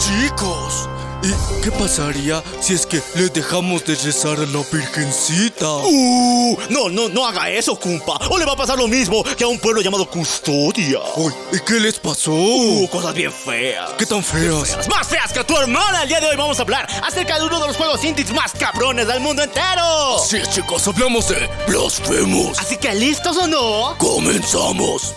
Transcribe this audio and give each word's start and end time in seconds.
Chicos, 0.00 0.88
¿y 1.22 1.62
qué 1.62 1.70
pasaría 1.72 2.42
si 2.58 2.72
es 2.72 2.86
que 2.86 3.02
le 3.16 3.28
dejamos 3.28 3.84
de 3.84 3.94
rezar 3.96 4.38
a 4.38 4.46
la 4.46 4.64
Virgencita? 4.72 5.76
Uh, 5.76 6.56
no, 6.70 6.88
no, 6.88 7.10
no 7.10 7.26
haga 7.26 7.50
eso, 7.50 7.78
cumpa. 7.78 8.18
O 8.30 8.38
le 8.38 8.46
va 8.46 8.52
a 8.52 8.56
pasar 8.56 8.78
lo 8.78 8.88
mismo 8.88 9.22
que 9.36 9.44
a 9.44 9.46
un 9.46 9.58
pueblo 9.58 9.82
llamado 9.82 10.08
Custodia. 10.08 11.00
Uy, 11.16 11.34
¿y 11.52 11.60
qué 11.60 11.74
les 11.74 11.98
pasó? 11.98 12.32
Uh, 12.32 12.88
cosas 12.88 13.12
bien 13.12 13.30
feas. 13.30 13.90
¿Qué 13.98 14.06
tan 14.06 14.24
feas? 14.24 14.88
Más 14.88 15.06
feas 15.06 15.34
que 15.34 15.44
tu 15.44 15.54
hermana. 15.58 16.04
El 16.04 16.08
día 16.08 16.20
de 16.20 16.28
hoy 16.28 16.36
vamos 16.36 16.58
a 16.58 16.62
hablar 16.62 16.88
acerca 17.06 17.38
de 17.38 17.44
uno 17.44 17.60
de 17.60 17.66
los 17.66 17.76
juegos 17.76 18.02
indies 18.02 18.32
más 18.32 18.52
cabrones 18.52 19.06
del 19.06 19.20
mundo 19.20 19.42
entero. 19.42 20.18
Sí, 20.26 20.38
chicos, 20.50 20.88
hablamos 20.88 21.28
de 21.28 21.46
Blasphemous. 21.68 22.58
Así 22.58 22.78
que, 22.78 22.94
¿listos 22.94 23.36
o 23.36 23.46
no? 23.46 23.96
Comenzamos. 23.98 25.14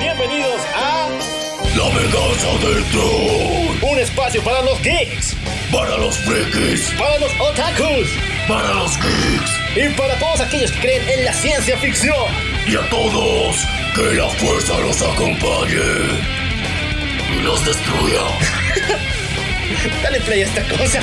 Bienvenidos 0.00 0.60
a 0.76 1.43
La 1.76 1.88
venganza 1.88 2.66
del 2.66 2.84
troll. 2.92 3.92
un 3.92 3.98
espacio 3.98 4.42
para 4.42 4.62
los 4.62 4.80
geeks, 4.82 5.34
Para 5.72 5.96
los 5.98 6.16
frikis, 6.18 6.92
para 6.98 7.18
los 7.18 7.32
otakus 7.40 8.08
para 8.46 8.74
los 8.74 8.92
geeks 8.98 9.50
y 9.76 9.88
para 9.98 10.14
todos 10.18 10.40
aquellos 10.40 10.70
que 10.72 10.80
creen 10.80 11.02
en 11.08 11.24
la 11.24 11.32
ciencia 11.32 11.76
ficción. 11.78 12.14
y 12.66 12.76
a 12.76 12.88
todos, 12.90 13.56
que 13.94 14.14
la 14.14 14.28
fuerza 14.28 14.78
los 14.80 15.02
acompañe 15.02 15.80
y 17.36 17.42
los 17.42 17.64
destruya. 17.64 18.20
Dale 20.02 20.20
play 20.20 20.42
a 20.42 20.44
esta 20.44 20.62
cosa. 20.64 21.00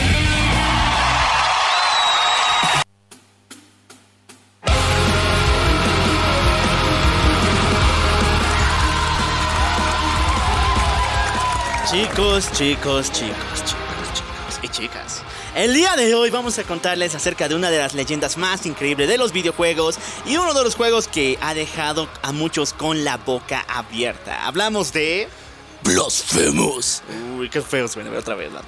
Chicos, 11.92 12.50
chicos, 12.54 13.12
chicos, 13.12 13.64
chicos, 13.66 14.14
chicos 14.14 14.60
y 14.64 14.68
chicas. 14.70 15.24
El 15.54 15.74
día 15.74 15.98
de 15.98 16.16
hoy 16.16 16.30
vamos 16.30 16.58
a 16.58 16.64
contarles 16.64 17.16
acerca 17.16 17.50
de 17.50 17.56
una 17.56 17.70
de 17.70 17.80
las 17.80 17.94
leyendas 17.94 18.38
más 18.38 18.66
increíbles 18.66 19.10
de 19.10 19.18
los 19.18 19.34
videojuegos 19.34 20.00
y 20.26 20.38
uno 20.38 20.54
de 20.54 20.64
los 20.64 20.76
juegos 20.76 21.10
que 21.10 21.38
ha 21.42 21.54
dejado 21.54 22.08
a 22.22 22.32
muchos 22.32 22.72
con 22.72 23.04
la 23.04 23.18
boca 23.18 23.66
abierta. 23.68 24.48
Hablamos 24.48 24.94
de... 24.94 25.28
Blasphemous, 25.84 27.04
Uy, 27.38 27.50
qué 27.50 27.60
feo 27.60 27.90
suena 27.90 28.18
otra 28.18 28.36
vez 28.36 28.54
la 28.54 28.62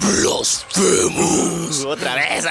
Blasphemous, 0.00 1.84
Otra 1.86 2.14
vez. 2.14 2.44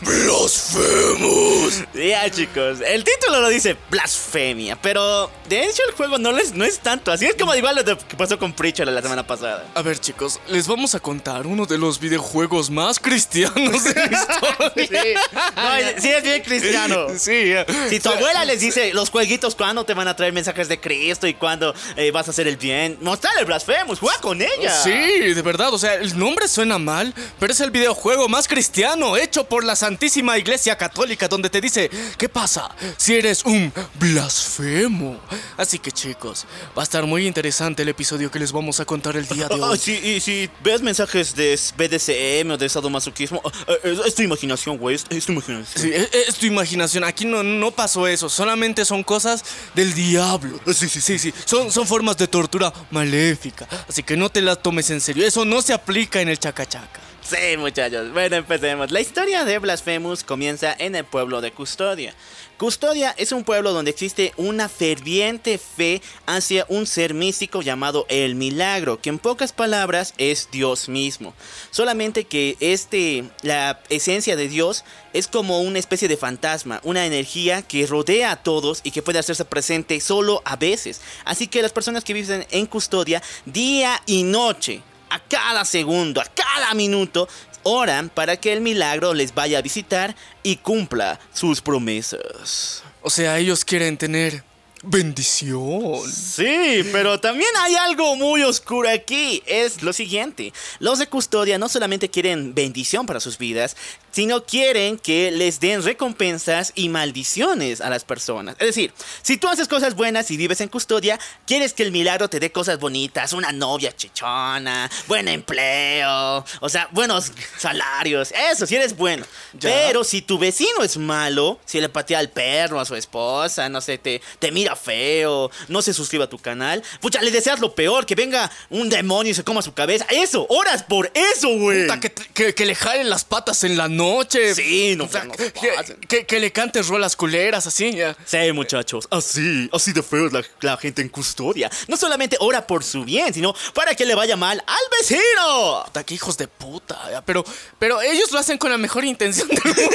Blasphemous. 0.00 1.84
Ya 1.94 2.30
chicos, 2.30 2.78
el 2.86 3.04
título 3.04 3.40
lo 3.40 3.48
dice 3.48 3.76
blasfemia, 3.90 4.76
pero 4.80 5.30
de 5.48 5.64
hecho 5.64 5.82
el 5.88 5.94
juego 5.94 6.18
no, 6.18 6.32
les, 6.32 6.52
no 6.54 6.64
es 6.64 6.78
tanto 6.80 7.12
así, 7.12 7.26
es 7.26 7.34
como 7.38 7.54
igual 7.54 7.76
lo 7.76 7.82
de- 7.82 7.96
que 7.98 8.16
pasó 8.16 8.38
con 8.38 8.52
Preacher 8.52 8.86
la 8.88 9.02
semana 9.02 9.26
pasada. 9.26 9.64
A 9.74 9.82
ver, 9.82 9.98
chicos, 9.98 10.40
les 10.48 10.66
vamos 10.66 10.94
a 10.94 11.00
contar 11.00 11.46
uno 11.46 11.66
de 11.66 11.78
los 11.78 11.98
videojuegos 12.00 12.70
más 12.70 12.98
cristianos 12.98 13.84
de 13.84 13.94
la 13.94 14.04
historia. 14.06 15.20
No, 15.56 16.00
sí 16.00 16.08
es 16.08 16.22
bien 16.22 16.42
cristiano. 16.42 17.06
Sí. 17.18 17.52
Si 17.90 18.00
tu 18.00 18.08
abuela 18.10 18.44
les 18.44 18.60
dice 18.60 18.92
los 18.92 19.10
jueguitos 19.10 19.54
cuándo 19.54 19.84
te 19.84 19.94
van 19.94 20.08
a 20.08 20.16
traer 20.16 20.32
mensajes 20.32 20.68
de 20.68 20.80
Cristo 20.80 21.26
y 21.26 21.34
cuándo 21.34 21.74
eh, 21.96 22.10
vas 22.10 22.26
a 22.28 22.30
hacer 22.32 22.46
el 22.48 22.56
bien, 22.56 22.98
mostrarle 23.00 23.44
Blasphemous, 23.44 23.98
juega 23.98 24.18
con 24.18 24.40
ella. 24.42 24.70
Sí, 24.82 24.90
de 24.90 25.42
verdad, 25.42 25.72
o 25.72 25.78
sea, 25.78 25.94
el 25.94 26.18
nombre 26.18 26.48
suena 26.48 26.78
mal, 26.78 26.93
pero 27.40 27.52
es 27.52 27.60
el 27.60 27.70
videojuego 27.70 28.28
más 28.28 28.46
cristiano 28.46 29.16
hecho 29.16 29.44
por 29.44 29.64
la 29.64 29.74
Santísima 29.74 30.38
Iglesia 30.38 30.76
Católica 30.76 31.28
donde 31.28 31.50
te 31.50 31.60
dice, 31.60 31.90
¿qué 32.16 32.28
pasa 32.28 32.70
si 32.96 33.14
eres 33.14 33.44
un 33.44 33.72
blasfemo? 33.94 35.20
Así 35.56 35.78
que 35.78 35.90
chicos, 35.90 36.46
va 36.76 36.82
a 36.82 36.84
estar 36.84 37.04
muy 37.06 37.26
interesante 37.26 37.82
el 37.82 37.88
episodio 37.88 38.30
que 38.30 38.38
les 38.38 38.52
vamos 38.52 38.80
a 38.80 38.84
contar 38.84 39.16
el 39.16 39.26
día 39.26 39.48
de 39.48 39.54
hoy. 39.60 39.78
sí, 39.78 39.92
y 39.92 40.20
si 40.20 40.48
ves 40.62 40.82
mensajes 40.82 41.34
de 41.34 41.58
BDSM 41.76 42.50
o 42.52 42.56
de 42.56 42.68
sadomasoquismo, 42.68 43.42
eh, 43.66 43.78
eh, 43.84 44.00
es 44.06 44.14
tu 44.14 44.22
imaginación, 44.22 44.78
güey, 44.78 44.96
es, 44.96 45.06
es 45.10 45.26
tu 45.26 45.32
imaginación. 45.32 45.82
Sí, 45.82 45.90
es, 45.92 46.08
es 46.28 46.34
tu 46.36 46.46
imaginación, 46.46 47.04
aquí 47.04 47.24
no, 47.24 47.42
no 47.42 47.70
pasó 47.70 48.06
eso, 48.06 48.28
solamente 48.28 48.84
son 48.84 49.02
cosas 49.02 49.44
del 49.74 49.94
diablo. 49.94 50.60
Sí, 50.72 50.88
sí, 50.88 51.00
sí, 51.00 51.18
sí, 51.18 51.34
son, 51.44 51.70
son 51.72 51.86
formas 51.86 52.16
de 52.16 52.28
tortura 52.28 52.72
maléfica, 52.90 53.66
así 53.88 54.02
que 54.02 54.16
no 54.16 54.30
te 54.30 54.40
las 54.42 54.62
tomes 54.62 54.90
en 54.90 55.00
serio, 55.00 55.26
eso 55.26 55.44
no 55.44 55.62
se 55.62 55.72
aplica 55.72 56.20
en 56.20 56.28
el 56.28 56.38
chacachaca. 56.38 56.83
Sí, 57.22 57.56
muchachos. 57.56 58.12
Bueno, 58.12 58.36
empecemos. 58.36 58.90
La 58.90 59.00
historia 59.00 59.46
de 59.46 59.58
Blasphemous 59.58 60.22
comienza 60.22 60.76
en 60.78 60.94
el 60.94 61.06
pueblo 61.06 61.40
de 61.40 61.52
Custodia. 61.52 62.14
Custodia 62.58 63.14
es 63.16 63.32
un 63.32 63.44
pueblo 63.44 63.72
donde 63.72 63.90
existe 63.90 64.34
una 64.36 64.68
ferviente 64.68 65.56
fe 65.56 66.02
hacia 66.26 66.66
un 66.68 66.86
ser 66.86 67.14
místico 67.14 67.62
llamado 67.62 68.04
el 68.10 68.34
Milagro, 68.34 69.00
que 69.00 69.08
en 69.08 69.18
pocas 69.18 69.54
palabras 69.54 70.12
es 70.18 70.50
Dios 70.52 70.90
mismo. 70.90 71.34
Solamente 71.70 72.24
que 72.24 72.58
este, 72.60 73.24
la 73.40 73.80
esencia 73.88 74.36
de 74.36 74.46
Dios 74.46 74.84
es 75.14 75.26
como 75.26 75.62
una 75.62 75.78
especie 75.78 76.08
de 76.08 76.18
fantasma, 76.18 76.80
una 76.84 77.06
energía 77.06 77.62
que 77.62 77.86
rodea 77.86 78.32
a 78.32 78.42
todos 78.42 78.82
y 78.84 78.90
que 78.90 79.02
puede 79.02 79.18
hacerse 79.18 79.46
presente 79.46 79.98
solo 80.00 80.42
a 80.44 80.56
veces. 80.56 81.00
Así 81.24 81.46
que 81.46 81.62
las 81.62 81.72
personas 81.72 82.04
que 82.04 82.12
viven 82.12 82.46
en 82.50 82.66
Custodia 82.66 83.22
día 83.46 84.00
y 84.04 84.24
noche 84.24 84.82
a 85.14 85.20
cada 85.20 85.64
segundo, 85.64 86.20
a 86.20 86.24
cada 86.24 86.74
minuto, 86.74 87.28
oran 87.62 88.08
para 88.08 88.36
que 88.36 88.52
el 88.52 88.60
milagro 88.60 89.14
les 89.14 89.32
vaya 89.32 89.58
a 89.58 89.62
visitar 89.62 90.16
y 90.42 90.56
cumpla 90.56 91.20
sus 91.32 91.60
promesas. 91.60 92.82
O 93.00 93.10
sea, 93.10 93.38
ellos 93.38 93.64
quieren 93.64 93.96
tener 93.96 94.42
bendición. 94.86 96.10
Sí, 96.10 96.88
pero 96.92 97.20
también 97.20 97.50
hay 97.60 97.74
algo 97.76 98.16
muy 98.16 98.42
oscuro 98.42 98.88
aquí. 98.88 99.42
Es 99.46 99.82
lo 99.82 99.92
siguiente. 99.92 100.52
Los 100.78 100.98
de 100.98 101.06
custodia 101.06 101.58
no 101.58 101.68
solamente 101.68 102.10
quieren 102.10 102.54
bendición 102.54 103.06
para 103.06 103.20
sus 103.20 103.38
vidas, 103.38 103.76
sino 104.14 104.44
quieren 104.44 104.96
que 104.96 105.32
les 105.32 105.58
den 105.58 105.82
recompensas 105.82 106.72
y 106.76 106.88
maldiciones 106.88 107.80
a 107.80 107.90
las 107.90 108.04
personas. 108.04 108.54
Es 108.60 108.68
decir, 108.68 108.92
si 109.22 109.36
tú 109.38 109.48
haces 109.48 109.66
cosas 109.66 109.96
buenas 109.96 110.30
y 110.30 110.36
vives 110.36 110.60
en 110.60 110.68
custodia, 110.68 111.18
quieres 111.46 111.72
que 111.72 111.82
el 111.82 111.90
milagro 111.90 112.28
te 112.28 112.38
dé 112.38 112.52
cosas 112.52 112.78
bonitas, 112.78 113.32
una 113.32 113.50
novia 113.50 113.94
chichona, 113.94 114.88
buen 115.08 115.26
empleo, 115.26 116.44
o 116.60 116.68
sea, 116.68 116.88
buenos 116.92 117.32
salarios, 117.58 118.32
eso, 118.52 118.66
si 118.66 118.76
eres 118.76 118.96
bueno. 118.96 119.26
Ya. 119.54 119.68
Pero 119.68 120.04
si 120.04 120.22
tu 120.22 120.38
vecino 120.38 120.84
es 120.84 120.96
malo, 120.96 121.58
si 121.64 121.80
le 121.80 121.88
patea 121.88 122.20
al 122.20 122.30
perro, 122.30 122.78
a 122.78 122.84
su 122.84 122.94
esposa, 122.94 123.68
no 123.68 123.80
sé, 123.80 123.98
te, 123.98 124.22
te 124.38 124.52
mira 124.52 124.73
feo, 124.76 125.50
no 125.68 125.82
se 125.82 125.92
suscriba 125.92 126.24
a 126.24 126.28
tu 126.28 126.38
canal, 126.38 126.82
pucha, 127.00 127.20
le 127.22 127.30
deseas 127.30 127.60
lo 127.60 127.74
peor, 127.74 128.06
que 128.06 128.14
venga 128.14 128.50
un 128.70 128.88
demonio 128.88 129.32
y 129.32 129.34
se 129.34 129.44
coma 129.44 129.62
su 129.62 129.74
cabeza. 129.74 130.06
Eso, 130.10 130.46
oras 130.48 130.82
por 130.82 131.10
eso, 131.14 131.48
güey. 131.58 131.82
Puta, 131.82 132.00
que, 132.00 132.13
que- 132.34 132.54
que 132.54 132.66
le 132.66 132.74
jalen 132.74 133.08
las 133.08 133.24
patas 133.24 133.64
en 133.64 133.76
la 133.76 133.88
noche. 133.88 134.54
Sí, 134.54 134.94
no, 134.96 135.04
O 135.04 135.08
sea, 135.08 135.24
no 135.24 135.32
que, 135.32 135.44
se 135.44 135.50
pasen. 135.52 135.96
que- 136.08 136.26
que 136.26 136.40
le 136.40 136.52
cantes 136.52 136.88
rolas 136.88 137.16
culeras, 137.16 137.66
así. 137.66 137.92
ya. 137.94 138.16
Sí, 138.26 138.52
muchachos, 138.52 139.06
así, 139.10 139.68
así 139.72 139.92
de 139.92 140.02
feo 140.02 140.26
es 140.26 140.32
la, 140.32 140.42
la 140.60 140.76
gente 140.76 141.00
en 141.00 141.08
custodia. 141.08 141.70
No 141.88 141.96
solamente 141.96 142.36
ora 142.40 142.66
por 142.66 142.82
su 142.84 143.04
bien, 143.04 143.32
sino 143.32 143.54
para 143.72 143.94
que 143.94 144.04
le 144.04 144.14
vaya 144.14 144.36
mal 144.36 144.62
al 144.66 144.98
vecino. 145.00 145.82
Puta, 145.86 146.04
que 146.04 146.14
hijos 146.14 146.36
de 146.36 146.48
puta. 146.48 147.00
ya, 147.10 147.22
Pero, 147.24 147.44
pero 147.78 148.02
ellos 148.02 148.30
lo 148.32 148.38
hacen 148.38 148.58
con 148.58 148.70
la 148.70 148.78
mejor 148.78 149.04
intención 149.04 149.48
del 149.48 149.60
mundo. 149.64 149.80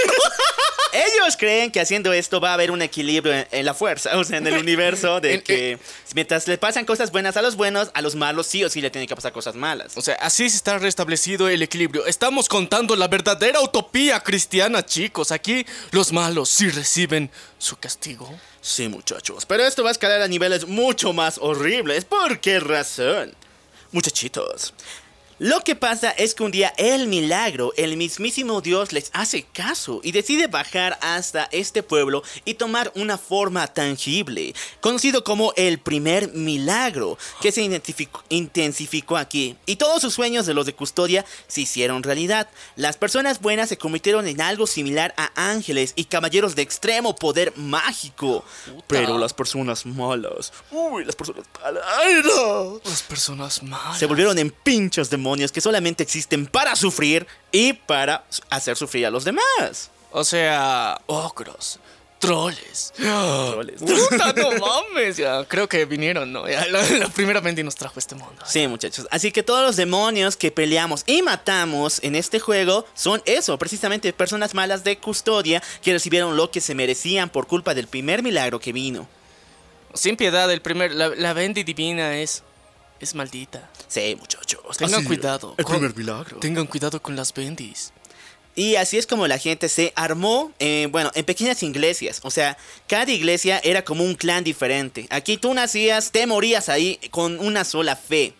Ellos 0.92 1.38
creen 1.38 1.72
que 1.72 1.80
haciendo 1.80 2.12
esto 2.14 2.42
va 2.42 2.50
a 2.50 2.54
haber 2.56 2.72
un 2.72 2.82
equilibrio 2.82 3.32
en, 3.32 3.48
en 3.52 3.64
la 3.66 3.76
fuerza, 3.76 4.18
o 4.18 4.24
sea, 4.24 4.40
en 4.40 4.48
el 4.48 4.58
universo, 4.58 5.20
de 5.20 5.36
En- 5.36 5.42
que 5.42 5.78
mientras 6.16 6.48
le 6.48 6.58
pasan 6.58 6.84
cosas 6.86 7.12
buenas 7.12 7.38
a 7.38 7.44
los 7.44 7.56
buenos, 7.56 7.92
a 7.94 8.02
los 8.02 8.16
malos 8.16 8.48
sí 8.48 8.64
o 8.64 8.70
sí 8.70 8.82
le 8.82 8.90
tienen 8.90 9.08
que 9.08 9.16
pasar 9.16 9.32
cosas 9.32 9.54
malas. 9.54 9.96
O 9.98 10.02
sea, 10.02 10.16
así 10.16 10.46
está 10.46 10.80
restablecido 10.80 11.48
el 11.48 11.62
equilibrio. 11.62 12.08
Estamos 12.30 12.48
contando 12.48 12.96
la 12.96 13.08
verdadera 13.08 13.60
utopía 13.60 14.20
cristiana, 14.20 14.86
chicos. 14.86 15.32
Aquí 15.32 15.66
los 15.90 16.14
malos 16.14 16.48
sí 16.48 16.70
reciben 16.70 17.32
su 17.58 17.76
castigo. 17.78 18.32
Sí, 18.62 18.88
muchachos, 18.88 19.48
pero 19.48 19.64
esto 19.64 19.82
va 19.82 19.90
a 19.90 19.94
escalar 19.94 20.22
a 20.22 20.28
niveles 20.28 20.68
mucho 20.68 21.12
más 21.12 21.40
horribles. 21.42 22.06
¿Por 22.06 22.40
qué 22.40 22.60
razón? 22.60 23.34
Muchachitos. 23.92 24.76
Lo 25.40 25.62
que 25.62 25.74
pasa 25.74 26.12
es 26.12 26.36
que 26.36 26.44
un 26.44 26.52
día 26.52 26.74
el 26.76 27.08
milagro, 27.08 27.72
el 27.78 27.96
mismísimo 27.96 28.60
Dios 28.60 28.92
les 28.92 29.10
hace 29.14 29.44
caso 29.44 30.02
y 30.04 30.12
decide 30.12 30.48
bajar 30.48 31.00
hasta 31.02 31.48
este 31.54 31.82
pueblo 31.82 32.24
y 32.44 32.56
tomar 32.56 32.92
una 32.96 33.18
forma 33.18 33.66
tangible, 33.68 34.54
conocido 34.82 35.24
como 35.24 35.54
el 35.56 35.80
primer 35.80 36.34
milagro, 36.34 37.18
que 37.40 37.54
se 37.54 37.62
intensificó 38.28 39.16
aquí. 39.16 39.56
Y 39.66 39.78
todos 39.78 40.02
sus 40.02 40.14
sueños 40.14 40.46
de 40.46 40.54
los 40.54 40.66
de 40.66 40.76
custodia 40.76 41.26
se 41.48 41.62
hicieron 41.62 42.04
realidad. 42.04 42.50
Las 42.76 42.98
personas 42.98 43.40
buenas 43.40 43.70
se 43.70 43.78
convirtieron 43.78 44.28
en 44.28 44.42
algo 44.42 44.68
similar 44.68 45.14
a 45.16 45.32
ángeles 45.36 45.94
y 45.96 46.04
caballeros 46.04 46.56
de 46.56 46.64
extremo 46.64 47.16
poder 47.16 47.54
mágico. 47.56 48.44
Pero 48.88 49.18
las 49.18 49.34
personas 49.34 49.86
malas, 49.86 50.52
uy, 50.70 51.06
las 51.06 51.16
personas 51.16 51.46
malas, 51.62 51.84
¡ay, 51.98 52.16
no! 52.26 52.82
Las 52.84 53.04
personas 53.04 53.64
malas. 53.64 53.98
Se 53.98 54.06
volvieron 54.06 54.38
en 54.38 54.52
pinchos 54.52 55.10
demonios 55.30 55.52
que 55.52 55.62
solamente 55.62 56.02
existen 56.02 56.48
para 56.48 56.76
sufrir 56.76 57.28
y 57.52 57.74
para 57.74 58.26
hacer 58.50 58.76
sufrir 58.76 59.06
a 59.06 59.12
los 59.12 59.26
demás. 59.26 59.92
O 60.12 60.24
sea, 60.24 61.00
ogros. 61.06 61.80
Troles. 62.18 62.92
Troles. 62.98 63.80
Puta, 63.80 64.34
no 64.34 64.52
mames. 64.60 65.18
Ya, 65.18 65.46
creo 65.46 65.70
que 65.70 65.86
vinieron, 65.86 66.34
¿no? 66.34 66.50
Ya, 66.50 66.66
la, 66.66 66.82
la 66.82 67.08
primera 67.10 67.40
Bendy 67.42 67.64
nos 67.64 67.76
trajo 67.76 68.00
este 68.00 68.16
mundo. 68.16 68.42
Sí, 68.44 68.68
muchachos. 68.68 69.08
Así 69.12 69.32
que 69.32 69.44
todos 69.44 69.64
los 69.64 69.76
demonios 69.76 70.36
que 70.36 70.52
peleamos 70.52 71.04
y 71.06 71.22
matamos 71.22 72.00
en 72.04 72.16
este 72.16 72.40
juego 72.40 72.86
son 72.96 73.22
eso, 73.26 73.58
precisamente 73.60 74.12
personas 74.14 74.54
malas 74.56 74.84
de 74.84 74.98
custodia 74.98 75.62
que 75.84 75.94
recibieron 75.94 76.36
lo 76.36 76.50
que 76.50 76.60
se 76.60 76.74
merecían 76.74 77.30
por 77.30 77.46
culpa 77.46 77.74
del 77.76 77.88
primer 77.88 78.24
milagro 78.24 78.60
que 78.60 78.74
vino. 78.74 79.08
Sin 79.94 80.18
piedad, 80.18 80.52
el 80.52 80.62
primer, 80.62 80.92
la, 80.92 81.10
la 81.10 81.34
Bendy 81.34 81.64
divina 81.64 82.18
es, 82.18 82.44
es 83.00 83.16
maldita. 83.16 83.70
Sí, 83.88 84.16
muchachos. 84.20 84.78
Tengan 84.78 85.04
cuidado. 85.06 85.56
el 85.58 85.66
con- 85.66 85.76
primer 85.76 85.96
milagro. 85.96 86.38
Tengan 86.40 86.68
cuidado 86.68 87.02
con 87.02 87.16
las 87.16 87.34
Bendis. 87.34 87.92
Y 88.56 88.76
así 88.76 88.98
es 88.98 89.08
como 89.08 89.26
la 89.28 89.38
gente 89.38 89.70
se 89.70 89.94
armó, 89.96 90.52
eh, 90.60 90.88
bueno, 90.92 91.12
en 91.16 91.24
pequeñas 91.24 91.64
iglesias. 91.64 92.20
O 92.24 92.32
sea, 92.32 92.58
cada 92.88 93.10
iglesia 93.12 93.60
era 93.64 93.86
como 93.86 94.04
un 94.04 94.16
clan 94.16 94.44
diferente. 94.44 95.08
Aquí 95.12 95.38
tú 95.38 95.54
nacías, 95.54 96.12
te 96.12 96.26
morías 96.28 96.68
ahí 96.68 97.00
con 97.12 97.40
una 97.40 97.64
sola 97.64 97.96
fe. 97.96 98.34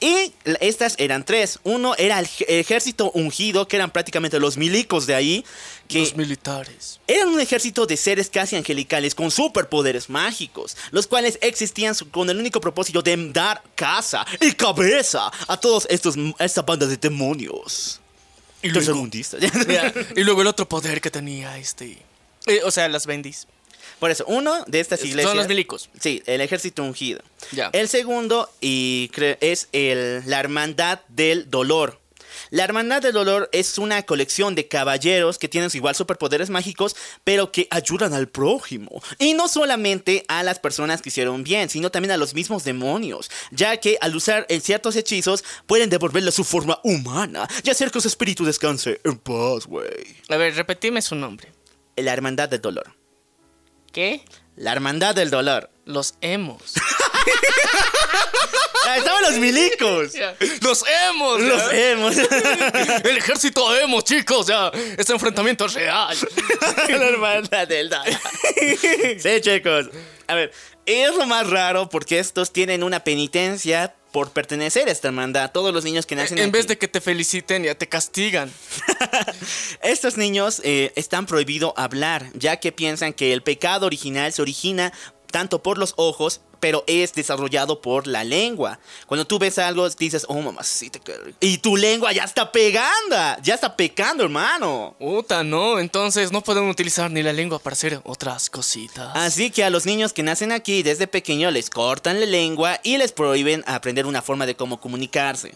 Y 0.00 0.32
estas 0.60 0.94
eran 0.98 1.24
tres. 1.26 1.58
Uno 1.62 1.94
era 1.96 2.18
el 2.18 2.24
ej- 2.26 2.44
ejército 2.48 3.10
ungido, 3.12 3.68
que 3.68 3.76
eran 3.76 3.90
prácticamente 3.90 4.40
los 4.40 4.56
milicos 4.56 5.06
de 5.06 5.14
ahí. 5.14 5.44
Que 5.88 5.98
Los 6.00 6.16
militares. 6.16 7.00
eran 7.06 7.28
un 7.28 7.40
ejército 7.40 7.84
de 7.84 7.96
seres 7.98 8.30
casi 8.30 8.56
angelicales 8.56 9.14
con 9.14 9.30
superpoderes 9.30 10.08
mágicos, 10.08 10.76
los 10.90 11.06
cuales 11.06 11.38
existían 11.42 11.94
con 12.12 12.30
el 12.30 12.38
único 12.38 12.60
propósito 12.60 13.02
de 13.02 13.16
dar 13.32 13.62
casa 13.74 14.24
y 14.40 14.52
cabeza 14.52 15.30
a 15.48 15.56
todos 15.58 15.86
estos 15.90 16.14
esta 16.38 16.62
banda 16.62 16.86
de 16.86 16.96
demonios. 16.96 18.00
Y 18.62 18.68
luego, 18.68 18.92
y 20.16 20.22
luego 20.22 20.42
el 20.42 20.46
otro 20.46 20.68
poder 20.68 21.00
que 21.00 21.10
tenía 21.10 21.58
este. 21.58 21.98
eh, 22.46 22.60
o 22.64 22.70
sea, 22.70 22.88
las 22.88 23.04
Bendis. 23.06 23.46
Por 24.00 24.10
eso, 24.10 24.24
uno 24.26 24.64
de 24.66 24.80
estas 24.80 25.00
Son 25.00 25.08
iglesias. 25.10 25.36
los 25.36 25.46
milicos. 25.46 25.90
Sí, 26.00 26.22
el 26.26 26.40
ejército 26.40 26.82
ungido. 26.82 27.20
Ya. 27.52 27.70
El 27.72 27.88
segundo 27.88 28.50
y 28.60 29.10
es 29.40 29.68
el, 29.72 30.22
la 30.26 30.40
hermandad 30.40 31.00
del 31.08 31.48
dolor. 31.50 32.00
La 32.50 32.64
hermandad 32.64 33.02
del 33.02 33.12
dolor 33.12 33.48
es 33.52 33.78
una 33.78 34.02
colección 34.02 34.54
de 34.54 34.66
caballeros 34.66 35.38
que 35.38 35.48
tienen 35.48 35.70
igual 35.74 35.94
superpoderes 35.94 36.50
mágicos, 36.50 36.96
pero 37.22 37.52
que 37.52 37.68
ayudan 37.70 38.12
al 38.14 38.28
prójimo. 38.28 39.02
Y 39.18 39.34
no 39.34 39.46
solamente 39.46 40.24
a 40.28 40.42
las 40.42 40.58
personas 40.58 41.02
que 41.02 41.10
hicieron 41.10 41.44
bien, 41.44 41.68
sino 41.68 41.90
también 41.90 42.12
a 42.12 42.16
los 42.16 42.34
mismos 42.34 42.64
demonios, 42.64 43.30
ya 43.52 43.76
que 43.76 43.98
al 44.00 44.16
usar 44.16 44.46
en 44.48 44.60
ciertos 44.62 44.96
hechizos 44.96 45.44
pueden 45.66 45.90
devolverle 45.90 46.32
su 46.32 46.42
forma 46.42 46.80
humana 46.82 47.46
y 47.62 47.70
hacer 47.70 47.90
que 47.90 48.00
su 48.00 48.08
espíritu 48.08 48.44
descanse 48.44 49.00
en 49.04 49.18
paz, 49.18 49.66
güey. 49.66 50.16
A 50.28 50.36
ver, 50.36 50.54
repetime 50.54 51.02
su 51.02 51.14
nombre. 51.14 51.52
La 51.96 52.12
hermandad 52.12 52.48
del 52.48 52.60
dolor. 52.62 52.99
¿Qué? 53.92 54.22
La 54.56 54.72
hermandad 54.72 55.14
del 55.14 55.30
dolor. 55.30 55.70
Los 55.84 56.14
emos. 56.20 56.74
Ah, 58.86 58.96
estaban 58.96 59.22
los 59.22 59.34
milicos. 59.34 60.12
Los 60.62 60.84
emos. 61.06 61.40
Los 61.40 61.62
hemos. 61.70 62.16
El 63.04 63.18
ejército 63.18 63.76
emo, 63.76 64.00
chicos, 64.00 64.48
ya. 64.48 64.72
Este 64.96 65.12
enfrentamiento 65.12 65.66
es 65.66 65.74
real. 65.74 66.16
la 66.88 67.06
hermandad 67.06 67.68
del 67.68 67.88
dolor. 67.88 68.06
Sí, 69.18 69.40
chicos. 69.42 69.90
A 70.26 70.34
ver, 70.34 70.50
es 70.86 71.14
lo 71.14 71.26
más 71.26 71.48
raro 71.48 71.88
porque 71.88 72.18
estos 72.18 72.52
tienen 72.52 72.82
una 72.82 73.04
penitencia 73.04 73.94
por 74.12 74.30
pertenecer 74.30 74.88
a 74.88 74.92
esta 74.92 75.08
hermandad. 75.08 75.50
Todos 75.52 75.72
los 75.72 75.84
niños 75.84 76.06
que 76.06 76.16
nacen 76.16 76.38
En 76.38 76.44
aquí. 76.44 76.52
vez 76.52 76.66
de 76.66 76.78
que 76.78 76.88
te 76.88 77.00
feliciten, 77.00 77.64
ya 77.64 77.74
te 77.74 77.88
castigan. 77.88 78.52
Estos 79.82 80.16
niños 80.16 80.60
eh, 80.64 80.92
están 80.96 81.26
prohibido 81.26 81.74
hablar, 81.76 82.26
ya 82.34 82.58
que 82.58 82.72
piensan 82.72 83.12
que 83.12 83.32
el 83.32 83.42
pecado 83.42 83.86
original 83.86 84.32
se 84.32 84.42
origina 84.42 84.92
tanto 85.30 85.62
por 85.62 85.78
los 85.78 85.94
ojos, 85.96 86.40
pero 86.60 86.84
es 86.86 87.12
desarrollado 87.14 87.80
por 87.80 88.06
la 88.06 88.22
lengua. 88.22 88.78
Cuando 89.06 89.26
tú 89.26 89.38
ves 89.38 89.58
algo, 89.58 89.88
dices, 89.90 90.26
oh 90.28 90.40
mamacita, 90.40 90.98
qué 91.00 91.16
rico". 91.16 91.38
y 91.40 91.58
tu 91.58 91.76
lengua 91.76 92.12
ya 92.12 92.24
está 92.24 92.52
pegando, 92.52 93.16
ya 93.42 93.54
está 93.54 93.76
pecando, 93.76 94.22
hermano. 94.22 94.94
Puta, 94.98 95.42
no. 95.42 95.80
Entonces 95.80 96.30
no 96.30 96.42
pueden 96.42 96.68
utilizar 96.68 97.10
ni 97.10 97.22
la 97.22 97.32
lengua 97.32 97.58
para 97.58 97.74
hacer 97.74 98.00
otras 98.04 98.50
cositas. 98.50 99.10
Así 99.14 99.50
que 99.50 99.64
a 99.64 99.70
los 99.70 99.86
niños 99.86 100.12
que 100.12 100.22
nacen 100.22 100.52
aquí 100.52 100.82
desde 100.82 101.06
pequeño 101.06 101.50
les 101.50 101.70
cortan 101.70 102.20
la 102.20 102.26
lengua 102.26 102.78
y 102.82 102.98
les 102.98 103.12
prohíben 103.12 103.64
aprender 103.66 104.06
una 104.06 104.22
forma 104.22 104.46
de 104.46 104.54
cómo 104.54 104.80
comunicarse. 104.80 105.54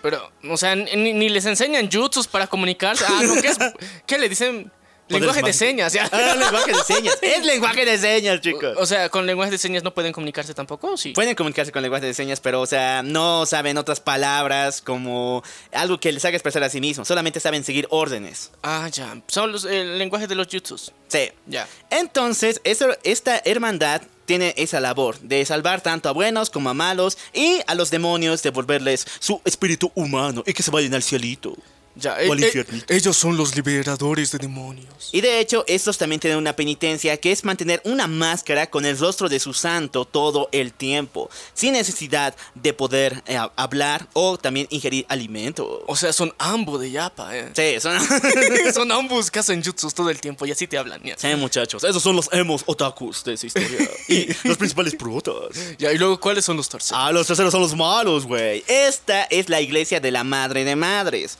Pero, 0.00 0.30
o 0.48 0.56
sea, 0.56 0.76
ni, 0.76 1.12
ni 1.12 1.28
les 1.28 1.44
enseñan 1.46 1.90
jutsus 1.90 2.28
para 2.28 2.46
comunicarse. 2.46 3.04
Ah, 3.08 3.22
no, 3.24 3.34
¿qué 3.40 3.48
es? 3.48 3.58
¿Qué 4.06 4.18
le 4.18 4.28
dicen? 4.28 4.70
Lenguaje 5.08 5.42
de 5.42 5.52
señas, 5.52 5.92
ya. 5.92 6.08
Ah, 6.12 6.34
lenguaje 6.38 6.72
de 6.72 6.82
señas. 6.84 7.18
Es 7.22 7.44
lenguaje 7.44 7.84
de 7.84 7.98
señas, 7.98 8.40
chicos. 8.40 8.76
O 8.78 8.86
sea, 8.86 9.08
con 9.08 9.26
lenguaje 9.26 9.50
de 9.50 9.58
señas 9.58 9.82
no 9.82 9.94
pueden 9.94 10.12
comunicarse 10.12 10.54
tampoco, 10.54 10.92
¿o 10.92 10.96
sí. 10.96 11.12
Pueden 11.12 11.34
comunicarse 11.34 11.72
con 11.72 11.82
lenguaje 11.82 12.06
de 12.06 12.14
señas, 12.14 12.40
pero, 12.40 12.60
o 12.60 12.66
sea, 12.66 13.02
no 13.02 13.46
saben 13.46 13.78
otras 13.78 14.00
palabras 14.00 14.80
como 14.82 15.42
algo 15.72 15.98
que 15.98 16.12
les 16.12 16.24
haga 16.24 16.36
expresar 16.36 16.62
a 16.62 16.70
sí 16.70 16.80
mismos. 16.80 17.08
Solamente 17.08 17.40
saben 17.40 17.64
seguir 17.64 17.86
órdenes. 17.90 18.50
Ah, 18.62 18.88
ya. 18.92 19.16
Son 19.28 19.50
los, 19.52 19.64
el 19.64 19.98
lenguaje 19.98 20.26
de 20.26 20.34
los 20.34 20.46
jutsus. 20.48 20.92
Sí. 21.08 21.30
Ya. 21.46 21.66
Entonces, 21.90 22.60
eso- 22.64 22.96
esta 23.02 23.40
hermandad 23.44 24.02
tiene 24.26 24.52
esa 24.58 24.78
labor 24.78 25.18
de 25.20 25.44
salvar 25.46 25.80
tanto 25.80 26.08
a 26.10 26.12
buenos 26.12 26.50
como 26.50 26.68
a 26.68 26.74
malos 26.74 27.16
y 27.32 27.60
a 27.66 27.74
los 27.74 27.90
demonios 27.90 28.42
devolverles 28.42 29.06
su 29.20 29.40
espíritu 29.46 29.90
humano 29.94 30.42
y 30.46 30.52
que 30.52 30.62
se 30.62 30.70
vayan 30.70 30.92
al 30.94 31.02
cielito. 31.02 31.56
Ya. 31.98 32.16
Eh, 32.20 32.28
eh, 32.30 32.64
ellos 32.88 33.16
son 33.16 33.36
los 33.36 33.54
liberadores 33.56 34.30
de 34.32 34.38
demonios. 34.38 35.10
Y 35.12 35.20
de 35.20 35.40
hecho, 35.40 35.64
estos 35.66 35.98
también 35.98 36.20
tienen 36.20 36.38
una 36.38 36.54
penitencia 36.54 37.16
que 37.16 37.32
es 37.32 37.44
mantener 37.44 37.82
una 37.84 38.06
máscara 38.06 38.68
con 38.68 38.86
el 38.86 38.98
rostro 38.98 39.28
de 39.28 39.40
su 39.40 39.52
santo 39.52 40.04
todo 40.04 40.48
el 40.52 40.72
tiempo, 40.72 41.30
sin 41.54 41.72
necesidad 41.72 42.34
de 42.54 42.72
poder 42.72 43.22
eh, 43.26 43.38
hablar 43.56 44.08
o 44.12 44.38
también 44.38 44.66
ingerir 44.70 45.06
alimento. 45.08 45.84
O 45.86 45.96
sea, 45.96 46.12
son 46.12 46.34
ambos 46.38 46.80
de 46.80 46.90
Yapa, 46.90 47.36
eh. 47.36 47.50
Sí, 47.54 47.80
son... 47.80 47.98
son 48.74 48.92
ambos 48.92 49.30
que 49.30 49.38
hacen 49.38 49.62
jutsus 49.62 49.94
todo 49.94 50.10
el 50.10 50.20
tiempo 50.20 50.46
y 50.46 50.52
así 50.52 50.66
te 50.66 50.78
hablan, 50.78 51.02
ya. 51.02 51.16
sí, 51.16 51.28
muchachos, 51.36 51.84
esos 51.84 52.02
son 52.02 52.16
los 52.16 52.28
emos 52.32 52.62
otakus 52.66 53.24
de 53.24 53.34
esa 53.34 53.46
historia. 53.46 53.88
y 54.08 54.26
los 54.44 54.56
principales 54.56 54.94
protas. 54.94 55.76
Ya, 55.78 55.92
y 55.92 55.98
luego, 55.98 56.18
¿cuáles 56.20 56.44
son 56.44 56.56
los 56.56 56.68
terceros? 56.68 57.00
Ah, 57.00 57.12
los 57.12 57.26
terceros 57.26 57.52
son 57.52 57.60
los 57.60 57.74
malos, 57.74 58.26
güey. 58.26 58.64
Esta 58.66 59.24
es 59.24 59.48
la 59.48 59.60
iglesia 59.60 60.00
de 60.00 60.10
la 60.10 60.24
madre 60.24 60.64
de 60.64 60.76
madres. 60.76 61.38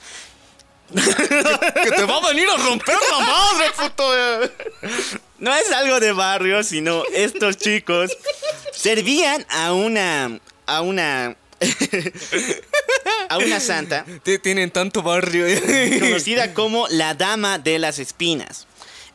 Que 0.93 1.91
te 1.91 2.03
va 2.05 2.17
a 2.17 2.27
venir 2.29 2.47
a 2.49 2.57
romper 2.57 2.95
la 3.11 3.19
madre, 3.19 3.65
puto. 3.77 4.11
No 5.37 5.55
es 5.55 5.71
algo 5.71 5.99
de 5.99 6.11
barrio, 6.11 6.63
sino 6.63 7.03
estos 7.13 7.57
chicos 7.57 8.11
servían 8.73 9.45
a 9.49 9.73
una. 9.73 10.39
a 10.65 10.81
una. 10.81 11.35
a 13.29 13.37
una 13.37 13.59
santa 13.59 14.05
Tienen 14.41 14.71
tanto 14.71 15.01
barrio. 15.01 15.45
conocida 15.99 16.53
como 16.53 16.87
la 16.89 17.13
Dama 17.13 17.59
de 17.59 17.79
las 17.79 17.99
Espinas. 17.99 18.65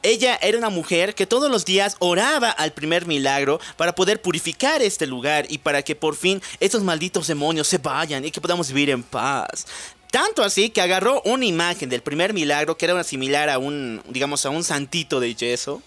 Ella 0.05 0.39
era 0.43 0.59
una 0.59 0.69
mujer 0.69 1.15
que 1.15 1.27
todos 1.27 1.51
los 1.51 1.65
días 1.65 1.97
oraba 1.99 2.51
al 2.51 2.75
primer 2.75 3.07
milagro 3.07 3.59
para 3.79 3.95
poder 3.95 4.21
purificar 4.21 4.83
este 4.83 5.07
lugar 5.07 5.47
y 5.49 5.57
para 5.57 5.81
que 5.81 5.97
por 5.97 6.15
fin 6.15 6.43
estos 6.61 6.83
malditos 6.83 7.27
demonios 7.27 7.69
se 7.69 7.79
vayan 7.79 8.23
y 8.23 8.31
que 8.31 8.43
podamos 8.43 8.69
vivir 8.69 8.91
en 8.91 9.03
paz. 9.03 9.67
Tanto 10.15 10.45
así 10.45 10.71
que 10.71 10.81
agarró 10.81 11.21
una 11.25 11.45
imagen 11.45 11.89
del 11.89 12.01
primer 12.03 12.33
milagro 12.33 12.77
que 12.77 12.85
era 12.87 13.03
similar 13.03 13.51
a 13.51 13.59
un, 13.59 14.01
digamos, 14.09 14.47
a 14.47 14.51
un 14.51 14.63
santito 14.63 15.19
de 15.19 15.35
yeso. 15.35 15.83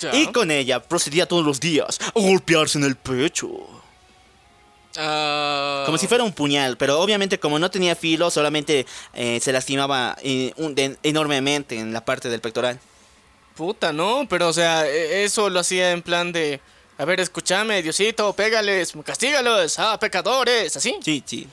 Ya. 0.00 0.14
Y 0.16 0.26
con 0.32 0.50
ella 0.50 0.80
procedía 0.82 1.26
todos 1.26 1.44
los 1.44 1.60
días 1.60 1.98
a 2.02 2.10
golpearse 2.20 2.76
en 2.78 2.84
el 2.84 2.96
pecho. 2.96 3.48
Ah, 4.96 5.82
Como 5.86 5.96
si 5.98 6.08
fuera 6.08 6.24
un 6.24 6.32
puñal, 6.32 6.76
pero 6.76 6.98
obviamente 7.00 7.38
como 7.38 7.58
no 7.58 7.70
tenía 7.70 7.94
filo, 7.94 8.30
solamente 8.30 8.84
eh, 9.14 9.38
se 9.40 9.52
lastimaba 9.52 10.16
eh, 10.22 10.52
un- 10.56 10.74
de- 10.74 10.96
enormemente 11.04 11.78
en 11.78 11.92
la 11.92 12.04
parte 12.04 12.28
del 12.28 12.40
pectoral. 12.40 12.80
Puta, 13.54 13.92
no, 13.92 14.26
pero 14.28 14.48
o 14.48 14.52
sea, 14.52 14.86
e- 14.88 15.22
eso 15.24 15.50
lo 15.50 15.60
hacía 15.60 15.92
en 15.92 16.02
plan 16.02 16.32
de. 16.32 16.60
A 16.96 17.04
ver, 17.04 17.20
escúchame, 17.20 17.80
Diosito, 17.82 18.32
pégales, 18.32 18.92
castígalos, 19.04 19.78
ah, 19.78 19.98
pecadores, 20.00 20.76
así. 20.76 20.96
Sí, 21.04 21.22
sí. 21.24 21.46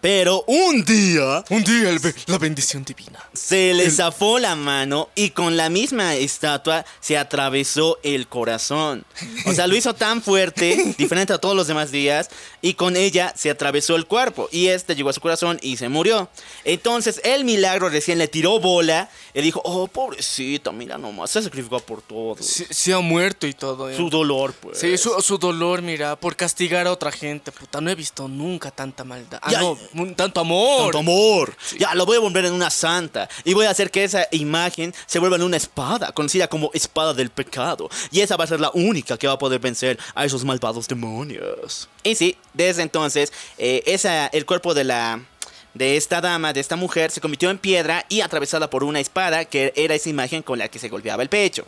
Pero 0.00 0.44
un 0.46 0.84
día 0.84 1.42
Un 1.50 1.64
día 1.64 1.90
el 1.90 2.00
la 2.26 2.38
bendición 2.38 2.84
divina. 2.84 3.18
se 3.32 3.74
le 3.74 3.90
zafó 3.90 4.38
la 4.38 4.54
mano 4.54 5.08
y 5.14 5.30
con 5.30 5.56
la 5.56 5.68
misma 5.68 6.14
estatua 6.14 6.84
se 7.00 7.16
atravesó 7.18 7.98
el 8.02 8.28
corazón. 8.28 9.04
O 9.46 9.52
sea, 9.52 9.66
lo 9.66 9.74
hizo 9.74 9.94
tan 9.94 10.22
fuerte, 10.22 10.94
diferente 10.98 11.32
a 11.32 11.38
todos 11.38 11.56
los 11.56 11.66
demás 11.66 11.90
días, 11.90 12.28
y 12.62 12.74
con 12.74 12.96
ella 12.96 13.32
se 13.36 13.50
atravesó 13.50 13.96
el 13.96 14.06
cuerpo. 14.06 14.48
Y 14.52 14.66
este 14.68 14.94
llegó 14.94 15.08
a 15.08 15.12
su 15.14 15.20
corazón 15.20 15.58
y 15.62 15.76
se 15.76 15.88
murió. 15.88 16.28
Entonces 16.64 17.20
el 17.24 17.44
milagro 17.44 17.88
recién 17.88 18.18
le 18.18 18.28
tiró 18.28 18.60
bola 18.60 19.08
y 19.38 19.42
dijo, 19.42 19.60
oh, 19.64 19.86
pobrecita, 19.86 20.72
mira 20.72 20.96
nomás, 20.96 21.30
se 21.30 21.42
sacrificó 21.42 21.78
por 21.80 22.00
todo. 22.00 22.36
Se, 22.42 22.72
se 22.72 22.94
ha 22.94 23.00
muerto 23.00 23.46
y 23.46 23.52
todo. 23.52 23.90
eh. 23.90 23.94
Su 23.96 24.08
dolor, 24.08 24.54
pues. 24.54 24.78
Sí, 24.78 24.96
su, 24.96 25.20
su 25.20 25.36
dolor, 25.36 25.82
mira, 25.82 26.16
por 26.16 26.34
castigar 26.36 26.86
a 26.86 26.92
otra 26.92 27.12
gente, 27.12 27.52
puta. 27.52 27.82
No 27.82 27.90
he 27.90 27.94
visto 27.94 28.28
nunca 28.28 28.70
tanta 28.70 29.04
maldad. 29.04 29.38
Ah, 29.42 29.52
Ya, 29.52 29.60
no, 29.60 29.76
tanto 30.14 30.40
amor. 30.40 30.84
Tanto 30.84 30.98
amor. 31.00 31.54
Ya, 31.78 31.94
lo 31.94 32.06
voy 32.06 32.16
a 32.16 32.20
volver 32.20 32.46
en 32.46 32.54
una 32.54 32.70
santa. 32.70 33.28
Y 33.44 33.52
voy 33.52 33.66
a 33.66 33.70
hacer 33.70 33.90
que 33.90 34.04
esa 34.04 34.26
imagen 34.30 34.94
se 35.06 35.18
vuelva 35.18 35.36
en 35.36 35.42
una 35.42 35.58
espada, 35.58 36.12
conocida 36.12 36.48
como 36.48 36.70
espada 36.72 37.12
del 37.12 37.28
pecado. 37.28 37.90
Y 38.10 38.20
esa 38.22 38.36
va 38.38 38.44
a 38.44 38.46
ser 38.46 38.60
la 38.60 38.70
única 38.72 39.18
que 39.18 39.26
va 39.26 39.34
a 39.34 39.38
poder 39.38 39.60
vencer 39.60 39.98
a 40.14 40.24
esos 40.24 40.44
malvados 40.44 40.88
demonios. 40.88 41.90
Y 42.02 42.14
sí, 42.14 42.36
desde 42.54 42.80
entonces, 42.82 43.34
eh, 43.58 43.82
esa, 43.84 44.28
el 44.28 44.46
cuerpo 44.46 44.72
de 44.72 44.84
la 44.84 45.20
de 45.76 45.96
esta 45.96 46.20
dama, 46.20 46.52
de 46.52 46.60
esta 46.60 46.76
mujer, 46.76 47.10
se 47.10 47.20
convirtió 47.20 47.50
en 47.50 47.58
piedra 47.58 48.04
y 48.08 48.20
atravesada 48.20 48.70
por 48.70 48.84
una 48.84 49.00
espada 49.00 49.44
que 49.44 49.72
era 49.76 49.94
esa 49.94 50.08
imagen 50.08 50.42
con 50.42 50.58
la 50.58 50.68
que 50.68 50.78
se 50.78 50.88
golpeaba 50.88 51.22
el 51.22 51.28
pecho. 51.28 51.66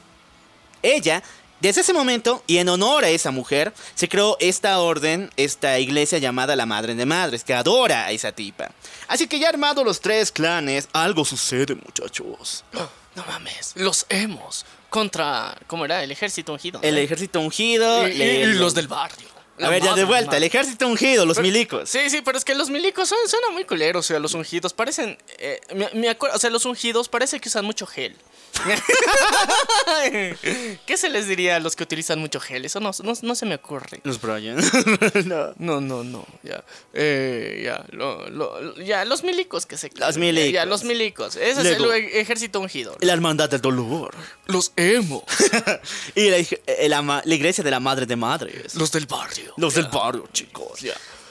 Ella, 0.82 1.22
desde 1.60 1.80
ese 1.80 1.92
momento, 1.92 2.42
y 2.46 2.58
en 2.58 2.68
honor 2.68 3.04
a 3.04 3.08
esa 3.08 3.30
mujer, 3.30 3.72
se 3.94 4.08
creó 4.08 4.36
esta 4.40 4.78
orden, 4.78 5.30
esta 5.36 5.78
iglesia 5.78 6.18
llamada 6.18 6.56
la 6.56 6.66
Madre 6.66 6.94
de 6.94 7.04
Madres, 7.04 7.44
que 7.44 7.54
adora 7.54 8.06
a 8.06 8.12
esa 8.12 8.32
tipa. 8.32 8.70
Así 9.08 9.26
que 9.26 9.38
ya 9.38 9.48
armado 9.48 9.84
los 9.84 10.00
tres 10.00 10.30
clanes, 10.30 10.88
algo 10.92 11.24
sucede, 11.24 11.74
muchachos. 11.74 12.64
No 12.72 13.24
mames, 13.26 13.72
los 13.74 14.06
hemos 14.08 14.64
contra, 14.88 15.56
¿cómo 15.66 15.84
era? 15.84 16.02
El 16.02 16.12
ejército 16.12 16.52
ungido. 16.52 16.80
El 16.82 16.98
ejército 16.98 17.40
ungido 17.40 18.06
y 18.06 18.44
los 18.54 18.74
del 18.74 18.88
barrio. 18.88 19.37
A 19.60 19.68
ver, 19.70 19.82
ya 19.82 19.94
de 19.94 20.04
vuelta, 20.04 20.36
el 20.36 20.44
ejército 20.44 20.86
ungido, 20.86 21.26
los 21.26 21.38
milicos. 21.40 21.88
Sí, 21.88 22.10
sí, 22.10 22.20
pero 22.22 22.38
es 22.38 22.44
que 22.44 22.54
los 22.54 22.70
milicos 22.70 23.08
son, 23.08 23.18
suenan 23.26 23.52
muy 23.52 23.64
culeros, 23.64 24.06
o 24.06 24.08
sea, 24.08 24.18
los 24.18 24.34
ungidos 24.34 24.72
parecen... 24.72 25.18
eh, 25.38 25.60
me, 25.74 25.88
me 25.94 26.08
acuerdo, 26.08 26.36
o 26.36 26.38
sea, 26.38 26.50
los 26.50 26.64
ungidos 26.64 27.08
parece 27.08 27.40
que 27.40 27.48
usan 27.48 27.64
mucho 27.64 27.86
gel. 27.86 28.16
¿Qué 30.86 30.96
se 30.96 31.08
les 31.10 31.28
diría 31.28 31.56
a 31.56 31.60
los 31.60 31.76
que 31.76 31.82
utilizan 31.84 32.18
mucho 32.18 32.40
gel? 32.40 32.64
Eso 32.64 32.80
no, 32.80 32.90
no, 33.02 33.12
no 33.20 33.34
se 33.34 33.46
me 33.46 33.54
ocurre. 33.56 34.00
Los 34.04 34.20
Brian. 34.20 34.56
no. 35.26 35.52
No, 35.58 35.80
no, 35.80 36.04
no, 36.04 36.26
ya. 36.42 36.64
Eh, 36.92 37.62
ya, 37.64 37.84
lo- 37.90 38.28
lo- 38.30 38.74
ya, 38.76 39.04
los 39.04 39.22
milicos 39.24 39.66
que 39.66 39.76
se... 39.76 39.90
Los 39.94 40.16
milicos. 40.16 40.52
Ya, 40.52 40.64
los 40.64 40.84
milicos. 40.84 41.36
Ese 41.36 41.62
Luego. 41.78 41.92
es 41.92 42.04
el 42.04 42.08
e- 42.10 42.20
ejército 42.20 42.60
ungido. 42.60 42.96
La 43.00 43.12
hermandad 43.12 43.50
del 43.50 43.60
dolor. 43.60 44.14
Los 44.46 44.72
emo. 44.76 45.24
y 46.14 46.30
la, 46.30 46.36
eh, 46.38 46.88
la 46.88 47.22
iglesia 47.34 47.62
de 47.64 47.70
la 47.70 47.80
Madre 47.80 48.06
de 48.06 48.16
Madres. 48.16 48.74
los 48.74 48.90
del 48.92 49.06
barrio. 49.06 49.54
Los 49.56 49.74
del 49.74 49.86
barrio, 49.86 50.28
chicos. 50.32 50.80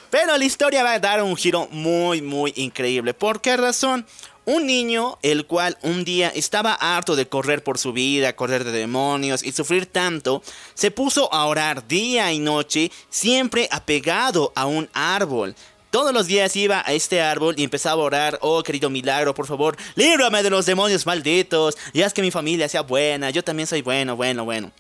Pero 0.10 0.38
la 0.38 0.46
historia 0.46 0.84
va 0.84 0.94
a 0.94 1.00
dar 1.00 1.22
un 1.22 1.36
giro 1.36 1.68
muy, 1.72 2.22
muy 2.22 2.54
increíble. 2.56 3.14
¿Por 3.14 3.42
qué 3.42 3.58
razón? 3.58 4.06
Un 4.48 4.66
niño, 4.66 5.20
el 5.24 5.46
cual 5.46 5.78
un 5.82 6.06
día 6.06 6.30
estaba 6.30 6.72
harto 6.74 7.18
de 7.18 7.28
correr 7.28 7.66
por 7.66 7.78
su 7.78 7.92
vida, 7.92 8.34
correr 8.38 8.64
de 8.64 8.72
demonios 8.72 9.44
y 9.44 9.52
sufrir 9.52 9.88
tanto, 9.88 10.42
se 10.74 10.90
puso 10.90 11.34
a 11.34 11.48
orar 11.48 11.86
día 11.86 12.32
y 12.32 12.40
noche, 12.40 12.90
siempre 13.10 13.68
apegado 13.74 14.54
a 14.56 14.66
un 14.66 14.90
árbol. 14.94 15.54
Todos 15.90 16.14
los 16.14 16.28
días 16.28 16.56
iba 16.56 16.82
a 16.86 16.94
este 16.94 17.22
árbol 17.22 17.56
y 17.58 17.66
empezaba 17.66 18.02
a 18.02 18.06
orar, 18.06 18.40
oh 18.42 18.64
querido 18.64 18.90
milagro, 18.90 19.36
por 19.36 19.48
favor, 19.48 19.76
líbrame 19.96 20.42
de 20.42 20.50
los 20.50 20.66
demonios 20.66 21.06
malditos, 21.06 21.78
y 21.92 22.04
haz 22.04 22.14
que 22.14 22.22
mi 22.22 22.32
familia 22.32 22.70
sea 22.70 22.84
buena, 22.84 23.32
yo 23.32 23.44
también 23.44 23.68
soy 23.68 23.82
bueno, 23.82 24.16
bueno, 24.16 24.46
bueno. 24.46 24.72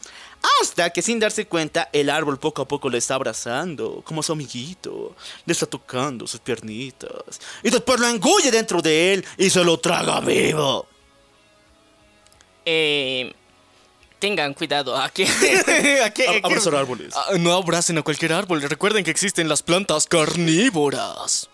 Hasta 0.62 0.89
que 0.91 1.01
sin 1.01 1.20
darse 1.20 1.46
cuenta, 1.48 1.89
el 1.94 2.10
árbol 2.10 2.39
poco 2.39 2.62
a 2.62 2.67
poco 2.67 2.89
le 2.89 2.98
está 2.98 3.15
abrazando, 3.15 4.01
como 4.06 4.24
su 4.24 4.32
amiguito. 4.32 5.15
Le 5.46 5.51
está 5.53 5.65
tocando 5.65 6.25
sus 6.27 6.39
piernitas. 6.39 7.12
Y 7.63 7.70
después 7.70 8.00
lo 8.00 8.08
engulle 8.08 8.50
dentro 8.51 8.82
de 8.82 9.13
él 9.13 9.25
y 9.38 9.50
se 9.50 9.63
lo 9.63 9.77
traga 9.79 10.20
vivo. 10.22 10.88
Eh, 12.65 13.34
tengan 14.20 14.53
cuidado. 14.53 14.96
A- 14.96 15.12
abrazar 16.44 16.75
árboles. 16.75 17.13
Ah, 17.15 17.32
no 17.38 17.53
abracen 17.53 17.98
a 17.98 18.01
cualquier 18.01 18.34
árbol. 18.34 18.62
Recuerden 18.62 19.03
que 19.03 19.12
existen 19.12 19.48
las 19.48 19.63
plantas 19.63 20.06
carnívoras. 20.06 21.50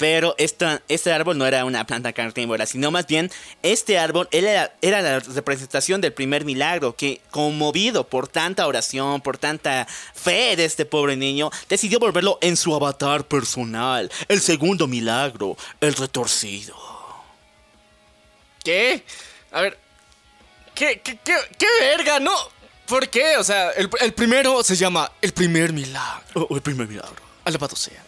Pero 0.00 0.34
esta, 0.38 0.80
este 0.88 1.12
árbol 1.12 1.36
no 1.36 1.44
era 1.44 1.66
una 1.66 1.86
planta 1.86 2.14
carnívora, 2.14 2.64
sino 2.64 2.90
más 2.90 3.06
bien 3.06 3.30
este 3.62 3.98
árbol 3.98 4.28
era, 4.30 4.74
era 4.80 5.02
la 5.02 5.18
representación 5.18 6.00
del 6.00 6.14
primer 6.14 6.46
milagro 6.46 6.96
que, 6.96 7.20
conmovido 7.30 8.08
por 8.08 8.26
tanta 8.26 8.66
oración, 8.66 9.20
por 9.20 9.36
tanta 9.36 9.86
fe 10.14 10.56
de 10.56 10.64
este 10.64 10.86
pobre 10.86 11.16
niño, 11.16 11.50
decidió 11.68 11.98
volverlo 11.98 12.38
en 12.40 12.56
su 12.56 12.74
avatar 12.74 13.24
personal. 13.24 14.10
El 14.26 14.40
segundo 14.40 14.86
milagro, 14.86 15.58
el 15.82 15.92
retorcido. 15.94 16.74
¿Qué? 18.64 19.04
A 19.52 19.60
ver. 19.60 19.78
¿Qué, 20.74 21.02
qué, 21.04 21.18
qué, 21.22 21.34
qué 21.58 21.66
verga? 21.78 22.18
No. 22.20 22.34
¿Por 22.86 23.06
qué? 23.10 23.36
O 23.36 23.44
sea, 23.44 23.72
el, 23.72 23.90
el 24.00 24.14
primero 24.14 24.62
se 24.62 24.76
llama 24.76 25.12
el 25.20 25.34
primer 25.34 25.74
milagro. 25.74 26.46
Oh, 26.48 26.56
el 26.56 26.62
primer 26.62 26.88
milagro. 26.88 27.29
Alabado 27.44 27.74
sea. 27.74 28.04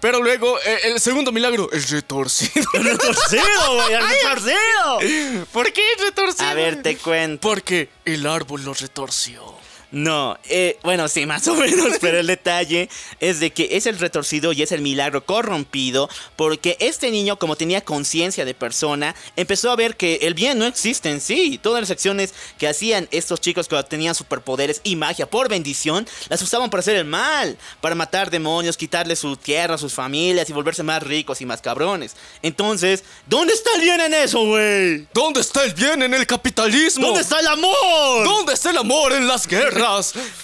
Pero 0.00 0.22
luego, 0.22 0.58
eh, 0.60 0.78
el 0.84 1.00
segundo 1.00 1.32
milagro, 1.32 1.68
el 1.72 1.82
retorcido. 1.82 2.66
¡El 2.74 2.84
retorcido, 2.84 3.74
güey! 3.74 3.92
¡El 3.94 4.08
retorcido! 4.08 5.46
¿Por 5.52 5.72
qué 5.72 5.82
el 5.98 6.04
retorcido? 6.06 6.48
A 6.48 6.54
ver, 6.54 6.82
te 6.82 6.96
cuento. 6.96 7.40
Porque 7.48 7.88
el 8.04 8.26
árbol 8.26 8.64
lo 8.64 8.74
retorció. 8.74 9.58
No, 9.90 10.36
eh, 10.48 10.78
bueno, 10.82 11.08
sí, 11.08 11.24
más 11.24 11.48
o 11.48 11.54
menos, 11.54 11.96
pero 12.00 12.18
el 12.18 12.26
detalle 12.26 12.90
es 13.20 13.40
de 13.40 13.50
que 13.50 13.70
es 13.72 13.86
el 13.86 13.98
retorcido 13.98 14.52
y 14.52 14.62
es 14.62 14.70
el 14.72 14.82
milagro 14.82 15.24
corrompido, 15.24 16.10
porque 16.36 16.76
este 16.78 17.10
niño, 17.10 17.38
como 17.38 17.56
tenía 17.56 17.80
conciencia 17.80 18.44
de 18.44 18.52
persona, 18.52 19.14
empezó 19.36 19.70
a 19.70 19.76
ver 19.76 19.96
que 19.96 20.16
el 20.22 20.34
bien 20.34 20.58
no 20.58 20.66
existe 20.66 21.10
en 21.10 21.22
sí. 21.22 21.58
Todas 21.62 21.80
las 21.80 21.90
acciones 21.90 22.34
que 22.58 22.68
hacían 22.68 23.08
estos 23.12 23.40
chicos 23.40 23.66
que 23.66 23.82
tenían 23.84 24.14
superpoderes 24.14 24.82
y 24.84 24.96
magia 24.96 25.28
por 25.28 25.48
bendición, 25.48 26.06
las 26.28 26.42
usaban 26.42 26.68
para 26.68 26.80
hacer 26.80 26.96
el 26.96 27.06
mal, 27.06 27.56
para 27.80 27.94
matar 27.94 28.30
demonios, 28.30 28.76
quitarle 28.76 29.16
su 29.16 29.36
tierra, 29.36 29.78
sus 29.78 29.94
familias 29.94 30.50
y 30.50 30.52
volverse 30.52 30.82
más 30.82 31.02
ricos 31.02 31.40
y 31.40 31.46
más 31.46 31.62
cabrones. 31.62 32.14
Entonces, 32.42 33.04
¿dónde 33.26 33.54
está 33.54 33.70
el 33.76 33.80
bien 33.80 34.00
en 34.00 34.14
eso, 34.14 34.44
güey? 34.44 35.08
¿Dónde 35.14 35.40
está 35.40 35.64
el 35.64 35.72
bien 35.72 36.02
en 36.02 36.12
el 36.12 36.26
capitalismo? 36.26 37.06
¿Dónde 37.06 37.22
está 37.22 37.40
el 37.40 37.46
amor? 37.46 38.24
¿Dónde 38.24 38.52
está 38.52 38.70
el 38.70 38.76
amor 38.76 39.12
en 39.12 39.26
las 39.26 39.46
guerras? 39.46 39.77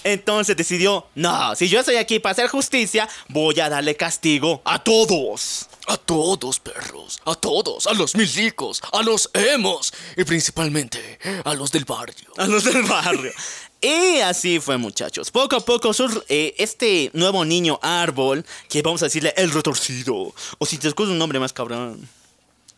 Entonces 0.03 0.55
decidió, 0.57 1.05
no, 1.15 1.55
si 1.55 1.67
yo 1.67 1.79
estoy 1.79 1.95
aquí 1.97 2.19
para 2.19 2.31
hacer 2.33 2.47
justicia, 2.47 3.07
voy 3.29 3.59
a 3.59 3.69
darle 3.69 3.95
castigo 3.95 4.61
a 4.65 4.83
todos. 4.83 5.67
A 5.87 5.97
todos, 5.97 6.59
perros. 6.59 7.19
A 7.25 7.35
todos. 7.35 7.85
A 7.85 7.93
los 7.93 8.15
milicos. 8.15 8.81
A 8.91 9.03
los 9.03 9.29
emos. 9.33 9.93
Y 10.17 10.23
principalmente 10.23 11.19
a 11.43 11.53
los 11.53 11.71
del 11.71 11.85
barrio. 11.85 12.31
A 12.37 12.47
los 12.47 12.63
del 12.63 12.83
barrio. 12.83 13.31
Y 13.81 14.17
así 14.21 14.59
fue, 14.59 14.77
muchachos. 14.77 15.29
Poco 15.29 15.57
a 15.57 15.59
poco, 15.59 15.93
sus- 15.93 16.23
eh, 16.27 16.55
este 16.57 17.11
nuevo 17.13 17.45
niño 17.45 17.77
árbol, 17.83 18.43
que 18.67 18.81
vamos 18.81 19.03
a 19.03 19.05
decirle 19.05 19.31
el 19.37 19.51
retorcido, 19.51 20.33
o 20.57 20.65
si 20.65 20.79
te 20.79 20.87
escuchas 20.87 21.11
un 21.11 21.19
nombre 21.19 21.37
más 21.39 21.53
cabrón, 21.53 22.09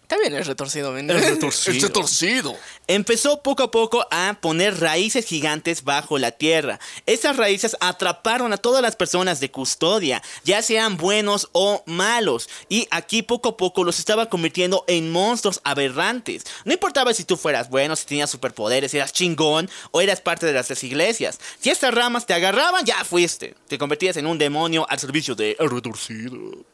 También 0.08 0.36
es 0.36 0.48
retorcido, 0.48 0.94
¿ven? 0.94 1.10
El 1.10 1.22
retorcido. 1.22 1.76
El 1.76 1.82
retorcido. 1.82 2.56
empezó 2.88 3.42
poco 3.44 3.64
a 3.64 3.72
poco 3.72 4.08
a 4.10 4.38
poner 4.40 4.80
raíces 4.80 5.26
gigantes 5.26 5.84
bajo 5.84 6.18
la 6.18 6.32
tierra. 6.32 6.80
Esas 7.06 7.36
raíces 7.36 7.76
atraparon 7.82 8.54
a 8.54 8.58
todas 8.58 8.82
las 8.82 8.96
personas 8.96 9.42
de 9.42 9.52
custodia, 9.52 10.24
ya 10.46 10.62
sean 10.62 10.96
buenos 10.96 11.50
o 11.52 11.84
malos. 11.86 12.50
Y 12.70 12.88
aquí 12.90 13.22
poco 13.22 13.50
a 13.50 13.58
poco 13.58 13.84
los 13.84 14.00
estaba 14.00 14.28
convirtiendo 14.30 14.86
en 14.88 15.12
monstruos 15.12 15.60
aberrantes. 15.66 16.46
No 16.64 16.72
importaba 16.72 17.14
si 17.14 17.26
tú 17.26 17.36
fueras 17.36 17.70
bueno, 17.70 17.96
si 17.98 18.06
tenías 18.06 18.30
superpoderes, 18.30 18.92
si 18.92 18.98
eras 18.98 19.12
chingón 19.12 19.70
o 19.92 20.00
eras 20.00 20.22
parte 20.22 20.46
de 20.46 20.54
las 20.54 20.68
tres 20.68 20.84
iglesias. 20.84 21.38
Si 21.60 21.70
estas 21.70 21.94
ramas 21.94 22.26
te 22.26 22.34
agarraban, 22.34 22.86
ya 22.86 23.04
fuiste. 23.04 23.56
Te 23.68 23.78
convertías 23.78 24.16
en 24.16 24.26
un 24.26 24.38
demonio 24.38 24.86
al 24.90 25.00
servicio 25.00 25.36
de 25.36 25.58
el 25.60 25.70
retorcido. 25.70 26.66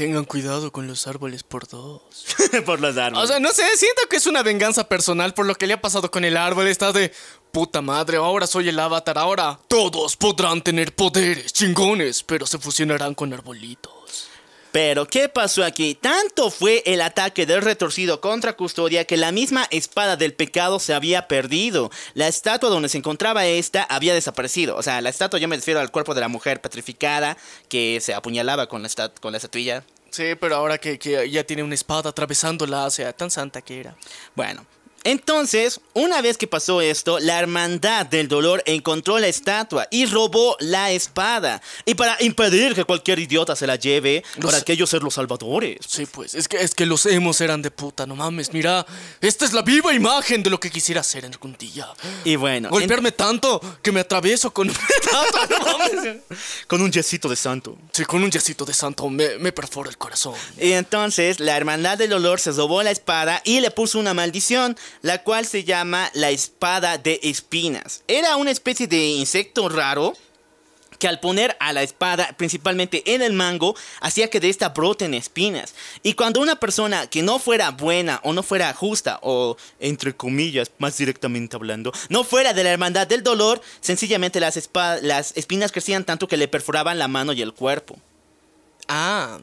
Tengan 0.00 0.24
cuidado 0.24 0.72
con 0.72 0.86
los 0.86 1.06
árboles 1.06 1.42
por 1.42 1.68
dos. 1.68 2.00
Por 2.64 2.80
las 2.80 2.96
armas. 2.96 3.22
O 3.22 3.26
sea, 3.26 3.38
no 3.38 3.50
sé, 3.50 3.64
siento 3.76 4.00
que 4.08 4.16
es 4.16 4.26
una 4.26 4.42
venganza 4.42 4.88
personal 4.88 5.34
por 5.34 5.44
lo 5.44 5.54
que 5.54 5.66
le 5.66 5.74
ha 5.74 5.80
pasado 5.82 6.10
con 6.10 6.24
el 6.24 6.38
árbol. 6.38 6.68
Está 6.68 6.90
de 6.90 7.12
puta 7.52 7.82
madre, 7.82 8.16
ahora 8.16 8.46
soy 8.46 8.70
el 8.70 8.80
avatar. 8.80 9.18
Ahora 9.18 9.60
todos 9.68 10.16
podrán 10.16 10.62
tener 10.62 10.94
poderes 10.94 11.52
chingones, 11.52 12.22
pero 12.22 12.46
se 12.46 12.56
fusionarán 12.56 13.14
con 13.14 13.34
arbolitos. 13.34 13.99
Pero, 14.72 15.06
¿qué 15.06 15.28
pasó 15.28 15.64
aquí? 15.64 15.96
Tanto 15.96 16.50
fue 16.50 16.82
el 16.86 17.00
ataque 17.00 17.44
del 17.44 17.60
retorcido 17.62 18.20
contra 18.20 18.52
Custodia 18.52 19.04
que 19.04 19.16
la 19.16 19.32
misma 19.32 19.66
espada 19.70 20.16
del 20.16 20.32
pecado 20.32 20.78
se 20.78 20.94
había 20.94 21.26
perdido. 21.26 21.90
La 22.14 22.28
estatua 22.28 22.68
donde 22.70 22.88
se 22.88 22.98
encontraba 22.98 23.46
esta 23.46 23.82
había 23.82 24.14
desaparecido. 24.14 24.76
O 24.76 24.82
sea, 24.82 25.00
la 25.00 25.08
estatua 25.08 25.40
yo 25.40 25.48
me 25.48 25.56
refiero 25.56 25.80
al 25.80 25.90
cuerpo 25.90 26.14
de 26.14 26.20
la 26.20 26.28
mujer 26.28 26.60
petrificada 26.60 27.36
que 27.68 27.98
se 28.00 28.14
apuñalaba 28.14 28.68
con 28.68 28.82
la, 28.82 28.88
estat- 28.88 29.18
con 29.20 29.32
la 29.32 29.38
estatuilla. 29.38 29.82
Sí, 30.10 30.34
pero 30.40 30.54
ahora 30.56 30.78
que, 30.78 30.98
que 30.98 31.28
ya 31.30 31.42
tiene 31.44 31.62
una 31.64 31.74
espada 31.74 32.10
atravesándola, 32.10 32.84
o 32.84 32.90
sea, 32.90 33.12
tan 33.12 33.30
santa 33.30 33.62
que 33.62 33.80
era. 33.80 33.96
Bueno, 34.36 34.64
Entonces, 35.04 35.80
una 35.94 36.20
vez 36.22 36.36
que 36.36 36.46
pasó 36.46 36.80
esto, 36.80 37.18
la 37.18 37.38
hermandad 37.38 38.06
del 38.06 38.28
dolor 38.28 38.62
encontró 38.66 39.18
la 39.18 39.28
estatua 39.28 39.86
y 39.90 40.06
robó 40.06 40.56
la 40.60 40.90
espada. 40.90 41.62
Y 41.86 41.94
para 41.94 42.16
impedir 42.22 42.74
que 42.74 42.84
cualquier 42.84 43.18
idiota 43.18 43.56
se 43.56 43.66
la 43.66 43.76
lleve, 43.76 44.22
Los- 44.36 44.46
para 44.46 44.58
aquellos 44.58 44.90
ser 44.90 45.02
los 45.02 45.14
salvadores. 45.14 45.78
Sí, 45.86 46.06
pues, 46.06 46.34
es 46.34 46.48
que, 46.48 46.58
es 46.58 46.74
que 46.74 46.86
los 46.86 47.06
emos 47.06 47.40
eran 47.40 47.62
de 47.62 47.70
puta, 47.70 48.06
no 48.06 48.14
mames. 48.16 48.52
Mira, 48.52 48.84
esta 49.20 49.44
es 49.44 49.52
la 49.52 49.62
viva 49.62 49.92
imagen 49.94 50.42
de 50.42 50.50
lo 50.50 50.60
que 50.60 50.70
quisiera 50.70 51.00
hacer 51.00 51.24
en 51.24 51.32
algún 51.32 51.56
día. 51.56 51.88
Y 52.24 52.36
bueno, 52.36 52.68
en- 52.68 52.72
Golpearme 52.72 53.12
tanto 53.12 53.60
que 53.82 53.92
me 53.92 54.00
atravieso 54.00 54.50
con 54.52 54.68
mames. 54.68 56.16
con 56.66 56.80
un 56.82 56.90
yesito 56.92 57.28
de 57.28 57.36
santo. 57.36 57.76
Sí, 57.92 58.04
con 58.04 58.22
un 58.22 58.30
yesito 58.30 58.64
de 58.64 58.74
santo 58.74 59.08
me, 59.08 59.38
me 59.38 59.52
perfora 59.52 59.88
el 59.90 59.96
corazón. 59.98 60.34
Y 60.58 60.72
entonces 60.72 61.40
la 61.40 61.56
hermandad 61.56 61.98
del 61.98 62.10
dolor 62.10 62.40
se 62.40 62.52
robó 62.52 62.82
la 62.82 62.90
espada 62.90 63.40
y 63.44 63.60
le 63.60 63.70
puso 63.70 63.98
una 63.98 64.14
maldición, 64.14 64.76
la 65.02 65.22
cual 65.22 65.46
se 65.46 65.64
llama 65.64 66.10
la 66.14 66.30
espada 66.30 66.98
de 66.98 67.20
espinas. 67.22 68.02
Era 68.08 68.36
una 68.36 68.50
especie 68.50 68.86
de 68.86 69.08
insecto 69.08 69.68
raro 69.68 70.14
que 71.00 71.08
al 71.08 71.18
poner 71.18 71.56
a 71.58 71.72
la 71.72 71.82
espada 71.82 72.34
principalmente 72.36 73.02
en 73.14 73.22
el 73.22 73.32
mango 73.32 73.74
hacía 74.00 74.28
que 74.28 74.38
de 74.38 74.50
esta 74.50 74.68
broten 74.68 75.14
espinas. 75.14 75.74
Y 76.04 76.12
cuando 76.12 76.40
una 76.40 76.56
persona 76.56 77.08
que 77.08 77.22
no 77.22 77.40
fuera 77.40 77.70
buena 77.70 78.20
o 78.22 78.32
no 78.32 78.44
fuera 78.44 78.72
justa 78.74 79.18
o 79.22 79.56
entre 79.80 80.14
comillas 80.14 80.70
más 80.78 80.96
directamente 80.98 81.56
hablando, 81.56 81.92
no 82.10 82.22
fuera 82.22 82.52
de 82.52 82.62
la 82.62 82.70
hermandad 82.70 83.06
del 83.06 83.24
dolor, 83.24 83.60
sencillamente 83.80 84.38
las, 84.38 84.70
las 85.02 85.36
espinas 85.36 85.72
crecían 85.72 86.04
tanto 86.04 86.28
que 86.28 86.36
le 86.36 86.46
perforaban 86.46 86.98
la 86.98 87.08
mano 87.08 87.32
y 87.32 87.42
el 87.42 87.54
cuerpo. 87.54 87.98
Ah, 88.86 89.40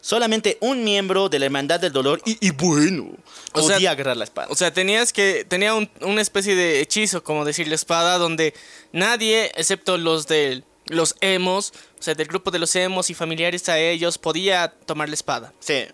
Solamente 0.00 0.58
un 0.60 0.84
miembro 0.84 1.28
de 1.28 1.38
la 1.38 1.46
Hermandad 1.46 1.80
del 1.80 1.92
Dolor 1.92 2.22
y, 2.24 2.38
y 2.46 2.50
bueno 2.52 3.10
O 3.52 3.60
sea- 3.62 3.76
podía 3.76 3.90
agarrar 3.90 4.16
la 4.16 4.24
espada. 4.24 4.48
o 4.50 4.54
sea, 4.54 4.72
tenías 4.72 5.12
que. 5.12 5.44
Tenía 5.48 5.74
un- 5.74 5.90
una 6.00 6.20
especie 6.22 6.54
de 6.54 6.80
hechizo, 6.80 7.22
como 7.24 7.44
decir 7.44 7.66
la 7.68 7.74
espada, 7.74 8.16
donde 8.18 8.54
nadie, 8.92 9.50
excepto 9.56 9.98
los 9.98 10.26
de 10.26 10.62
los 10.86 11.16
emos, 11.20 11.72
o 11.98 12.02
sea, 12.02 12.14
del 12.14 12.28
grupo 12.28 12.50
de 12.50 12.58
los 12.58 12.74
emos 12.76 13.10
y 13.10 13.14
familiares 13.14 13.68
a 13.68 13.78
ellos, 13.78 14.16
podía 14.18 14.68
tomar 14.86 15.08
la 15.08 15.14
espada. 15.14 15.52
sí. 15.60 15.84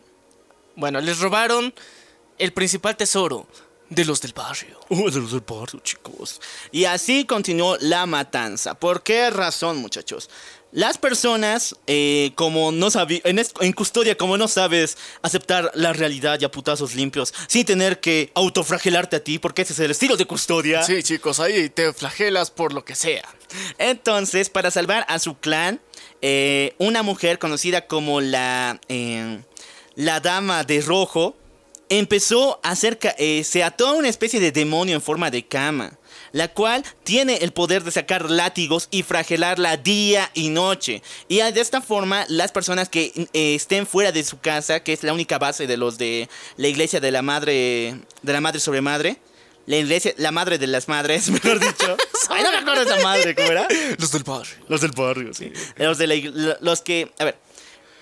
Bueno, 0.77 1.01
les 1.01 1.21
robaron 1.21 1.73
el 2.37 2.53
principal 2.53 2.97
tesoro 2.97 3.47
de 3.91 4.05
los 4.05 4.21
del 4.21 4.33
barrio. 4.33 4.81
Uh, 4.89 5.09
de 5.09 5.21
los 5.21 5.31
del 5.31 5.41
barrio, 5.43 5.79
chicos. 5.85 6.41
Y 6.73 6.85
así 6.85 7.25
continuó 7.27 7.77
la 7.81 8.07
matanza. 8.07 8.75
¿Por 8.75 9.05
qué 9.05 9.31
razón, 9.31 9.77
muchachos? 9.77 10.29
Las 10.75 10.99
personas, 10.99 11.77
eh, 11.87 12.33
como 12.35 12.73
no 12.73 12.91
sabí, 12.91 13.23
en, 13.23 13.73
custodia, 13.75 14.17
como 14.17 14.37
no 14.37 14.49
sabes 14.49 14.99
aceptar 15.23 15.71
la 15.75 15.93
realidad 15.93 16.41
y 16.41 16.45
a 16.45 16.51
putazos 16.51 16.97
limpios, 16.97 17.33
sin 17.47 17.65
tener 17.65 18.01
que 18.01 18.33
autofragelarte 18.35 19.15
a 19.15 19.23
ti, 19.23 19.39
porque 19.39 19.63
ese 19.63 19.73
es 19.73 19.79
el 19.79 19.93
estilo 19.93 20.17
de 20.17 20.25
custodia. 20.25 20.83
Sí, 20.83 21.05
chicos, 21.05 21.39
ahí 21.39 21.69
te 21.69 21.93
flagelas 21.93 22.51
por 22.51 22.73
lo 22.73 22.85
que 22.85 22.97
sea. 22.97 23.23
Entonces, 23.79 24.51
para 24.51 24.73
salvar 24.73 25.07
a 25.09 25.21
su 25.21 25.39
clan, 25.39 25.81
eh, 26.23 26.75
una 26.79 27.05
mujer 27.05 27.39
conocida 27.39 27.87
como 27.87 28.21
la, 28.21 28.81
eh, 28.89 29.43
la 29.95 30.19
Dama 30.19 30.65
de 30.65 30.81
Rojo 30.81 31.37
empezó 31.99 32.61
a 32.63 32.71
hacer, 32.71 32.99
ca- 32.99 33.15
eh, 33.19 33.45
se 33.45 33.63
ató 33.63 33.89
a 33.89 33.93
una 33.93 34.09
especie 34.09 34.41
de 34.41 34.53
demonio 34.53 34.95
en 34.95 35.03
forma 35.03 35.31
de 35.31 35.47
cama, 35.47 35.99
la 36.33 36.49
cual 36.49 36.85
tiene 37.05 37.37
el 37.37 37.53
poder 37.53 37.85
de 37.85 37.91
sacar 37.91 38.31
látigos 38.31 38.89
y 38.91 39.03
fragelarla 39.03 39.77
día 39.77 40.31
y 40.35 40.49
noche. 40.49 41.03
Y 41.29 41.37
de 41.39 41.61
esta 41.61 41.81
forma, 41.81 42.25
las 42.29 42.53
personas 42.53 42.89
que 42.89 43.13
eh, 43.33 43.55
estén 43.55 43.87
fuera 43.87 44.13
de 44.13 44.25
su 44.25 44.41
casa, 44.41 44.81
que 44.83 44.93
es 44.93 45.03
la 45.03 45.13
única 45.13 45.39
base 45.39 45.67
de 45.67 45.77
los 45.77 45.99
de 45.99 46.29
la 46.57 46.69
iglesia 46.69 47.01
de 47.01 47.11
la 47.11 47.23
madre, 47.23 47.97
de 48.23 48.33
la 48.33 48.41
madre 48.41 48.61
sobre 48.61 48.81
madre, 48.81 49.17
la 49.67 49.77
iglesia, 49.77 50.13
la 50.19 50.31
madre 50.31 50.59
de 50.59 50.67
las 50.67 50.89
madres, 50.89 51.29
mejor 51.31 51.59
dicho. 51.61 51.97
Ay, 52.29 52.43
no 52.43 52.51
me 52.51 52.59
acuerdo 52.59 52.83
esa 52.83 53.03
madre, 53.03 53.35
¿cómo 53.35 53.49
era? 53.51 53.67
Los 53.99 54.13
del 54.13 54.23
barrio. 54.25 54.55
Los 54.69 54.81
del 54.81 54.93
barrio, 54.93 55.33
sí. 55.35 55.53
Los 55.77 55.99
de 55.99 56.07
la 56.07 56.57
los 56.61 56.81
que, 56.83 57.13
a 57.19 57.25
ver, 57.25 57.39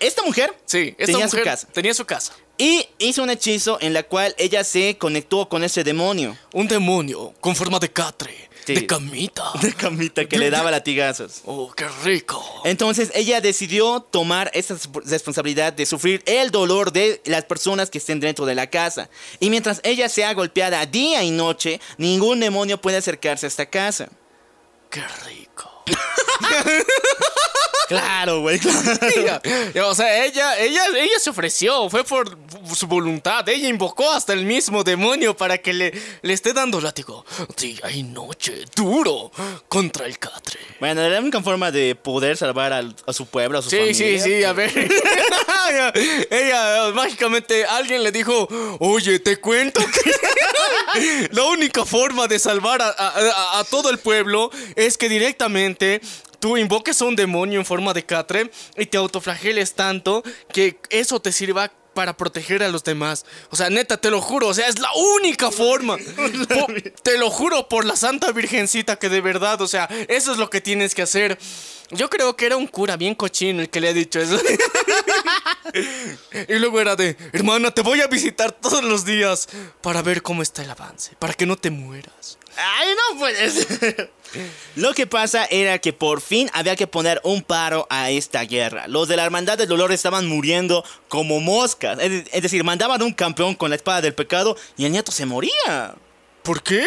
esta 0.00 0.22
mujer 0.24 0.52
Sí, 0.66 0.94
esta 0.98 1.04
tenía 1.12 1.26
mujer 1.26 1.40
su 1.40 1.44
casa 1.44 1.68
tenía 1.72 1.94
su 1.94 2.04
casa. 2.04 2.32
Y 2.62 2.86
hizo 3.00 3.24
un 3.24 3.30
hechizo 3.30 3.76
en 3.80 3.92
la 3.92 4.04
cual 4.04 4.36
ella 4.38 4.62
se 4.62 4.96
conectó 4.96 5.48
con 5.48 5.64
ese 5.64 5.82
demonio 5.82 6.36
Un 6.52 6.68
demonio 6.68 7.34
con 7.40 7.56
forma 7.56 7.80
de 7.80 7.90
catre, 7.90 8.48
Sí. 8.64 8.74
de 8.74 8.86
camita. 8.86 9.42
de 9.60 9.72
camita 9.72 10.24
que 10.26 10.38
le 10.38 10.48
daba 10.48 10.70
latigazos. 10.70 11.42
Oh, 11.44 11.72
qué 11.72 11.88
rico. 12.04 12.40
Entonces 12.64 13.10
ella 13.16 13.40
decidió 13.40 13.98
tomar 13.98 14.52
esa 14.54 14.76
responsabilidad 15.04 15.72
de 15.72 15.84
sufrir 15.86 16.22
el 16.26 16.52
dolor 16.52 16.92
de 16.92 17.20
las 17.24 17.44
personas 17.46 17.90
que 17.90 17.98
estén 17.98 18.20
dentro 18.20 18.46
de 18.46 18.54
la 18.54 18.68
casa. 18.68 19.10
Y 19.40 19.50
mientras 19.50 19.80
ella 19.82 20.08
sea 20.08 20.32
golpeada 20.34 20.86
día 20.86 21.24
y 21.24 21.32
noche, 21.32 21.80
ningún 21.98 22.38
demonio 22.38 22.80
puede 22.80 22.98
acercarse 22.98 23.46
a 23.46 23.48
esta 23.48 23.66
casa. 23.66 24.08
Qué 24.88 25.02
rico. 25.26 25.71
Claro, 27.88 28.40
güey, 28.40 28.58
claro. 28.58 29.88
O 29.90 29.94
sea, 29.94 30.24
ella, 30.24 30.58
ella, 30.58 30.82
ella 30.96 31.18
se 31.18 31.28
ofreció, 31.28 31.90
fue 31.90 32.04
por 32.04 32.38
su 32.74 32.86
voluntad. 32.86 33.46
Ella 33.48 33.68
invocó 33.68 34.10
hasta 34.12 34.32
el 34.32 34.46
mismo 34.46 34.82
demonio 34.82 35.36
para 35.36 35.58
que 35.58 35.74
le, 35.74 35.92
le 36.22 36.32
esté 36.32 36.54
dando 36.54 36.80
látigo. 36.80 37.26
Día 37.60 37.90
y 37.90 38.02
noche, 38.02 38.64
duro, 38.74 39.30
contra 39.68 40.06
el 40.06 40.18
catre. 40.18 40.58
Bueno, 40.80 41.06
la 41.06 41.20
única 41.20 41.42
forma 41.42 41.70
de 41.70 41.94
poder 41.94 42.36
salvar 42.38 42.72
al- 42.72 42.96
a, 43.06 43.12
su 43.12 43.26
pueblo, 43.26 43.58
a 43.58 43.62
su 43.62 43.68
Sí, 43.68 43.76
familia. 43.78 44.22
sí, 44.22 44.30
sí, 44.38 44.44
a 44.44 44.52
ver. 44.54 44.70
ella, 44.74 45.92
ella, 46.30 46.92
mágicamente 46.94 47.66
alguien 47.66 48.02
le 48.02 48.10
dijo, 48.12 48.48
oye, 48.80 49.18
te 49.18 49.36
cuento 49.38 49.82
que 49.84 51.28
la 51.32 51.44
única 51.44 51.84
forma 51.84 52.26
de 52.26 52.38
salvar 52.38 52.80
a, 52.80 52.88
a- 52.88 53.08
a- 53.18 53.58
a 53.60 53.64
todo 53.64 53.90
el 53.90 53.98
pueblo 53.98 54.50
es 54.76 54.96
que 54.96 55.08
directamente 55.10 55.71
tú 56.40 56.56
invoques 56.56 57.00
a 57.00 57.04
un 57.04 57.16
demonio 57.16 57.58
en 57.60 57.66
forma 57.66 57.92
de 57.94 58.04
catre 58.04 58.50
y 58.76 58.86
te 58.86 58.96
autoflageles 58.96 59.74
tanto 59.74 60.22
que 60.52 60.78
eso 60.90 61.20
te 61.20 61.32
sirva 61.32 61.70
para 61.94 62.16
proteger 62.16 62.62
a 62.62 62.68
los 62.68 62.84
demás. 62.84 63.24
O 63.50 63.56
sea, 63.56 63.70
neta, 63.70 63.96
te 63.96 64.10
lo 64.10 64.20
juro, 64.20 64.48
o 64.48 64.54
sea, 64.54 64.68
es 64.68 64.78
la 64.78 64.90
única 65.16 65.50
forma. 65.50 65.96
Te 67.02 67.18
lo 67.18 67.30
juro 67.30 67.68
por 67.68 67.84
la 67.84 67.96
Santa 67.96 68.32
Virgencita 68.32 68.96
que 68.96 69.08
de 69.08 69.20
verdad, 69.20 69.60
o 69.60 69.68
sea, 69.68 69.88
eso 70.08 70.32
es 70.32 70.38
lo 70.38 70.50
que 70.50 70.60
tienes 70.60 70.94
que 70.94 71.02
hacer. 71.02 71.38
Yo 71.90 72.08
creo 72.08 72.36
que 72.36 72.46
era 72.46 72.56
un 72.56 72.66
cura 72.66 72.96
bien 72.96 73.14
cochino 73.14 73.60
el 73.60 73.68
que 73.68 73.80
le 73.80 73.88
ha 73.88 73.92
dicho 73.92 74.18
eso. 74.18 74.40
y 76.48 76.54
luego 76.54 76.80
era 76.80 76.96
de, 76.96 77.16
hermana, 77.32 77.70
te 77.70 77.82
voy 77.82 78.00
a 78.00 78.06
visitar 78.06 78.52
todos 78.52 78.82
los 78.82 79.04
días 79.04 79.48
para 79.82 80.00
ver 80.00 80.22
cómo 80.22 80.42
está 80.42 80.62
el 80.62 80.70
avance, 80.70 81.14
para 81.18 81.34
que 81.34 81.44
no 81.44 81.56
te 81.56 81.70
mueras. 81.70 82.38
¡Ay, 82.56 82.88
no 82.94 83.18
puede 83.18 83.50
ser! 83.50 84.12
Lo 84.76 84.94
que 84.94 85.06
pasa 85.06 85.46
era 85.50 85.78
que 85.78 85.92
por 85.92 86.20
fin 86.20 86.50
había 86.52 86.76
que 86.76 86.86
poner 86.86 87.20
un 87.24 87.42
paro 87.42 87.86
a 87.90 88.10
esta 88.10 88.42
guerra. 88.44 88.88
Los 88.88 89.08
de 89.08 89.16
la 89.16 89.24
Hermandad 89.24 89.58
del 89.58 89.68
Dolor 89.68 89.92
estaban 89.92 90.26
muriendo 90.26 90.84
como 91.08 91.40
moscas. 91.40 91.98
Es, 92.00 92.42
decir, 92.42 92.64
mandaban 92.64 93.02
un 93.02 93.12
campeón 93.12 93.54
con 93.54 93.70
la 93.70 93.76
espada 93.76 94.00
del 94.00 94.14
pecado 94.14 94.56
y 94.76 94.84
el 94.84 94.92
nieto 94.92 95.12
se 95.12 95.26
moría. 95.26 95.94
¿Por 96.42 96.62
qué? 96.62 96.84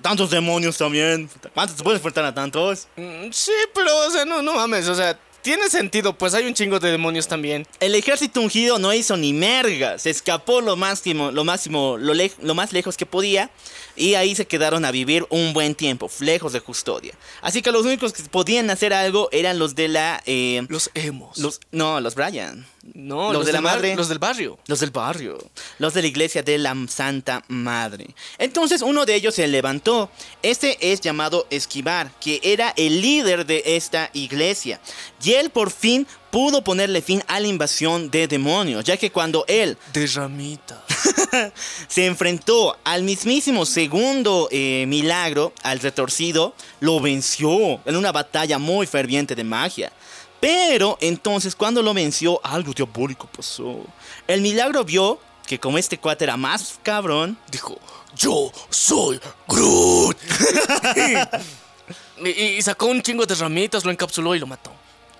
Tantos 0.00 0.30
demonios 0.30 0.78
también. 0.78 1.28
¿Cuántos 1.52 1.76
se 1.76 1.82
pueden 1.82 1.98
enfrentar 1.98 2.24
a 2.24 2.32
tantos? 2.34 2.88
Mm, 2.96 3.30
Sí, 3.30 3.52
pero, 3.74 4.06
o 4.06 4.10
sea, 4.10 4.24
no, 4.24 4.40
no 4.40 4.54
mames, 4.54 4.88
o 4.88 4.94
sea, 4.94 5.18
tiene 5.46 5.70
sentido, 5.70 6.12
pues 6.18 6.34
hay 6.34 6.44
un 6.44 6.54
chingo 6.54 6.80
de 6.80 6.90
demonios 6.90 7.28
también. 7.28 7.68
El 7.78 7.94
ejército 7.94 8.40
ungido 8.40 8.80
no 8.80 8.92
hizo 8.92 9.16
ni 9.16 9.32
merga. 9.32 9.96
Se 9.96 10.10
escapó 10.10 10.60
lo 10.60 10.74
máximo, 10.74 11.30
lo 11.30 11.44
máximo, 11.44 11.96
lo, 11.98 12.14
lej- 12.14 12.34
lo 12.42 12.56
más 12.56 12.72
lejos 12.72 12.96
que 12.96 13.06
podía. 13.06 13.48
Y 13.94 14.14
ahí 14.14 14.34
se 14.34 14.46
quedaron 14.48 14.84
a 14.84 14.90
vivir 14.90 15.24
un 15.30 15.52
buen 15.52 15.76
tiempo, 15.76 16.10
lejos 16.18 16.52
de 16.52 16.60
custodia. 16.60 17.14
Así 17.42 17.62
que 17.62 17.70
los 17.70 17.86
únicos 17.86 18.12
que 18.12 18.24
podían 18.24 18.68
hacer 18.70 18.92
algo 18.92 19.28
eran 19.30 19.60
los 19.60 19.76
de 19.76 19.86
la. 19.86 20.20
eh, 20.26 20.66
Los 20.68 20.90
emos. 20.94 21.38
los, 21.38 21.60
no, 21.70 22.00
los 22.00 22.16
Brian. 22.16 22.66
No, 22.94 23.32
los 23.32 23.46
de 23.46 23.52
la 23.52 23.60
madre. 23.60 23.96
Los 23.96 24.08
del 24.08 24.18
barrio. 24.18 24.58
Los 24.66 24.80
del 24.80 24.90
barrio. 24.90 25.38
Los 25.78 25.94
de 25.94 26.02
la 26.02 26.08
iglesia 26.08 26.42
de 26.42 26.58
la 26.58 26.74
Santa 26.88 27.44
Madre. 27.48 28.06
Entonces 28.38 28.82
uno 28.82 29.04
de 29.04 29.14
ellos 29.14 29.34
se 29.34 29.46
levantó. 29.46 30.10
Este 30.42 30.92
es 30.92 31.00
llamado 31.00 31.46
Esquivar, 31.50 32.10
que 32.20 32.40
era 32.42 32.72
el 32.76 33.00
líder 33.00 33.46
de 33.46 33.62
esta 33.64 34.10
iglesia. 34.12 34.80
Y 35.22 35.32
él 35.32 35.50
por 35.50 35.70
fin 35.70 36.06
pudo 36.30 36.62
ponerle 36.62 37.00
fin 37.02 37.22
a 37.28 37.40
la 37.40 37.46
invasión 37.46 38.10
de 38.10 38.28
demonios, 38.28 38.84
ya 38.84 38.96
que 38.96 39.10
cuando 39.10 39.44
él 39.48 39.78
De 39.92 40.06
ramita. 40.06 40.84
se 41.88 42.06
enfrentó 42.06 42.76
al 42.84 43.02
mismísimo 43.02 43.64
segundo 43.64 44.48
eh, 44.50 44.84
milagro, 44.86 45.52
al 45.62 45.80
retorcido, 45.80 46.54
lo 46.80 47.00
venció 47.00 47.80
en 47.84 47.96
una 47.96 48.12
batalla 48.12 48.58
muy 48.58 48.86
ferviente 48.86 49.34
de 49.34 49.44
magia. 49.44 49.92
Pero 50.40 50.98
entonces 51.00 51.54
cuando 51.54 51.82
lo 51.82 51.94
venció, 51.94 52.40
algo 52.44 52.72
diabólico 52.72 53.26
pasó. 53.26 53.84
El 54.26 54.40
milagro 54.40 54.84
vio 54.84 55.18
que 55.46 55.58
como 55.58 55.78
este 55.78 55.98
cuate 55.98 56.24
era 56.24 56.36
más 56.36 56.78
cabrón, 56.82 57.38
Dijo, 57.50 57.78
yo 58.16 58.50
soy 58.68 59.20
Groot. 59.46 60.16
y, 62.24 62.28
y 62.28 62.62
sacó 62.62 62.86
un 62.86 63.00
chingo 63.02 63.24
de 63.26 63.34
ramitas, 63.34 63.84
lo 63.84 63.90
encapsuló 63.90 64.34
y 64.34 64.38
lo 64.38 64.46
mató. 64.46 64.72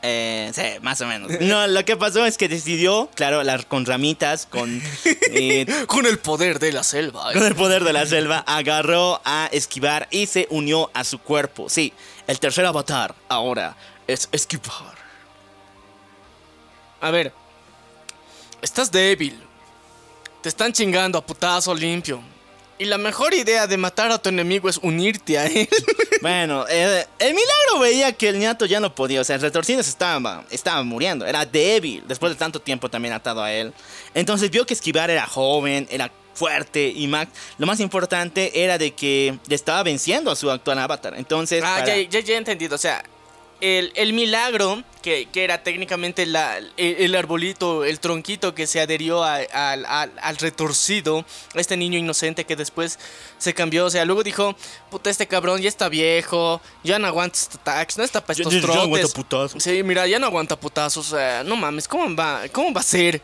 Eh, 0.09 0.53
sí, 0.55 0.63
más 0.83 1.01
o 1.01 1.07
menos. 1.07 1.33
No, 1.41 1.67
lo 1.67 1.85
que 1.85 1.97
pasó 1.97 2.25
es 2.27 2.37
que 2.37 2.49
decidió, 2.49 3.11
claro, 3.15 3.43
con 3.69 3.85
ramitas, 3.85 4.47
con... 4.47 4.81
Eh, 5.39 5.67
con 5.87 6.07
el 6.07 6.19
poder 6.19 6.61
de 6.61 6.73
la 6.73 6.83
selva. 6.83 7.33
Con 7.33 7.45
el 7.45 7.55
poder 7.55 7.83
de 7.85 7.93
la 7.93 8.07
selva, 8.07 8.39
agarró 8.47 9.21
a 9.25 9.49
esquivar 9.53 10.07
y 10.11 10.27
se 10.27 10.47
unió 10.51 10.91
a 10.95 11.05
su 11.05 11.19
cuerpo. 11.19 11.69
Sí, 11.69 11.93
el 12.27 12.39
tercer 12.39 12.65
avatar 12.65 13.15
ahora 13.29 13.77
es 14.07 14.29
esquivar. 14.33 14.96
A 17.01 17.11
ver, 17.11 17.33
estás 18.63 18.91
débil. 18.91 19.41
Te 20.43 20.49
están 20.49 20.73
chingando 20.73 21.19
a 21.19 21.27
putazo 21.27 21.75
limpio. 21.75 22.23
Y 22.79 22.85
la 22.85 22.99
mejor 22.99 23.33
idea 23.33 23.67
de 23.67 23.77
matar 23.79 24.11
a 24.11 24.19
tu 24.19 24.29
enemigo 24.29 24.69
es 24.69 24.79
unirte 24.79 25.39
a 25.39 25.47
él. 25.47 25.69
Bueno, 26.23 26.65
eh, 26.69 27.07
el 27.19 27.35
milagro 27.35 27.79
veía 27.79 28.11
que 28.11 28.31
el 28.31 28.39
ñato 28.39 28.65
ya 28.65 28.81
no 28.81 28.95
podía. 28.95 29.21
O 29.21 29.25
sea, 29.25 29.37
el 29.37 29.43
retorcido 29.43 29.81
estaba, 29.81 30.45
estaba 30.51 30.83
muriendo. 30.83 31.27
Era 31.27 31.45
débil. 31.45 32.03
Después 32.09 32.33
de 32.33 32.39
tanto 32.39 32.59
tiempo 32.59 32.89
también 32.89 33.13
atado 33.13 33.43
a 33.43 33.53
él. 33.53 33.75
Entonces 34.15 34.51
vio 34.51 34.65
que 34.67 34.73
esquivar 34.73 35.11
era 35.11 35.27
joven, 35.27 35.87
era 35.91 36.11
fuerte. 36.33 36.93
Y 36.97 37.07
Max, 37.07 37.31
lo 37.59 37.67
más 37.67 37.81
importante 37.81 38.65
era 38.65 38.79
de 38.79 38.95
que 38.95 39.39
le 39.47 39.55
estaba 39.55 39.83
venciendo 39.83 40.31
a 40.31 40.37
su 40.37 40.51
actual 40.51 40.79
avatar. 40.79 41.15
Entonces. 41.17 41.63
Ah, 41.65 41.85
ya, 41.85 41.97
ya, 41.97 42.21
ya 42.21 42.35
he 42.35 42.39
entendido. 42.39 42.75
O 42.75 42.79
sea, 42.79 43.05
el, 43.61 44.12
milagro, 44.12 44.83
que, 45.03 45.29
era 45.35 45.62
técnicamente 45.62 46.27
la, 46.27 46.59
el, 46.77 47.14
arbolito, 47.14 47.85
el 47.85 48.01
tronquito 48.01 48.55
que 48.55 48.66
se 48.66 48.81
adherió 48.81 49.23
al 49.23 50.37
retorcido, 50.38 51.25
este 51.55 51.77
niño 51.77 51.99
inocente 51.99 52.45
que 52.45 52.57
después 52.57 52.99
se 53.38 53.55
cambió, 53.55 53.87
o 53.87 53.90
sea, 53.90 54.05
luego 54.05 54.23
dijo, 54.23 54.55
puta, 54.90 55.11
este 55.11 55.27
cabrón 55.27 55.61
ya 55.61 55.69
está 55.69 55.88
viejo, 55.88 56.61
ya 56.85 56.99
no 56.99 57.07
aguanta 57.07 57.38
estos 57.38 57.61
attacks, 57.61 57.99
no 57.99 58.05
está 58.05 58.21
para 58.21 58.38
estos 58.38 58.61
trotes. 58.61 58.83
aguanta 58.83 59.09
putazos. 59.09 59.62
Sí, 59.62 59.83
mira, 59.83 60.07
ya 60.07 60.19
no 60.19 60.27
aguanta 60.27 60.59
putazos, 60.59 61.12
o 61.12 61.16
sea, 61.16 61.42
no 61.45 61.57
mames, 61.57 61.88
¿cómo 61.88 62.14
va, 62.14 62.42
cómo 62.53 62.73
va 62.73 62.81
a 62.81 62.85
ser 62.85 63.23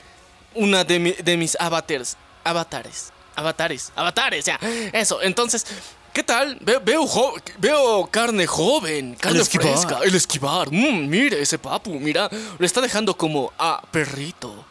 una 0.55 0.85
de, 0.85 1.16
de 1.23 1.37
mis 1.37 1.57
avatars? 1.61 2.16
Avatares, 2.45 3.12
avatares, 3.37 3.92
avatares, 3.95 4.40
o 4.40 4.45
sea, 4.45 4.61
eso, 4.92 5.23
entonces 5.23 5.64
¿Qué 6.12 6.22
tal? 6.22 6.59
veo, 6.61 7.05
veo 7.59 8.07
carne 8.11 8.46
joven, 8.46 9.14
carne 9.14 9.38
el 9.38 9.46
fresca, 9.46 10.01
el 10.05 10.14
esquivar. 10.14 10.70
Mm, 10.70 11.09
mire 11.09 11.40
ese 11.40 11.59
papu, 11.59 11.98
mira, 11.98 12.29
lo 12.59 12.66
está 12.66 12.83
dejando 12.83 13.16
como 13.16 13.51
a 13.59 13.81
perrito. 13.90 14.66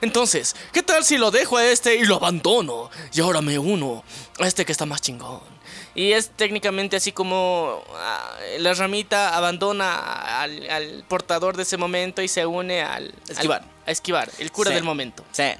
Entonces, 0.00 0.56
¿qué 0.72 0.82
tal 0.82 1.04
si 1.04 1.16
lo 1.16 1.30
dejo 1.30 1.56
a 1.56 1.66
este 1.66 1.94
y 1.94 2.04
lo 2.04 2.16
abandono? 2.16 2.90
Y 3.12 3.20
ahora 3.20 3.40
me 3.40 3.56
uno 3.56 4.02
a 4.40 4.48
este 4.48 4.64
que 4.64 4.72
está 4.72 4.84
más 4.84 5.00
chingón. 5.00 5.60
Y 5.94 6.12
es 6.12 6.30
técnicamente 6.30 6.96
así 6.96 7.12
como 7.12 7.82
ah, 7.94 8.36
la 8.58 8.74
ramita 8.74 9.36
abandona 9.36 10.40
al, 10.40 11.04
portador 11.08 11.56
de 11.56 11.62
ese 11.64 11.76
momento 11.76 12.22
y 12.22 12.28
se 12.28 12.46
une 12.46 12.82
al... 12.82 13.12
Esquivar. 13.28 13.64
a 13.86 13.90
esquivar, 13.90 14.30
el 14.38 14.50
cura 14.50 14.70
del 14.70 14.84
momento. 14.84 15.24
Sí. 15.32 15.52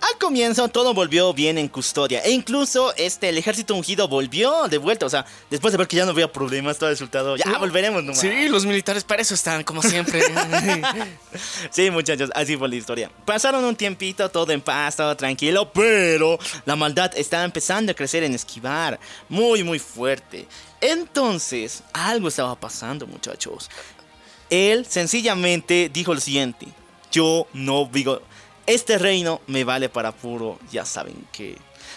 Al 0.00 0.16
comienzo 0.18 0.68
todo 0.68 0.94
volvió 0.94 1.34
bien 1.34 1.58
en 1.58 1.66
custodia 1.66 2.20
e 2.20 2.30
incluso 2.30 2.94
este, 2.96 3.30
el 3.30 3.38
ejército 3.38 3.74
ungido 3.74 4.06
volvió 4.06 4.68
de 4.68 4.78
vuelta, 4.78 5.06
o 5.06 5.10
sea, 5.10 5.26
después 5.50 5.72
de 5.72 5.78
ver 5.78 5.88
que 5.88 5.96
ya 5.96 6.04
no 6.04 6.12
había 6.12 6.30
problemas, 6.30 6.78
todo 6.78 6.90
resultado, 6.90 7.36
ya 7.36 7.58
volveremos 7.58 8.04
nomás. 8.04 8.20
Sí, 8.20 8.48
los 8.48 8.64
militares 8.64 9.02
para 9.02 9.22
eso 9.22 9.34
están, 9.34 9.64
como 9.64 9.82
siempre. 9.82 10.22
sí, 11.70 11.90
muchachos, 11.90 12.30
así 12.32 12.56
fue 12.56 12.68
la 12.68 12.76
historia. 12.76 13.10
Pasaron 13.24 13.64
un 13.64 13.74
tiempito, 13.74 14.28
todo 14.28 14.52
en 14.52 14.60
paz, 14.60 14.94
todo 14.94 15.16
tranquilo, 15.16 15.72
pero 15.72 16.38
la 16.64 16.76
maldad 16.76 17.10
estaba 17.16 17.42
empezando 17.42 17.90
a 17.90 17.94
crecer 17.94 18.22
en 18.22 18.34
esquivar, 18.34 19.00
muy, 19.28 19.64
muy 19.64 19.80
fuerte. 19.80 20.46
Entonces, 20.80 21.82
algo 21.92 22.28
estaba 22.28 22.54
pasando, 22.54 23.04
muchachos. 23.04 23.68
Él 24.48 24.86
sencillamente 24.86 25.90
dijo 25.92 26.14
lo 26.14 26.20
siguiente, 26.20 26.68
yo 27.10 27.48
no 27.52 27.88
digo 27.92 28.22
este 28.68 28.98
reino 28.98 29.40
me 29.46 29.64
vale 29.64 29.88
para 29.88 30.12
puro, 30.12 30.58
ya 30.70 30.84
saben 30.84 31.26
que. 31.32 31.56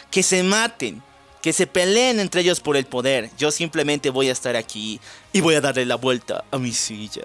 Que 0.09 0.23
se 0.23 0.43
maten, 0.43 1.01
que 1.41 1.53
se 1.53 1.67
peleen 1.67 2.19
entre 2.19 2.41
ellos 2.41 2.59
por 2.59 2.75
el 2.75 2.85
poder. 2.85 3.29
Yo 3.37 3.51
simplemente 3.51 4.09
voy 4.09 4.29
a 4.29 4.31
estar 4.31 4.55
aquí 4.55 4.99
y 5.31 5.41
voy 5.41 5.55
a 5.55 5.61
darle 5.61 5.85
la 5.85 5.95
vuelta 5.95 6.43
a 6.51 6.57
mi 6.57 6.71
silla. 6.71 7.23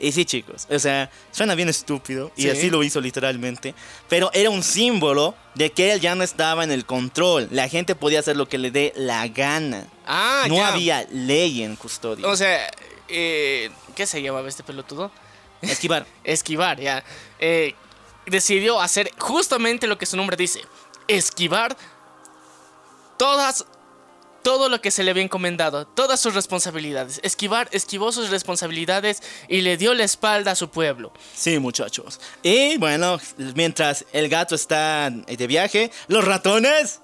Y 0.00 0.12
sí, 0.12 0.24
chicos, 0.24 0.66
o 0.70 0.78
sea, 0.78 1.10
suena 1.32 1.56
bien 1.56 1.68
estúpido, 1.68 2.30
y 2.36 2.48
así 2.48 2.70
lo 2.70 2.84
hizo 2.84 3.00
literalmente, 3.00 3.74
pero 4.08 4.30
era 4.32 4.48
un 4.48 4.62
símbolo 4.62 5.34
de 5.56 5.70
que 5.70 5.92
él 5.92 6.00
ya 6.00 6.14
no 6.14 6.22
estaba 6.22 6.62
en 6.62 6.70
el 6.70 6.86
control. 6.86 7.48
La 7.50 7.68
gente 7.68 7.96
podía 7.96 8.20
hacer 8.20 8.36
lo 8.36 8.48
que 8.48 8.58
le 8.58 8.70
dé 8.70 8.92
la 8.94 9.26
gana. 9.26 9.88
Ah, 10.06 10.44
no 10.48 10.64
había 10.64 11.04
ley 11.10 11.64
en 11.64 11.74
custodia. 11.74 12.28
O 12.28 12.36
sea, 12.36 12.70
eh, 13.08 13.70
¿qué 13.96 14.06
se 14.06 14.22
llamaba 14.22 14.48
este 14.48 14.62
pelotudo? 14.62 15.10
Esquivar. 15.62 16.06
Esquivar, 16.24 16.80
ya. 16.80 17.02
Eh, 17.40 17.74
decidió 18.30 18.80
hacer 18.80 19.10
justamente 19.18 19.86
lo 19.86 19.98
que 19.98 20.06
su 20.06 20.16
nombre 20.16 20.36
dice, 20.36 20.62
esquivar 21.06 21.76
todas 23.16 23.64
todo 24.42 24.68
lo 24.68 24.80
que 24.80 24.90
se 24.90 25.02
le 25.02 25.10
había 25.10 25.22
encomendado, 25.22 25.86
todas 25.86 26.20
sus 26.20 26.34
responsabilidades. 26.34 27.20
Esquivar, 27.22 27.68
esquivó 27.72 28.12
sus 28.12 28.30
responsabilidades 28.30 29.22
y 29.46 29.60
le 29.60 29.76
dio 29.76 29.92
la 29.92 30.04
espalda 30.04 30.52
a 30.52 30.54
su 30.54 30.70
pueblo. 30.70 31.12
Sí, 31.34 31.58
muchachos. 31.58 32.18
Y 32.42 32.78
bueno, 32.78 33.20
mientras 33.54 34.06
el 34.12 34.28
gato 34.30 34.54
está 34.54 35.10
de 35.10 35.46
viaje, 35.46 35.90
los 36.06 36.24
ratones 36.24 37.00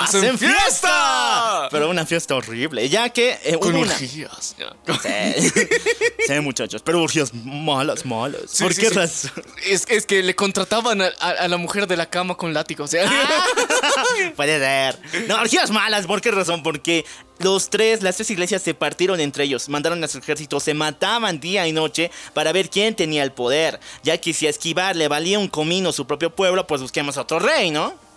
¡Hacen 0.00 0.38
fiesta! 0.38 1.68
Pero 1.70 1.90
una 1.90 2.06
fiesta 2.06 2.34
horrible, 2.34 2.88
ya 2.88 3.08
que... 3.10 3.38
Eh, 3.44 3.58
Con 3.58 3.74
orgías. 3.76 4.56
Sí. 6.26 6.40
muchachos, 6.40 6.82
pero 6.82 7.02
orgías 7.02 7.34
malas, 7.34 8.04
malas. 8.06 8.56
¿Por 8.58 8.74
qué 8.74 8.90
razón? 8.90 9.32
Es, 9.66 9.84
es, 9.88 10.06
que 10.06 10.22
le 10.22 10.34
contrataban 10.34 11.00
a, 11.02 11.48
la 11.48 11.56
mujer 11.56 11.86
de 11.86 11.96
la 11.96 12.06
cama 12.06 12.36
con 12.36 12.54
látigo, 12.54 12.84
o 12.84 12.86
sea... 12.86 13.08
Ah, 13.08 13.46
puede 14.36 14.58
ser. 14.58 14.98
No, 15.26 15.40
orgías 15.40 15.70
malas, 15.70 16.06
¿por 16.06 16.20
qué 16.20 16.30
razón? 16.30 16.62
Porque 16.62 17.04
los 17.38 17.70
tres, 17.70 18.02
las 18.02 18.16
tres 18.16 18.30
iglesias 18.30 18.62
se 18.62 18.74
partieron 18.74 19.18
entre 19.20 19.44
ellos, 19.44 19.68
mandaron 19.68 20.02
a 20.04 20.08
su 20.08 20.18
ejército, 20.18 20.60
se 20.60 20.74
mataban 20.74 21.40
día 21.40 21.66
y 21.66 21.72
noche 21.72 22.10
para 22.34 22.52
ver 22.52 22.70
quién 22.70 22.94
tenía 22.94 23.22
el 23.22 23.32
poder. 23.32 23.80
Ya 24.02 24.18
que 24.18 24.32
si 24.32 24.46
a 24.46 24.50
esquivar 24.50 24.94
le 24.94 25.08
valía 25.08 25.38
un 25.38 25.48
comino 25.48 25.92
su 25.92 26.06
propio 26.06 26.34
pueblo, 26.34 26.66
pues 26.66 26.82
busquemos 26.82 27.16
a 27.16 27.22
otro 27.22 27.38
rey, 27.38 27.70
¿no? 27.70 28.09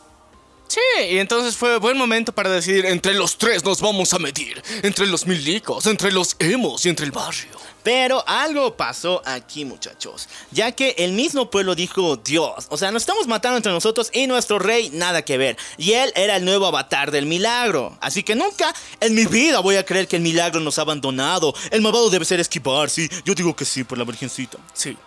Sí, 0.74 1.04
y 1.12 1.20
entonces 1.20 1.56
fue 1.56 1.78
buen 1.78 1.96
momento 1.96 2.34
para 2.34 2.50
decidir 2.50 2.88
entre 2.88 3.14
los 3.14 3.38
tres 3.38 3.64
nos 3.64 3.80
vamos 3.80 4.12
a 4.12 4.18
medir, 4.18 4.60
entre 4.82 5.06
los 5.06 5.28
milicos, 5.28 5.86
entre 5.86 6.12
los 6.12 6.36
emos 6.40 6.84
y 6.84 6.90
entre 6.90 7.06
el 7.06 7.12
barrio. 7.12 7.52
Pero 7.84 8.28
algo 8.28 8.76
pasó 8.76 9.22
aquí, 9.24 9.66
muchachos, 9.66 10.28
ya 10.50 10.72
que 10.72 10.96
el 10.98 11.12
mismo 11.12 11.52
pueblo 11.52 11.76
dijo, 11.76 12.18
Dios, 12.18 12.66
o 12.70 12.78
sea, 12.78 12.90
nos 12.90 13.04
estamos 13.04 13.28
matando 13.28 13.58
entre 13.58 13.72
nosotros 13.72 14.10
y 14.14 14.26
nuestro 14.26 14.58
rey 14.58 14.90
nada 14.92 15.22
que 15.22 15.38
ver. 15.38 15.58
Y 15.78 15.92
él 15.92 16.12
era 16.16 16.38
el 16.38 16.46
nuevo 16.46 16.66
avatar 16.66 17.12
del 17.12 17.28
milagro. 17.28 17.96
Así 18.02 18.24
que 18.24 18.34
nunca 18.34 18.74
en 19.00 19.14
mi 19.14 19.28
vida 19.28 19.60
voy 19.60 19.76
a 19.76 19.86
creer 19.86 20.08
que 20.08 20.16
el 20.16 20.24
milagro 20.24 20.60
nos 20.60 20.80
ha 20.80 20.82
abandonado. 20.82 21.54
El 21.70 21.84
malvado 21.84 22.10
debe 22.10 22.26
ser 22.26 22.40
esquivar, 22.40 22.90
sí. 22.90 23.08
Yo 23.26 23.36
digo 23.36 23.56
que 23.56 23.66
sí, 23.66 23.84
por 23.84 24.00
la 24.00 24.06
virgencita. 24.06 24.58
Sí. 24.74 24.98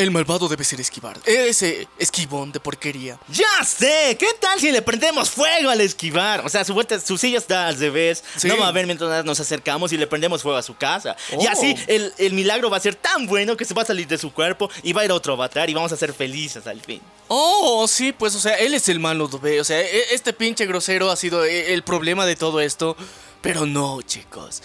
El 0.00 0.10
malvado 0.10 0.48
debe 0.48 0.64
ser 0.64 0.80
esquivar. 0.80 1.20
Ese 1.26 1.86
esquivón 1.98 2.52
de 2.52 2.58
porquería. 2.58 3.20
¡Ya 3.28 3.62
sé! 3.66 4.16
¿Qué 4.18 4.28
tal 4.40 4.58
si 4.58 4.72
le 4.72 4.80
prendemos 4.80 5.28
fuego 5.28 5.68
al 5.68 5.82
esquivar? 5.82 6.40
O 6.46 6.48
sea, 6.48 6.64
su, 6.64 6.72
vuelta, 6.72 6.98
su 6.98 7.18
silla 7.18 7.36
está 7.36 7.66
al 7.66 7.78
revés. 7.78 8.24
No 8.44 8.56
va 8.56 8.68
a 8.68 8.72
ver 8.72 8.86
mientras 8.86 9.26
nos 9.26 9.40
acercamos 9.40 9.92
y 9.92 9.98
le 9.98 10.06
prendemos 10.06 10.40
fuego 10.40 10.56
a 10.56 10.62
su 10.62 10.74
casa. 10.74 11.16
Y 11.38 11.46
así 11.46 11.74
oh. 11.76 11.84
el, 11.86 12.14
el, 12.16 12.32
milagro 12.32 12.70
va 12.70 12.78
a 12.78 12.80
ser 12.80 12.94
tan 12.94 13.26
bueno 13.26 13.58
que 13.58 13.66
se 13.66 13.74
va 13.74 13.82
a 13.82 13.84
salir 13.84 14.08
de 14.08 14.16
su 14.16 14.32
cuerpo 14.32 14.70
y 14.82 14.94
va 14.94 15.02
a 15.02 15.04
ir 15.04 15.10
a 15.10 15.14
otro 15.14 15.34
avatar 15.34 15.68
y 15.68 15.74
vamos 15.74 15.92
a 15.92 15.98
ser 15.98 16.14
felices 16.14 16.66
al 16.66 16.80
fin. 16.80 17.02
Oh, 17.28 17.86
sí, 17.86 18.12
pues, 18.12 18.34
o 18.34 18.40
sea, 18.40 18.54
él 18.54 18.72
es 18.72 18.88
el 18.88 19.00
malo, 19.00 19.28
O 19.30 19.64
sea, 19.64 19.82
e, 19.82 20.14
este 20.14 20.32
pinche 20.32 20.64
grosero 20.64 21.10
ha 21.10 21.16
sido 21.16 21.44
e, 21.44 21.74
el 21.74 21.82
problema 21.82 22.24
de 22.24 22.36
todo 22.36 22.60
esto. 22.60 22.96
Pero 23.42 23.66
no, 23.66 24.00
chicos. 24.00 24.62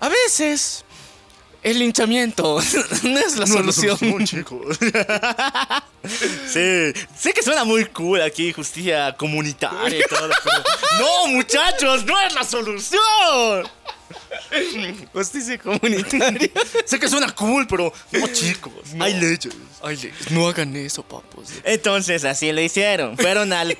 A 0.00 0.08
veces 0.08 0.84
el 1.64 1.78
linchamiento 1.78 2.60
no 3.02 3.18
es 3.18 3.36
la 3.36 3.46
solución. 3.46 4.24
chicos. 4.24 4.78
sí, 6.46 6.92
sé 7.18 7.32
que 7.34 7.42
suena 7.42 7.64
muy 7.64 7.86
cool 7.86 8.20
aquí, 8.20 8.52
justicia 8.52 9.16
comunitaria 9.16 9.98
y 9.98 10.02
todo, 10.08 10.28
no, 11.00 11.26
muchachos, 11.28 12.04
no 12.04 12.20
es 12.20 12.34
la 12.34 12.44
solución. 12.44 13.68
Justicia 15.12 15.58
comunitaria. 15.58 16.50
sé 16.84 17.00
que 17.00 17.08
suena 17.08 17.34
cool, 17.34 17.66
pero 17.66 17.92
no, 18.12 18.28
chicos, 18.28 18.72
hay 19.00 19.14
leyes. 19.14 19.48
Hay 19.82 19.96
leyes. 19.96 20.30
No 20.30 20.46
hagan 20.46 20.76
eso, 20.76 21.02
papos. 21.02 21.48
Entonces, 21.64 22.24
así 22.24 22.52
lo 22.52 22.60
hicieron. 22.60 23.16
Fueron 23.16 23.52
al, 23.52 23.76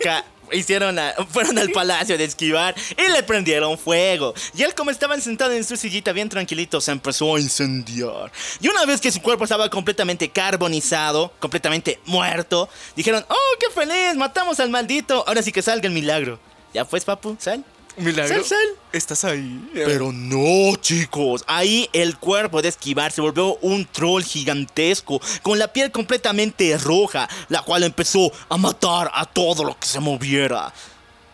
hicieron 0.54 0.98
fueron 1.30 1.58
al 1.58 1.70
palacio 1.70 2.16
de 2.16 2.24
esquivar 2.24 2.74
y 2.96 3.12
le 3.12 3.22
prendieron 3.22 3.78
fuego. 3.78 4.34
Y 4.56 4.62
él 4.62 4.74
como 4.74 4.90
estaba 4.90 5.18
sentado 5.20 5.52
en 5.52 5.64
su 5.64 5.76
sillita 5.76 6.12
bien 6.12 6.28
tranquilito 6.28 6.80
se 6.80 6.92
empezó 6.92 7.36
a 7.36 7.40
incendiar. 7.40 8.30
Y 8.60 8.68
una 8.68 8.84
vez 8.86 9.00
que 9.00 9.10
su 9.10 9.20
cuerpo 9.20 9.44
estaba 9.44 9.68
completamente 9.68 10.28
carbonizado, 10.28 11.32
completamente 11.38 11.98
muerto, 12.06 12.68
dijeron, 12.96 13.24
oh, 13.28 13.56
qué 13.60 13.70
feliz, 13.70 14.16
matamos 14.16 14.60
al 14.60 14.70
maldito, 14.70 15.24
ahora 15.26 15.42
sí 15.42 15.52
que 15.52 15.62
salga 15.62 15.86
el 15.86 15.94
milagro. 15.94 16.38
Ya 16.72 16.84
pues, 16.84 17.04
papu, 17.04 17.36
sal. 17.38 17.64
Milagro. 17.96 18.42
Estás 18.92 19.24
ahí. 19.24 19.70
Pero 19.72 20.12
no, 20.12 20.76
chicos. 20.76 21.44
Ahí 21.46 21.88
el 21.92 22.16
cuerpo 22.16 22.62
de 22.62 22.68
esquivar 22.68 23.12
se 23.12 23.20
volvió 23.20 23.56
un 23.56 23.86
troll 23.86 24.22
gigantesco 24.22 25.20
con 25.42 25.58
la 25.58 25.72
piel 25.72 25.90
completamente 25.90 26.76
roja, 26.78 27.28
la 27.48 27.62
cual 27.62 27.82
empezó 27.82 28.32
a 28.48 28.56
matar 28.56 29.10
a 29.12 29.24
todo 29.26 29.64
lo 29.64 29.78
que 29.78 29.86
se 29.86 30.00
moviera. 30.00 30.72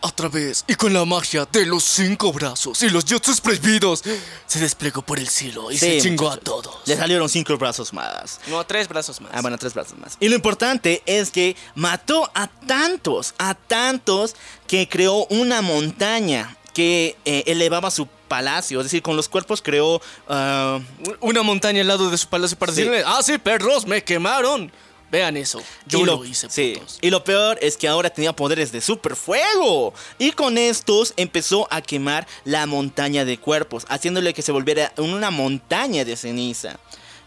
A 0.03 0.09
través 0.11 0.65
y 0.67 0.73
con 0.73 0.93
la 0.93 1.05
magia 1.05 1.47
de 1.51 1.65
los 1.67 1.83
cinco 1.83 2.33
brazos 2.33 2.81
y 2.81 2.89
los 2.89 3.05
jutsus 3.05 3.39
prohibidos, 3.39 4.03
se 4.47 4.59
desplegó 4.59 5.03
por 5.03 5.19
el 5.19 5.27
cielo 5.27 5.71
y 5.71 5.77
se 5.77 5.99
chingó 6.01 6.31
a 6.31 6.37
todos. 6.37 6.77
Le 6.87 6.97
salieron 6.97 7.29
cinco 7.29 7.55
brazos 7.57 7.93
más. 7.93 8.39
No, 8.47 8.65
tres 8.65 8.87
brazos 8.87 9.21
más. 9.21 9.31
Ah, 9.33 9.41
bueno, 9.41 9.59
tres 9.59 9.75
brazos 9.75 9.97
más. 9.99 10.17
Y 10.19 10.27
lo 10.29 10.35
importante 10.35 11.03
es 11.05 11.29
que 11.29 11.55
mató 11.75 12.31
a 12.33 12.47
tantos, 12.47 13.35
a 13.37 13.53
tantos, 13.53 14.35
que 14.67 14.89
creó 14.89 15.25
una 15.27 15.61
montaña 15.61 16.57
que 16.73 17.15
eh, 17.25 17.43
elevaba 17.45 17.91
su 17.91 18.07
palacio. 18.27 18.79
Es 18.79 18.85
decir, 18.85 19.03
con 19.03 19.15
los 19.15 19.29
cuerpos 19.29 19.61
creó... 19.61 20.01
ah, 20.27 20.79
Una 21.19 21.43
montaña 21.43 21.81
al 21.81 21.87
lado 21.87 22.09
de 22.09 22.17
su 22.17 22.27
palacio 22.27 22.57
para 22.57 22.71
Sí. 22.71 22.81
decirle, 22.81 23.03
ah, 23.05 23.21
sí, 23.21 23.37
perros, 23.37 23.85
me 23.85 24.03
quemaron. 24.03 24.71
Vean 25.11 25.35
eso. 25.37 25.61
Yo 25.85 25.99
y 25.99 26.05
lo, 26.05 26.23
hice, 26.25 26.49
sí. 26.49 26.73
putos. 26.75 26.97
Y 27.01 27.09
lo 27.09 27.23
peor 27.23 27.59
es 27.61 27.75
que 27.77 27.87
ahora 27.87 28.09
tenía 28.09 28.33
poderes 28.33 28.71
de 28.71 28.79
super 28.81 29.15
fuego. 29.17 29.93
Y 30.17 30.31
con 30.31 30.57
estos 30.57 31.13
empezó 31.17 31.67
a 31.69 31.81
quemar 31.81 32.25
la 32.45 32.65
montaña 32.65 33.25
de 33.25 33.37
cuerpos, 33.37 33.85
haciéndole 33.89 34.33
que 34.33 34.41
se 34.41 34.51
volviera 34.53 34.93
una 34.97 35.29
montaña 35.31 36.05
de 36.05 36.15
ceniza. 36.15 36.79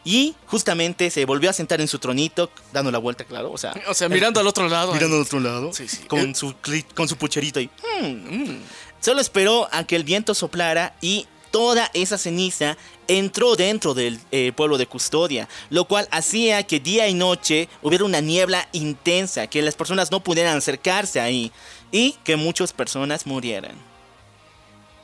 Y 0.06 0.34
justamente 0.46 1.10
se 1.10 1.24
volvió 1.24 1.48
a 1.48 1.52
sentar 1.54 1.80
en 1.80 1.88
su 1.88 1.98
tronito, 1.98 2.50
dando 2.72 2.90
la 2.90 2.98
vuelta, 2.98 3.24
claro. 3.24 3.50
O 3.52 3.58
sea, 3.58 3.74
O 3.88 3.94
sea, 3.94 4.08
mirando 4.08 4.40
al 4.40 4.46
otro 4.46 4.68
lado. 4.68 4.92
mirando 4.94 5.16
al 5.16 5.22
otro 5.22 5.40
lado. 5.40 5.72
Sí, 5.72 5.86
sí. 5.88 5.98
Con, 6.08 6.30
Eh. 6.30 6.34
su, 6.34 6.54
con 6.94 7.08
su 7.08 7.16
pucherito 7.16 7.60
y... 7.60 7.70
"Hmm". 8.00 8.58
Solo 9.00 9.20
esperó 9.20 9.68
a 9.70 9.84
que 9.84 9.96
el 9.96 10.04
viento 10.04 10.34
soplara 10.34 10.94
y 11.02 11.26
toda 11.54 11.88
esa 11.94 12.18
ceniza 12.18 12.76
entró 13.06 13.54
dentro 13.54 13.94
del 13.94 14.18
eh, 14.32 14.50
pueblo 14.56 14.76
de 14.76 14.88
Custodia, 14.88 15.48
lo 15.70 15.84
cual 15.84 16.08
hacía 16.10 16.64
que 16.64 16.80
día 16.80 17.06
y 17.06 17.14
noche 17.14 17.68
hubiera 17.80 18.04
una 18.04 18.20
niebla 18.20 18.68
intensa, 18.72 19.46
que 19.46 19.62
las 19.62 19.76
personas 19.76 20.10
no 20.10 20.18
pudieran 20.18 20.56
acercarse 20.56 21.20
ahí 21.20 21.52
y 21.92 22.16
que 22.24 22.34
muchas 22.34 22.72
personas 22.72 23.24
murieran. 23.24 23.76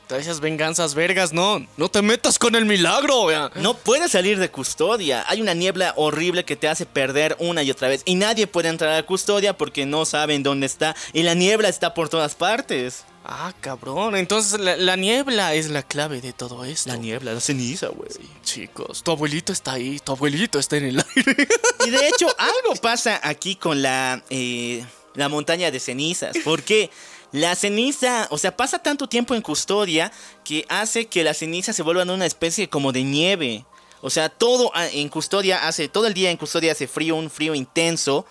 Esas 0.09 0.41
venganzas 0.41 0.93
vergas, 0.93 1.31
no. 1.31 1.65
No 1.77 1.87
te 1.87 2.01
metas 2.01 2.37
con 2.37 2.55
el 2.55 2.65
milagro, 2.65 3.27
vea. 3.27 3.49
No 3.55 3.77
puedes 3.77 4.11
salir 4.11 4.37
de 4.37 4.51
Custodia, 4.51 5.23
hay 5.29 5.39
una 5.39 5.53
niebla 5.53 5.93
horrible 5.95 6.43
que 6.43 6.57
te 6.57 6.67
hace 6.67 6.85
perder 6.85 7.37
una 7.39 7.63
y 7.63 7.71
otra 7.71 7.87
vez 7.87 8.01
y 8.03 8.15
nadie 8.15 8.45
puede 8.45 8.67
entrar 8.67 8.93
a 8.93 9.05
Custodia 9.05 9.57
porque 9.57 9.85
no 9.85 10.03
saben 10.03 10.43
dónde 10.43 10.65
está 10.65 10.97
y 11.13 11.23
la 11.23 11.33
niebla 11.33 11.69
está 11.69 11.93
por 11.93 12.09
todas 12.09 12.35
partes. 12.35 13.05
Ah, 13.33 13.53
cabrón. 13.61 14.17
Entonces 14.17 14.59
la, 14.59 14.75
la 14.75 14.97
niebla 14.97 15.53
es 15.53 15.69
la 15.69 15.83
clave 15.83 16.19
de 16.19 16.33
todo 16.33 16.65
esto. 16.65 16.89
La 16.89 16.97
niebla, 16.97 17.33
la 17.33 17.39
ceniza, 17.39 17.87
güey. 17.87 18.09
Chicos, 18.43 19.03
tu 19.03 19.11
abuelito 19.11 19.53
está 19.53 19.73
ahí. 19.73 19.99
Tu 19.99 20.11
abuelito 20.11 20.59
está 20.59 20.75
en 20.75 20.85
el 20.85 20.99
aire. 21.15 21.47
Y 21.85 21.89
de 21.91 22.09
hecho, 22.09 22.27
algo 22.37 22.75
pasa 22.81 23.21
aquí 23.23 23.55
con 23.55 23.81
la, 23.81 24.21
eh, 24.29 24.85
la 25.15 25.29
montaña 25.29 25.71
de 25.71 25.79
cenizas. 25.79 26.35
Porque 26.43 26.91
la 27.31 27.55
ceniza, 27.55 28.27
o 28.31 28.37
sea, 28.37 28.57
pasa 28.57 28.79
tanto 28.79 29.07
tiempo 29.07 29.33
en 29.33 29.41
custodia 29.41 30.11
que 30.43 30.65
hace 30.67 31.05
que 31.05 31.23
la 31.23 31.33
ceniza 31.33 31.71
se 31.71 31.83
vuelva 31.83 32.03
una 32.03 32.25
especie 32.25 32.67
como 32.67 32.91
de 32.91 33.03
nieve. 33.03 33.65
O 34.01 34.09
sea, 34.09 34.27
todo 34.27 34.71
ah, 34.73 34.87
en 34.87 35.07
custodia 35.07 35.67
hace, 35.69 35.87
todo 35.87 36.07
el 36.07 36.13
día 36.13 36.31
en 36.31 36.37
custodia 36.37 36.73
hace 36.73 36.85
frío, 36.85 37.15
un 37.15 37.29
frío 37.29 37.55
intenso. 37.55 38.25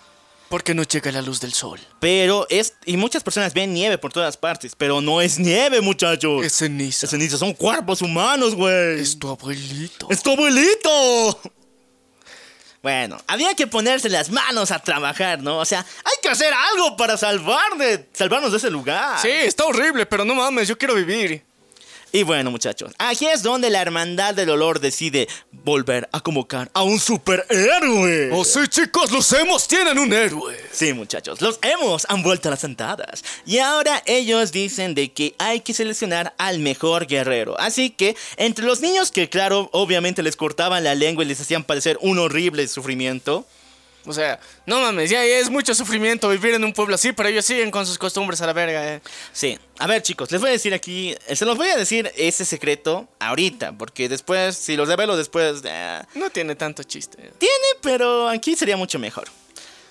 Porque 0.51 0.73
no 0.73 0.83
llega 0.83 1.13
la 1.13 1.21
luz 1.21 1.39
del 1.39 1.53
sol. 1.53 1.79
Pero 2.01 2.45
es, 2.49 2.73
y 2.85 2.97
muchas 2.97 3.23
personas 3.23 3.53
ven 3.53 3.73
nieve 3.73 3.97
por 3.97 4.11
todas 4.11 4.35
partes, 4.35 4.75
pero 4.77 4.99
no 4.99 5.21
es 5.21 5.39
nieve, 5.39 5.79
muchachos. 5.79 6.45
Es 6.45 6.57
ceniza. 6.57 7.05
Es 7.05 7.09
ceniza, 7.09 7.37
son 7.37 7.53
cuerpos 7.53 8.01
humanos, 8.01 8.53
güey. 8.53 8.99
Es 8.99 9.17
tu 9.17 9.29
abuelito. 9.29 10.07
¡Es 10.09 10.21
tu 10.21 10.31
abuelito! 10.31 11.39
Bueno, 12.83 13.17
había 13.27 13.53
que 13.53 13.65
ponerse 13.65 14.09
las 14.09 14.29
manos 14.29 14.71
a 14.71 14.79
trabajar, 14.79 15.41
¿no? 15.41 15.59
O 15.59 15.65
sea, 15.65 15.85
hay 16.03 16.15
que 16.21 16.27
hacer 16.27 16.53
algo 16.53 16.97
para 16.97 17.15
salvar 17.15 17.77
de, 17.77 18.09
salvarnos 18.11 18.51
de 18.51 18.57
ese 18.57 18.69
lugar. 18.69 19.19
Sí, 19.21 19.29
está 19.29 19.63
horrible, 19.65 20.05
pero 20.05 20.25
no 20.25 20.35
mames, 20.35 20.67
yo 20.67 20.77
quiero 20.77 20.95
vivir. 20.95 21.45
Y 22.13 22.23
bueno, 22.23 22.51
muchachos, 22.51 22.91
aquí 22.97 23.25
es 23.25 23.41
donde 23.41 23.69
la 23.69 23.81
Hermandad 23.81 24.33
del 24.33 24.49
Olor 24.49 24.81
decide 24.81 25.29
volver 25.63 26.09
a 26.11 26.19
convocar 26.19 26.69
a 26.73 26.83
un 26.83 26.99
superhéroe. 26.99 28.31
Oh, 28.33 28.43
sí, 28.43 28.59
chicos, 28.67 29.11
los 29.11 29.31
hemos 29.31 29.65
tienen 29.65 29.97
un 29.97 30.11
héroe. 30.11 30.57
Sí, 30.73 30.91
muchachos, 30.91 31.39
los 31.39 31.57
hemos 31.61 32.05
han 32.09 32.21
vuelto 32.21 32.49
a 32.49 32.51
las 32.51 32.65
andadas. 32.65 33.23
Y 33.45 33.59
ahora 33.59 34.03
ellos 34.05 34.51
dicen 34.51 34.93
de 34.93 35.13
que 35.13 35.35
hay 35.37 35.61
que 35.61 35.73
seleccionar 35.73 36.33
al 36.37 36.59
mejor 36.59 37.07
guerrero. 37.07 37.57
Así 37.57 37.91
que, 37.91 38.17
entre 38.35 38.65
los 38.65 38.81
niños 38.81 39.11
que, 39.11 39.29
claro, 39.29 39.69
obviamente 39.71 40.21
les 40.21 40.35
cortaban 40.35 40.83
la 40.83 40.95
lengua 40.95 41.23
y 41.23 41.27
les 41.27 41.39
hacían 41.39 41.63
padecer 41.63 41.97
un 42.01 42.19
horrible 42.19 42.67
sufrimiento. 42.67 43.45
O 44.05 44.13
sea, 44.13 44.39
no 44.65 44.79
mames, 44.81 45.09
ya 45.11 45.23
es 45.23 45.49
mucho 45.49 45.75
sufrimiento 45.75 46.27
vivir 46.29 46.55
en 46.55 46.63
un 46.63 46.73
pueblo 46.73 46.95
así, 46.95 47.11
pero 47.11 47.29
ellos 47.29 47.45
siguen 47.45 47.69
con 47.69 47.85
sus 47.85 47.97
costumbres 47.99 48.41
a 48.41 48.47
la 48.47 48.53
verga, 48.53 48.95
eh. 48.95 49.01
Sí, 49.31 49.59
a 49.77 49.85
ver 49.85 50.01
chicos, 50.01 50.31
les 50.31 50.41
voy 50.41 50.49
a 50.49 50.53
decir 50.53 50.73
aquí, 50.73 51.15
eh, 51.27 51.35
se 51.35 51.45
los 51.45 51.55
voy 51.55 51.69
a 51.69 51.75
decir 51.77 52.11
ese 52.17 52.43
secreto 52.45 53.07
ahorita, 53.19 53.77
porque 53.77 54.09
después, 54.09 54.55
si 54.55 54.75
los 54.75 54.87
revelo 54.87 55.15
después, 55.17 55.61
eh, 55.65 56.01
No 56.15 56.29
tiene 56.31 56.55
tanto 56.55 56.81
chiste. 56.83 57.17
tiene, 57.37 57.65
pero 57.81 58.27
aquí 58.27 58.55
sería 58.55 58.75
mucho 58.75 58.97
mejor. 58.97 59.27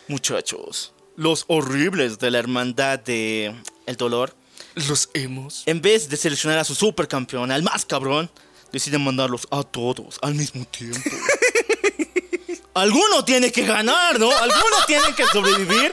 Muchachos, 0.08 0.92
los 1.14 1.44
horribles 1.46 2.18
de 2.18 2.30
la 2.32 2.38
hermandad 2.40 2.98
de 2.98 3.54
El 3.86 3.96
Dolor, 3.96 4.34
Los 4.74 5.08
hemos. 5.14 5.62
en 5.66 5.80
vez 5.80 6.08
de 6.08 6.16
seleccionar 6.16 6.58
a 6.58 6.64
su 6.64 6.74
supercampeón, 6.74 7.52
al 7.52 7.62
más 7.62 7.84
cabrón, 7.84 8.28
deciden 8.72 9.02
mandarlos 9.04 9.46
a 9.52 9.62
todos 9.62 10.18
al 10.22 10.34
mismo 10.34 10.64
tiempo. 10.64 10.98
Alguno 12.80 13.24
tiene 13.24 13.52
que 13.52 13.66
ganar, 13.66 14.18
¿no? 14.18 14.30
Alguno 14.30 14.76
tiene 14.86 15.14
que 15.14 15.26
sobrevivir, 15.26 15.92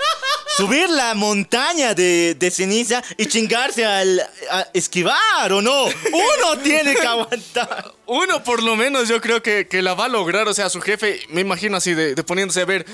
subir 0.55 0.89
la 0.89 1.13
montaña 1.13 1.93
de, 1.93 2.35
de 2.35 2.51
ceniza 2.51 3.03
y 3.17 3.25
chingarse 3.25 3.85
al 3.85 4.21
a 4.49 4.67
esquivar, 4.73 5.51
¿o 5.51 5.61
no? 5.61 5.85
Uno 5.85 6.57
tiene 6.63 6.95
que 6.95 7.05
aguantar. 7.05 7.93
Uno 8.05 8.43
por 8.43 8.63
lo 8.63 8.75
menos 8.75 9.09
yo 9.09 9.19
creo 9.19 9.43
que, 9.43 9.67
que 9.67 9.81
la 9.81 9.95
va 9.95 10.05
a 10.05 10.09
lograr, 10.09 10.47
o 10.47 10.53
sea, 10.53 10.69
su 10.69 10.79
jefe, 10.79 11.19
me 11.29 11.41
imagino 11.41 11.75
así 11.75 11.93
de, 11.93 12.15
de 12.15 12.23
poniéndose 12.23 12.61
a 12.61 12.65
ver, 12.65 12.85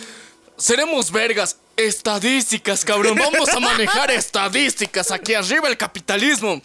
seremos 0.57 1.11
vergas, 1.11 1.57
estadísticas, 1.77 2.83
cabrón, 2.83 3.15
vamos 3.15 3.49
a 3.49 3.59
manejar 3.59 4.09
estadísticas 4.11 5.11
aquí 5.11 5.33
arriba 5.35 5.67
el 5.67 5.77
capitalismo. 5.77 6.61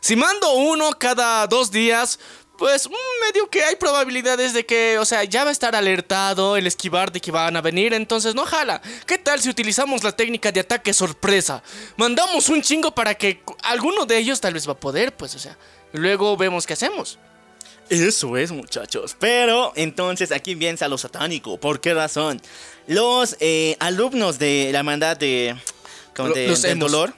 Si 0.00 0.16
mando 0.16 0.52
uno 0.52 0.90
cada 0.98 1.46
dos 1.46 1.70
días, 1.70 2.18
pues 2.58 2.88
mm, 2.88 2.92
medio 3.26 3.48
que 3.50 3.62
hay 3.64 3.76
probabilidades 3.76 4.52
de 4.52 4.64
que, 4.64 4.98
o 4.98 5.04
sea, 5.04 5.24
ya 5.24 5.44
va 5.44 5.50
a 5.50 5.52
estar 5.52 5.74
alertado 5.76 6.56
el 6.56 6.66
esquivar 6.66 7.12
de 7.12 7.20
que 7.20 7.30
van 7.30 7.56
a 7.56 7.60
venir, 7.60 7.92
entonces 7.94 8.34
no 8.34 8.44
jala. 8.46 8.80
¿Qué 9.06 9.18
tal 9.18 9.40
si 9.40 9.48
utilizamos 9.48 10.02
la 10.04 10.12
técnica 10.12 10.50
de 10.52 10.60
ataque 10.60 10.92
sorpresa? 10.92 11.62
Mandamos 11.96 12.48
un 12.48 12.62
chingo 12.62 12.94
para 12.94 13.14
que 13.14 13.42
alguno 13.62 14.06
de 14.06 14.18
ellos 14.18 14.40
tal 14.40 14.54
vez 14.54 14.66
va 14.68 14.72
a 14.72 14.80
poder, 14.80 15.14
pues, 15.14 15.34
o 15.34 15.38
sea, 15.38 15.56
luego 15.92 16.36
vemos 16.36 16.66
qué 16.66 16.72
hacemos. 16.72 17.18
Eso 17.88 18.36
es, 18.36 18.50
muchachos. 18.50 19.16
Pero 19.20 19.72
entonces 19.76 20.32
aquí 20.32 20.54
viene 20.56 20.76
a 20.80 20.88
lo 20.88 20.98
satánico. 20.98 21.58
¿Por 21.60 21.80
qué 21.80 21.94
razón? 21.94 22.42
Los 22.88 23.36
eh, 23.38 23.76
alumnos 23.78 24.38
de 24.40 24.70
la 24.72 24.78
hermandad 24.80 25.16
de, 25.16 25.54
de- 26.34 26.48
los 26.48 26.62
del 26.62 26.78
dolor 26.80 27.14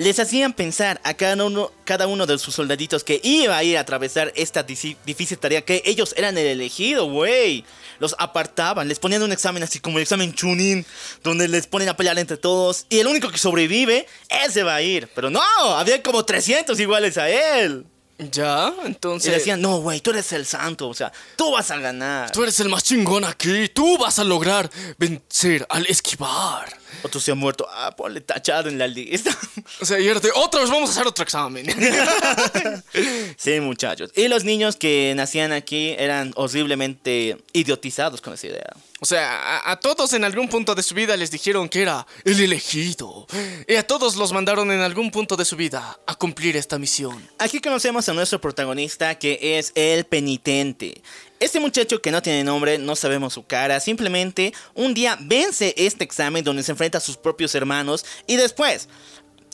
les 0.00 0.18
hacían 0.18 0.54
pensar 0.54 0.98
a 1.04 1.12
cada 1.12 1.44
uno, 1.44 1.72
cada 1.84 2.06
uno 2.06 2.24
de 2.24 2.38
sus 2.38 2.54
soldaditos 2.54 3.04
que 3.04 3.20
iba 3.22 3.54
a 3.54 3.62
ir 3.62 3.76
a 3.76 3.80
atravesar 3.80 4.32
esta 4.34 4.62
difícil 4.62 5.36
tarea, 5.36 5.60
que 5.60 5.82
ellos 5.84 6.14
eran 6.16 6.38
el 6.38 6.46
elegido, 6.46 7.04
güey. 7.04 7.66
Los 7.98 8.16
apartaban, 8.18 8.88
les 8.88 8.98
ponían 8.98 9.22
un 9.22 9.30
examen 9.30 9.62
así 9.62 9.78
como 9.78 9.98
el 9.98 10.02
examen 10.04 10.32
Chunin, 10.32 10.86
donde 11.22 11.48
les 11.48 11.66
ponen 11.66 11.90
a 11.90 11.96
pelear 11.98 12.18
entre 12.18 12.38
todos 12.38 12.86
y 12.88 12.98
el 12.98 13.08
único 13.08 13.30
que 13.30 13.36
sobrevive, 13.36 14.06
ese 14.30 14.62
va 14.62 14.76
a 14.76 14.80
ir. 14.82 15.06
Pero 15.14 15.28
no, 15.28 15.42
había 15.76 16.02
como 16.02 16.24
300 16.24 16.80
iguales 16.80 17.18
a 17.18 17.28
él. 17.28 17.84
Ya, 18.30 18.72
Y 18.82 18.86
entonces. 18.86 19.32
decían, 19.32 19.60
no, 19.60 19.80
güey, 19.80 20.00
tú 20.00 20.10
eres 20.10 20.32
el 20.32 20.46
santo, 20.46 20.88
o 20.88 20.94
sea, 20.94 21.12
tú 21.36 21.52
vas 21.52 21.70
a 21.70 21.78
ganar. 21.78 22.30
Tú 22.30 22.42
eres 22.42 22.58
el 22.60 22.70
más 22.70 22.84
chingón 22.84 23.24
aquí. 23.24 23.68
Tú 23.68 23.98
vas 23.98 24.18
a 24.18 24.24
lograr 24.24 24.70
vencer 24.98 25.66
al 25.68 25.86
esquivar. 25.86 26.74
Otro 27.02 27.20
se 27.20 27.32
ha 27.32 27.34
muerto, 27.34 27.66
ah, 27.70 27.94
ponle 27.96 28.20
tachado 28.20 28.68
en 28.68 28.78
la 28.78 28.86
lista. 28.86 29.36
O 29.80 29.84
sea, 29.84 29.98
y 30.00 30.08
otra 30.08 30.60
vez 30.60 30.70
vamos 30.70 30.90
a 30.90 30.92
hacer 30.92 31.06
otro 31.06 31.22
examen. 31.22 31.66
sí, 33.36 33.60
muchachos. 33.60 34.10
Y 34.14 34.28
los 34.28 34.44
niños 34.44 34.76
que 34.76 35.12
nacían 35.16 35.52
aquí 35.52 35.94
eran 35.98 36.32
horriblemente 36.36 37.36
idiotizados 37.52 38.20
con 38.20 38.34
esa 38.34 38.46
idea. 38.48 38.72
O 39.00 39.06
sea, 39.06 39.58
a, 39.58 39.72
a 39.72 39.80
todos 39.80 40.12
en 40.12 40.24
algún 40.24 40.48
punto 40.48 40.74
de 40.74 40.82
su 40.82 40.94
vida 40.94 41.16
les 41.16 41.30
dijeron 41.30 41.68
que 41.68 41.82
era 41.82 42.06
el 42.24 42.40
elegido. 42.40 43.26
Y 43.66 43.76
a 43.76 43.86
todos 43.86 44.16
los 44.16 44.32
mandaron 44.32 44.70
en 44.70 44.80
algún 44.80 45.10
punto 45.10 45.36
de 45.36 45.44
su 45.44 45.56
vida 45.56 45.98
a 46.06 46.14
cumplir 46.14 46.56
esta 46.56 46.78
misión. 46.78 47.26
Aquí 47.38 47.60
conocemos 47.60 48.08
a 48.08 48.12
nuestro 48.12 48.40
protagonista 48.40 49.18
que 49.18 49.58
es 49.58 49.72
el 49.74 50.04
penitente. 50.04 51.02
Este 51.40 51.58
muchacho 51.58 52.00
que 52.02 52.10
no 52.10 52.20
tiene 52.22 52.44
nombre, 52.44 52.78
no 52.78 52.94
sabemos 52.94 53.32
su 53.32 53.44
cara, 53.44 53.80
simplemente 53.80 54.52
un 54.74 54.92
día 54.94 55.16
vence 55.20 55.74
este 55.76 56.04
examen 56.04 56.44
donde 56.44 56.62
se 56.62 56.70
enfrenta 56.72 56.98
a 56.98 57.00
sus 57.00 57.16
propios 57.16 57.54
hermanos 57.54 58.04
y 58.26 58.36
después 58.36 58.88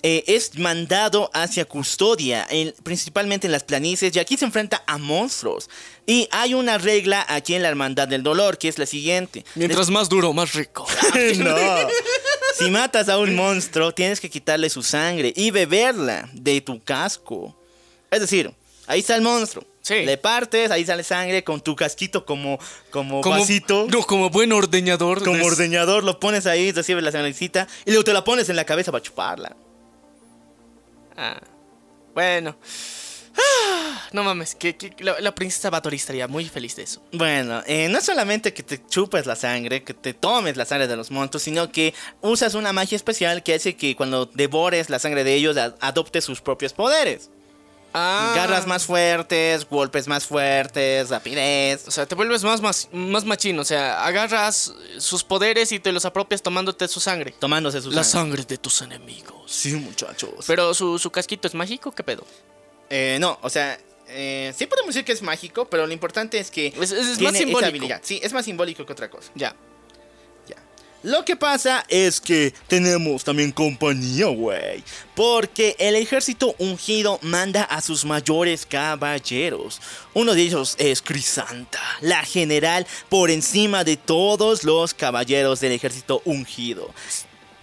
eh, 0.02 0.24
es 0.26 0.58
mandado 0.58 1.30
hacia 1.32 1.64
Custodia, 1.64 2.46
en- 2.50 2.74
principalmente 2.82 3.46
en 3.46 3.52
las 3.52 3.64
planicies, 3.64 4.14
y 4.14 4.18
aquí 4.18 4.36
se 4.36 4.44
enfrenta 4.44 4.82
a 4.86 4.98
monstruos. 4.98 5.70
Y 6.06 6.28
hay 6.30 6.54
una 6.54 6.76
regla 6.78 7.24
aquí 7.28 7.54
en 7.54 7.62
la 7.62 7.68
Hermandad 7.68 8.06
del 8.06 8.22
Dolor, 8.22 8.58
que 8.58 8.68
es 8.68 8.78
la 8.78 8.86
siguiente. 8.86 9.44
Mientras 9.54 9.88
más 9.88 10.08
duro, 10.08 10.32
más 10.32 10.52
rico. 10.52 10.86
no. 11.38 11.56
Si 12.58 12.70
matas 12.70 13.08
a 13.08 13.18
un 13.18 13.34
monstruo, 13.34 13.92
tienes 13.92 14.20
que 14.20 14.28
quitarle 14.30 14.68
su 14.70 14.82
sangre 14.82 15.32
y 15.34 15.50
beberla 15.50 16.28
de 16.32 16.60
tu 16.60 16.80
casco. 16.82 17.56
Es 18.10 18.20
decir, 18.20 18.52
ahí 18.86 19.00
está 19.00 19.16
el 19.16 19.22
monstruo. 19.22 19.64
Sí. 19.86 20.02
Le 20.04 20.16
partes, 20.18 20.72
ahí 20.72 20.84
sale 20.84 21.04
sangre 21.04 21.44
con 21.44 21.60
tu 21.60 21.76
casquito 21.76 22.26
como, 22.26 22.58
como, 22.90 23.20
Como, 23.20 23.38
vasito. 23.38 23.86
No, 23.88 24.02
como 24.02 24.30
buen 24.30 24.50
ordeñador. 24.52 25.22
Como 25.22 25.36
des- 25.36 25.46
ordeñador, 25.46 26.02
lo 26.02 26.18
pones 26.18 26.46
ahí, 26.46 26.72
recibes 26.72 27.04
la 27.04 27.12
sangrecita 27.12 27.68
y 27.84 27.90
luego 27.90 28.02
te 28.02 28.12
la 28.12 28.24
pones 28.24 28.48
en 28.48 28.56
la 28.56 28.64
cabeza 28.64 28.90
para 28.90 29.02
chuparla. 29.04 29.54
Ah, 31.16 31.40
bueno. 32.14 32.56
Ah, 33.38 34.08
no 34.12 34.24
mames, 34.24 34.56
que, 34.56 34.76
que 34.76 34.92
la, 35.04 35.20
la 35.20 35.32
princesa 35.34 35.70
Batori 35.70 35.96
estaría 35.98 36.26
muy 36.26 36.46
feliz 36.48 36.74
de 36.74 36.82
eso. 36.82 37.02
Bueno, 37.12 37.62
eh, 37.66 37.86
no 37.88 38.00
solamente 38.00 38.52
que 38.52 38.64
te 38.64 38.84
chupes 38.86 39.24
la 39.26 39.36
sangre, 39.36 39.84
que 39.84 39.94
te 39.94 40.14
tomes 40.14 40.56
la 40.56 40.64
sangre 40.64 40.88
de 40.88 40.96
los 40.96 41.12
monstruos, 41.12 41.42
sino 41.44 41.70
que 41.70 41.94
usas 42.22 42.54
una 42.54 42.72
magia 42.72 42.96
especial 42.96 43.44
que 43.44 43.54
hace 43.54 43.76
que 43.76 43.94
cuando 43.94 44.26
devores 44.26 44.90
la 44.90 44.98
sangre 44.98 45.22
de 45.22 45.34
ellos 45.34 45.56
a- 45.58 45.76
adopte 45.80 46.20
sus 46.22 46.40
propios 46.40 46.72
poderes. 46.72 47.30
Ah. 47.98 48.32
Garras 48.36 48.66
más 48.66 48.84
fuertes, 48.84 49.66
golpes 49.68 50.06
más 50.06 50.26
fuertes, 50.26 51.08
rapidez. 51.08 51.88
O 51.88 51.90
sea, 51.90 52.04
te 52.04 52.14
vuelves 52.14 52.44
más, 52.44 52.60
más, 52.60 52.88
más 52.92 53.24
machín. 53.24 53.58
O 53.58 53.64
sea, 53.64 54.04
agarras 54.04 54.74
sus 54.98 55.24
poderes 55.24 55.72
y 55.72 55.78
te 55.80 55.92
los 55.92 56.04
apropias 56.04 56.42
tomándote 56.42 56.86
su 56.88 57.00
sangre. 57.00 57.34
Tomándose 57.38 57.80
su 57.80 57.90
La 57.90 58.04
sangre. 58.04 58.36
sangre 58.36 58.44
de 58.44 58.58
tus 58.58 58.82
enemigos. 58.82 59.50
Sí, 59.50 59.72
muchachos. 59.74 60.44
Pero 60.46 60.74
su, 60.74 60.98
su 60.98 61.10
casquito 61.10 61.48
es 61.48 61.54
mágico, 61.54 61.90
¿qué 61.92 62.02
pedo? 62.02 62.26
Eh, 62.90 63.16
no, 63.18 63.38
o 63.42 63.48
sea, 63.48 63.78
eh, 64.08 64.52
sí 64.56 64.66
podemos 64.66 64.94
decir 64.94 65.04
que 65.06 65.12
es 65.12 65.22
mágico, 65.22 65.64
pero 65.64 65.86
lo 65.86 65.92
importante 65.92 66.38
es 66.38 66.50
que 66.50 66.66
Es- 66.68 66.76
es- 66.76 66.92
es 66.92 67.06
más 67.08 67.16
tiene 67.18 67.28
esa 67.30 67.38
simbólico. 67.38 67.66
habilidad. 67.68 68.00
Sí, 68.04 68.20
es 68.22 68.32
más 68.32 68.44
simbólico 68.44 68.84
que 68.84 68.92
otra 68.92 69.08
cosa. 69.08 69.30
Ya. 69.34 69.56
Lo 71.06 71.24
que 71.24 71.36
pasa 71.36 71.84
es 71.88 72.20
que 72.20 72.52
tenemos 72.66 73.22
también 73.22 73.52
compañía, 73.52 74.26
güey. 74.26 74.82
Porque 75.14 75.76
el 75.78 75.94
ejército 75.94 76.56
ungido 76.58 77.20
manda 77.22 77.62
a 77.62 77.80
sus 77.80 78.04
mayores 78.04 78.66
caballeros. 78.66 79.80
Uno 80.14 80.34
de 80.34 80.42
ellos 80.42 80.74
es 80.80 81.02
Crisanta, 81.02 81.78
la 82.00 82.24
general 82.24 82.88
por 83.08 83.30
encima 83.30 83.84
de 83.84 83.96
todos 83.96 84.64
los 84.64 84.94
caballeros 84.94 85.60
del 85.60 85.70
ejército 85.70 86.22
ungido. 86.24 86.92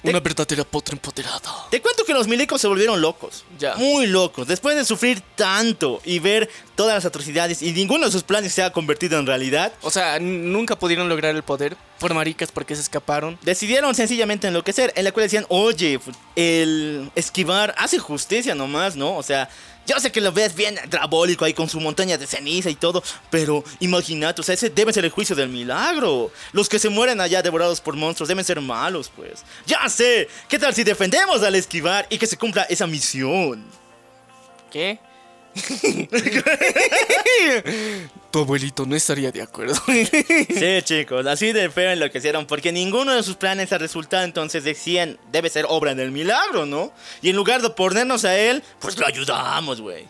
Una 0.04 0.20
verdadera 0.20 0.64
potra 0.66 0.94
empoderada. 0.94 1.42
Te 1.72 1.82
cuento 1.82 2.04
que 2.04 2.14
los 2.14 2.28
milicos 2.28 2.60
se 2.60 2.68
volvieron 2.68 3.00
locos. 3.02 3.46
Ya. 3.58 3.76
Muy 3.76 4.06
locos. 4.08 4.48
Después 4.48 4.76
de 4.76 4.84
sufrir 4.84 5.22
tanto 5.36 6.02
y 6.04 6.20
ver 6.20 6.50
todas 6.76 6.94
las 6.96 7.06
atrocidades 7.06 7.62
y 7.62 7.72
ninguno 7.72 8.06
de 8.06 8.12
sus 8.12 8.24
planes 8.24 8.54
se 8.54 8.64
ha 8.64 8.72
convertido 8.72 9.18
en 9.20 9.26
realidad, 9.26 9.72
O 9.82 9.90
sea, 9.92 10.20
nunca 10.20 10.78
pudieron 10.78 11.08
lograr 11.08 11.36
el 11.36 11.44
poder 11.44 11.78
por 12.00 12.14
maricas 12.14 12.52
porque 12.52 12.76
se 12.76 12.82
escaparon. 12.82 13.38
decidieron 13.44 13.96
sencillamente 13.96 14.48
enloquecer. 14.48 14.92
En 14.96 15.06
la 15.06 15.12
cual 15.14 15.26
decían, 15.26 15.46
oye, 15.48 16.00
el 16.36 17.10
esquivar 17.16 17.74
hace 17.78 17.98
justicia 18.00 18.56
nomás, 18.56 18.96
¿no? 18.96 19.16
O 19.16 19.24
sea, 19.24 19.50
yo 19.86 20.00
sé 20.00 20.12
que 20.12 20.22
lo 20.22 20.32
ves 20.32 20.56
bien 20.56 20.80
drabólico 20.90 21.46
ahí 21.46 21.54
con 21.54 21.70
su 21.70 21.80
montaña 21.80 22.18
de 22.18 22.28
ceniza 22.28 22.70
y 22.70 22.76
todo, 22.76 23.04
pero 23.30 23.64
imagínate, 23.80 24.42
o 24.42 24.44
sea, 24.44 24.56
ese 24.56 24.70
debe 24.70 24.94
ser 24.94 25.06
el 25.06 25.12
juicio 25.12 25.36
del 25.36 25.50
milagro. 25.50 26.32
Los 26.52 26.70
que 26.70 26.80
se 26.80 26.90
mueren 26.90 27.22
allá 27.22 27.42
devorados 27.42 27.82
por 27.82 27.96
monstruos 27.96 28.30
deben 28.30 28.46
ser 28.46 28.62
malos, 28.62 29.12
pues. 29.16 29.44
Ya 29.66 29.88
sé, 29.90 30.28
¿qué 30.48 30.60
tal 30.60 30.74
si 30.74 30.84
defendemos 30.84 31.44
al 31.44 31.56
esquivar 31.56 32.08
y 32.10 32.18
que 32.18 32.28
se 32.28 32.38
cumpla 32.38 32.64
esa 32.64 32.88
misión? 32.88 33.64
¿Qué? 34.72 35.00
tu 38.34 38.40
abuelito 38.40 38.86
no 38.86 38.96
estaría 38.96 39.32
de 39.32 39.42
acuerdo. 39.44 39.76
Sí, 39.86 40.82
chicos, 40.84 41.26
así 41.28 41.54
de 41.54 41.70
feo 41.70 41.92
enloquecieron 41.92 42.46
porque 42.48 42.72
ninguno 42.72 43.14
de 43.14 43.22
sus 43.24 43.36
planes 43.36 43.72
ha 43.72 43.78
resultado, 43.78 44.24
entonces 44.24 44.64
decían, 44.64 45.20
debe 45.32 45.50
ser 45.50 45.66
obra 45.70 45.94
del 45.94 46.12
milagro, 46.12 46.66
¿no? 46.66 46.92
Y 47.22 47.30
en 47.30 47.36
lugar 47.36 47.62
de 47.62 47.70
ponernos 47.70 48.26
a 48.26 48.36
él, 48.36 48.64
pues 48.80 48.98
lo 48.98 49.06
ayudamos, 49.06 49.80
güey. 49.82 50.06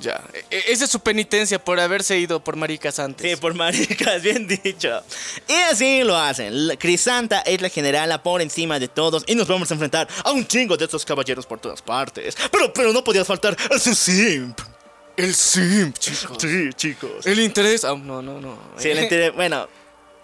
ya. 0.00 0.22
E- 0.32 0.44
e- 0.56 0.72
Esa 0.72 0.84
es 0.84 0.90
su 0.92 1.00
penitencia 1.00 1.58
por 1.58 1.80
haberse 1.80 2.16
ido 2.16 2.38
por 2.44 2.54
maricas 2.54 3.00
antes. 3.00 3.28
Sí, 3.28 3.36
por 3.36 3.54
maricas, 3.54 4.22
bien 4.22 4.46
dicho. 4.46 5.02
Y 5.48 5.52
así 5.72 6.04
lo 6.04 6.16
hacen. 6.16 6.68
La- 6.68 6.76
Crisanta 6.76 7.40
es 7.40 7.60
la 7.60 7.68
generala 7.68 8.22
por 8.22 8.40
encima 8.40 8.78
de 8.78 8.86
todos 8.86 9.24
y 9.26 9.34
nos 9.34 9.48
vamos 9.48 9.68
a 9.72 9.74
enfrentar 9.74 10.06
a 10.24 10.30
un 10.30 10.46
chingo 10.46 10.76
de 10.76 10.84
estos 10.84 11.04
caballeros 11.04 11.44
por 11.44 11.58
todas 11.58 11.82
partes. 11.82 12.36
Pero, 12.52 12.72
pero 12.72 12.92
no 12.92 13.02
podía 13.02 13.24
faltar 13.24 13.56
ese 13.72 13.94
simp. 13.96 14.60
El 15.18 15.34
simp, 15.34 15.98
chicos. 15.98 16.36
Sí, 16.40 16.70
chicos. 16.74 17.26
El 17.26 17.40
interés. 17.40 17.84
ah, 17.84 17.94
no, 18.00 18.22
no, 18.22 18.40
no. 18.40 18.58
Sí, 18.78 18.88
el 18.90 18.98
interés- 19.10 19.34
bueno, 19.34 19.68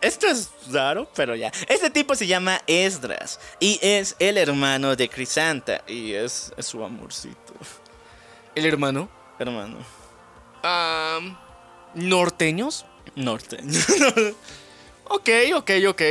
esto 0.01 0.27
es 0.27 0.51
raro, 0.71 1.11
pero 1.17 1.35
ya. 1.35 1.51
Este 1.69 1.91
tipo 1.91 2.15
se 2.15 2.27
llama 2.27 2.61
Esdras 2.67 3.41
y 3.61 3.79
es 3.83 4.15
el 4.19 4.39
hermano 4.39 4.95
de 4.97 5.09
Crisanta 5.09 5.83
y 5.89 6.13
es, 6.13 6.53
es 6.57 6.67
su 6.67 6.83
amorcito, 6.85 7.55
El 8.55 8.67
hermano. 8.67 9.09
hermano. 9.39 9.79
Am, 10.63 11.37
¿Norteños? 11.95 12.87
Norte. 13.17 13.59
Ok, 15.07 15.29
ok, 15.55 15.71
ok. 15.89 16.03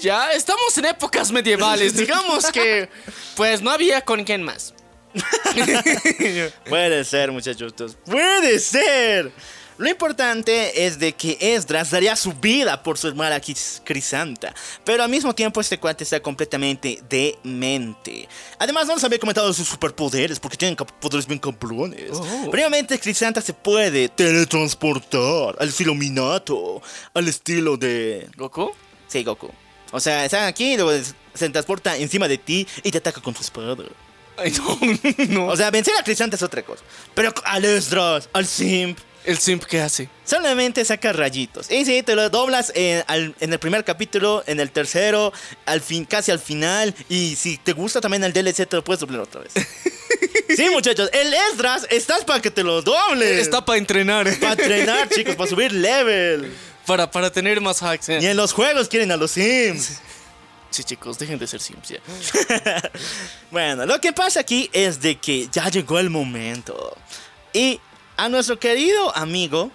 Ya, 0.00 0.32
estamos 0.32 0.76
en 0.78 0.86
épocas 0.86 1.30
medievales. 1.30 1.94
Digamos 1.94 2.50
que, 2.50 2.88
pues 3.36 3.60
no 3.60 3.70
había 3.70 4.00
con 4.00 4.24
quién 4.24 4.42
más. 4.42 4.72
Puede 6.68 7.04
ser, 7.04 7.32
muchachos. 7.32 7.72
Puede 8.04 8.58
ser. 8.58 9.32
Lo 9.78 9.88
importante 9.88 10.84
es 10.84 10.98
de 10.98 11.14
que 11.14 11.38
Esdras 11.40 11.90
daría 11.90 12.14
su 12.14 12.34
vida 12.34 12.82
por 12.82 12.98
su 12.98 13.08
hermana 13.08 13.40
Cris- 13.40 13.80
Crisanta. 13.82 14.54
Pero 14.84 15.02
al 15.02 15.08
mismo 15.08 15.34
tiempo 15.34 15.58
este 15.58 15.78
cuate 15.78 16.04
está 16.04 16.20
completamente 16.20 17.02
demente. 17.08 18.28
Además 18.58 18.86
no 18.86 18.94
nos 18.94 19.04
había 19.04 19.18
comentado 19.18 19.50
sus 19.54 19.66
superpoderes 19.68 20.38
porque 20.38 20.58
tienen 20.58 20.76
poderes 20.76 21.26
bien 21.26 21.38
cabrones. 21.38 22.10
Oh. 22.12 22.50
Primeramente 22.50 22.98
Crisanta 23.00 23.40
se 23.40 23.54
puede 23.54 24.10
teletransportar 24.10 25.56
al 25.58 25.68
estilo 25.68 25.94
Minato. 25.94 26.82
Al 27.14 27.26
estilo 27.28 27.78
de... 27.78 28.28
¿Goku? 28.36 28.72
Sí, 29.08 29.24
Goku. 29.24 29.50
O 29.92 29.98
sea, 29.98 30.26
están 30.26 30.44
aquí 30.44 30.74
y 30.74 30.76
luego 30.76 30.92
se 31.32 31.48
transporta 31.48 31.96
encima 31.96 32.28
de 32.28 32.36
ti 32.36 32.66
y 32.82 32.90
te 32.90 32.98
ataca 32.98 33.22
con 33.22 33.34
su 33.34 33.40
espada. 33.40 33.76
Ay, 34.40 34.52
no, 34.58 34.78
no. 35.28 35.46
O 35.48 35.56
sea, 35.56 35.70
vencer 35.70 35.94
a 35.98 36.02
Crisanta 36.02 36.36
es 36.36 36.42
otra 36.42 36.62
cosa. 36.62 36.82
Pero 37.14 37.32
al 37.44 37.64
Esdras, 37.64 38.28
al 38.32 38.46
Simp, 38.46 38.98
¿El 39.22 39.36
simp 39.36 39.64
qué 39.64 39.82
hace? 39.82 40.08
solamente 40.24 40.82
saca 40.82 41.12
rayitos. 41.12 41.70
Y 41.70 41.84
sí, 41.84 42.02
te 42.02 42.14
lo 42.14 42.30
doblas 42.30 42.72
en, 42.74 43.04
al- 43.06 43.34
en 43.38 43.52
el 43.52 43.58
primer 43.58 43.84
capítulo, 43.84 44.42
en 44.46 44.60
el 44.60 44.70
tercero, 44.70 45.30
al 45.66 45.82
fin, 45.82 46.06
casi 46.06 46.30
al 46.30 46.38
final. 46.38 46.94
Y 47.10 47.36
si 47.36 47.58
te 47.58 47.72
gusta 47.74 48.00
también 48.00 48.24
el 48.24 48.32
DLC, 48.32 48.66
te 48.66 48.76
lo 48.76 48.82
puedes 48.82 49.00
doblar 49.00 49.20
otra 49.20 49.42
vez. 49.42 49.52
sí, 50.56 50.70
muchachos, 50.70 51.10
el 51.12 51.34
Esdras 51.52 51.86
estás 51.90 52.24
para 52.24 52.40
que 52.40 52.50
te 52.50 52.62
lo 52.62 52.80
dobles. 52.80 53.40
Está 53.42 53.62
para 53.62 53.76
entrenar. 53.78 54.26
para 54.38 54.52
entrenar, 54.52 55.08
chicos, 55.10 55.36
para 55.36 55.50
subir 55.50 55.72
level. 55.72 56.50
Para, 56.86 57.08
para 57.08 57.30
tener 57.30 57.60
más 57.60 57.82
hacks. 57.82 58.08
eh. 58.08 58.18
Y 58.22 58.26
en 58.26 58.36
los 58.36 58.52
juegos 58.52 58.88
quieren 58.88 59.12
a 59.12 59.16
los 59.16 59.32
Sims. 59.32 60.00
Sí, 60.70 60.84
chicos, 60.84 61.18
dejen 61.18 61.38
de 61.38 61.46
ser 61.46 61.60
simps. 61.60 61.94
Bueno, 63.50 63.84
lo 63.86 64.00
que 64.00 64.12
pasa 64.12 64.40
aquí 64.40 64.70
es 64.72 65.00
de 65.00 65.18
que 65.18 65.48
ya 65.50 65.68
llegó 65.68 65.98
el 65.98 66.10
momento. 66.10 66.96
Y 67.52 67.80
a 68.16 68.28
nuestro 68.28 68.58
querido 68.58 69.16
amigo 69.16 69.72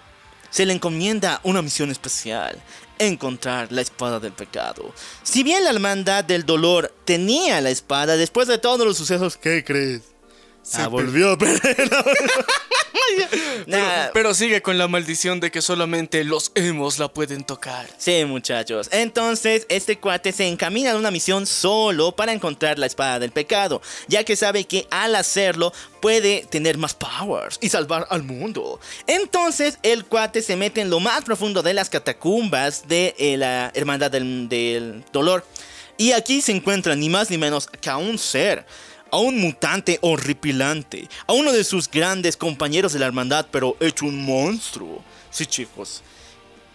se 0.50 0.64
le 0.64 0.72
encomienda 0.72 1.40
una 1.42 1.60
misión 1.60 1.90
especial. 1.90 2.58
Encontrar 2.98 3.70
la 3.72 3.82
espada 3.82 4.18
del 4.20 4.32
pecado. 4.32 4.94
Si 5.22 5.42
bien 5.42 5.64
la 5.64 5.70
hermandad 5.70 6.24
del 6.24 6.46
dolor 6.46 6.94
tenía 7.04 7.60
la 7.60 7.68
espada, 7.68 8.16
después 8.16 8.48
de 8.48 8.56
todos 8.56 8.86
los 8.86 8.96
sucesos, 8.96 9.36
¿qué 9.36 9.62
crees? 9.62 10.15
Se 10.66 10.82
ah, 10.82 10.88
volvió 10.88 11.30
a 11.30 11.38
perder. 11.38 11.76
Pero, 11.76 12.04
Nah, 13.66 14.08
pero 14.12 14.34
sigue 14.34 14.62
con 14.62 14.78
la 14.78 14.88
maldición 14.88 15.40
de 15.40 15.50
que 15.50 15.62
solamente 15.62 16.24
los 16.24 16.50
emos 16.54 16.98
la 16.98 17.08
pueden 17.08 17.44
tocar. 17.44 17.88
Sí, 17.98 18.24
muchachos. 18.24 18.88
Entonces, 18.90 19.66
este 19.68 19.98
cuate 19.98 20.32
se 20.32 20.46
encamina 20.48 20.92
a 20.92 20.96
una 20.96 21.10
misión 21.10 21.46
solo 21.46 22.14
para 22.14 22.32
encontrar 22.32 22.78
la 22.78 22.86
espada 22.86 23.18
del 23.18 23.32
pecado, 23.32 23.80
ya 24.08 24.24
que 24.24 24.36
sabe 24.36 24.64
que 24.64 24.86
al 24.90 25.14
hacerlo 25.14 25.72
puede 26.00 26.46
tener 26.50 26.78
más 26.78 26.94
powers 26.94 27.58
y 27.60 27.68
salvar 27.68 28.06
al 28.10 28.22
mundo. 28.22 28.80
Entonces, 29.06 29.78
el 29.82 30.04
cuate 30.04 30.42
se 30.42 30.56
mete 30.56 30.80
en 30.80 30.90
lo 30.90 31.00
más 31.00 31.24
profundo 31.24 31.62
de 31.62 31.74
las 31.74 31.90
catacumbas 31.90 32.88
de 32.88 33.14
eh, 33.18 33.36
la 33.36 33.70
Hermandad 33.74 34.10
del, 34.10 34.48
del 34.48 35.04
Dolor. 35.12 35.44
Y 35.98 36.12
aquí 36.12 36.42
se 36.42 36.52
encuentra 36.52 36.94
ni 36.94 37.08
más 37.08 37.30
ni 37.30 37.38
menos 37.38 37.66
que 37.66 37.88
a 37.88 37.96
un 37.96 38.18
ser. 38.18 38.66
A 39.16 39.18
un 39.18 39.40
mutante 39.40 39.98
horripilante. 40.02 41.08
A 41.26 41.32
uno 41.32 41.50
de 41.50 41.64
sus 41.64 41.90
grandes 41.90 42.36
compañeros 42.36 42.92
de 42.92 42.98
la 42.98 43.06
hermandad, 43.06 43.46
pero 43.50 43.74
hecho 43.80 44.04
un 44.04 44.22
monstruo. 44.22 45.02
Sí, 45.30 45.46
chicos. 45.46 46.02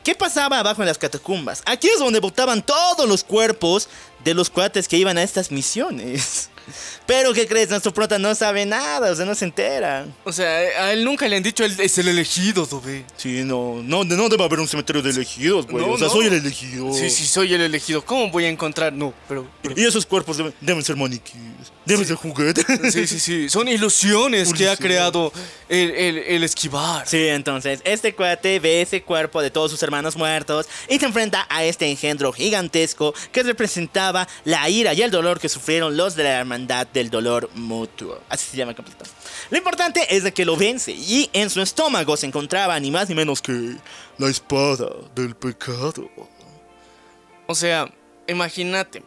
¿Qué 0.03 0.15
pasaba 0.15 0.57
abajo 0.57 0.81
en 0.81 0.87
las 0.87 0.97
catacumbas? 0.97 1.61
Aquí 1.67 1.87
es 1.87 1.99
donde 1.99 2.19
botaban 2.19 2.63
todos 2.63 3.07
los 3.07 3.23
cuerpos 3.23 3.89
de 4.23 4.33
los 4.33 4.49
cuates 4.49 4.87
que 4.87 4.97
iban 4.97 5.17
a 5.17 5.23
estas 5.23 5.51
misiones. 5.51 6.49
Pero, 7.07 7.33
¿qué 7.33 7.47
crees? 7.47 7.69
Nuestro 7.69 7.91
prota 7.93 8.17
no 8.19 8.33
sabe 8.35 8.65
nada, 8.65 9.11
o 9.11 9.15
sea, 9.15 9.25
no 9.25 9.33
se 9.35 9.45
entera. 9.45 10.05
O 10.23 10.31
sea, 10.31 10.47
a 10.47 10.93
él 10.93 11.03
nunca 11.03 11.27
le 11.27 11.35
han 11.35 11.43
dicho 11.43 11.65
él 11.65 11.75
es 11.79 11.97
el 11.97 12.07
elegido, 12.07 12.65
Dobe. 12.65 13.03
Sí, 13.17 13.41
no, 13.43 13.81
no, 13.83 14.03
no 14.03 14.29
debe 14.29 14.43
haber 14.43 14.59
un 14.59 14.67
cementerio 14.67 15.01
de 15.01 15.09
elegidos, 15.09 15.65
güey. 15.67 15.85
No, 15.85 15.93
o 15.93 15.97
sea, 15.97 16.07
no. 16.07 16.13
soy 16.13 16.27
el 16.27 16.33
elegido. 16.33 16.93
Sí, 16.93 17.09
sí, 17.09 17.25
soy 17.25 17.53
el 17.53 17.61
elegido. 17.61 18.05
¿Cómo 18.05 18.29
voy 18.29 18.45
a 18.45 18.49
encontrar? 18.49 18.93
No, 18.93 19.13
pero. 19.27 19.47
pero- 19.61 19.75
Y 19.75 19.83
esos 19.85 20.05
cuerpos 20.05 20.37
deben, 20.37 20.53
deben 20.61 20.83
ser 20.83 20.95
maniquíes, 20.95 21.41
deben 21.85 22.05
ser 22.05 22.15
juguetes. 22.15 22.65
Sí, 22.93 23.07
sí, 23.07 23.19
sí. 23.19 23.49
Son 23.49 23.67
ilusiones 23.67 24.53
que 24.53 24.69
ha 24.69 24.77
creado 24.77 25.33
el, 25.67 25.89
el, 25.91 26.17
el 26.19 26.43
esquivar. 26.43 27.07
Sí, 27.07 27.27
entonces, 27.27 27.81
este 27.83 28.13
cuate 28.13 28.59
ve 28.59 28.83
ese 28.83 29.01
cuerpo 29.01 29.41
de 29.41 29.49
todos 29.49 29.71
sus 29.71 29.81
hermanos 29.83 30.15
muertos 30.15 30.67
y 30.87 30.99
se 30.99 31.05
enfrenta 31.07 31.45
a 31.49 31.63
este 31.65 31.89
engendro 31.89 32.31
gigantesco 32.31 33.13
que 33.31 33.43
representaba 33.43 34.10
la 34.45 34.69
ira 34.69 34.93
y 34.93 35.01
el 35.01 35.11
dolor 35.11 35.39
que 35.39 35.49
sufrieron 35.49 35.97
los 35.97 36.15
de 36.15 36.23
la 36.23 36.39
hermandad 36.39 36.87
del 36.87 37.09
dolor 37.09 37.49
mutuo. 37.55 38.19
Así 38.29 38.49
se 38.49 38.57
llama 38.57 38.73
completo. 38.73 39.05
Lo 39.49 39.57
importante 39.57 40.15
es 40.15 40.23
de 40.23 40.33
que 40.33 40.45
lo 40.45 40.55
vence 40.55 40.91
y 40.91 41.29
en 41.33 41.49
su 41.49 41.61
estómago 41.61 42.17
se 42.17 42.27
encontraba 42.27 42.79
ni 42.79 42.91
más 42.91 43.09
ni 43.09 43.15
menos 43.15 43.41
que 43.41 43.75
la 44.17 44.29
espada 44.29 44.89
del 45.15 45.35
pecado. 45.35 46.09
O 47.47 47.55
sea, 47.55 47.91
imagínate. 48.27 49.03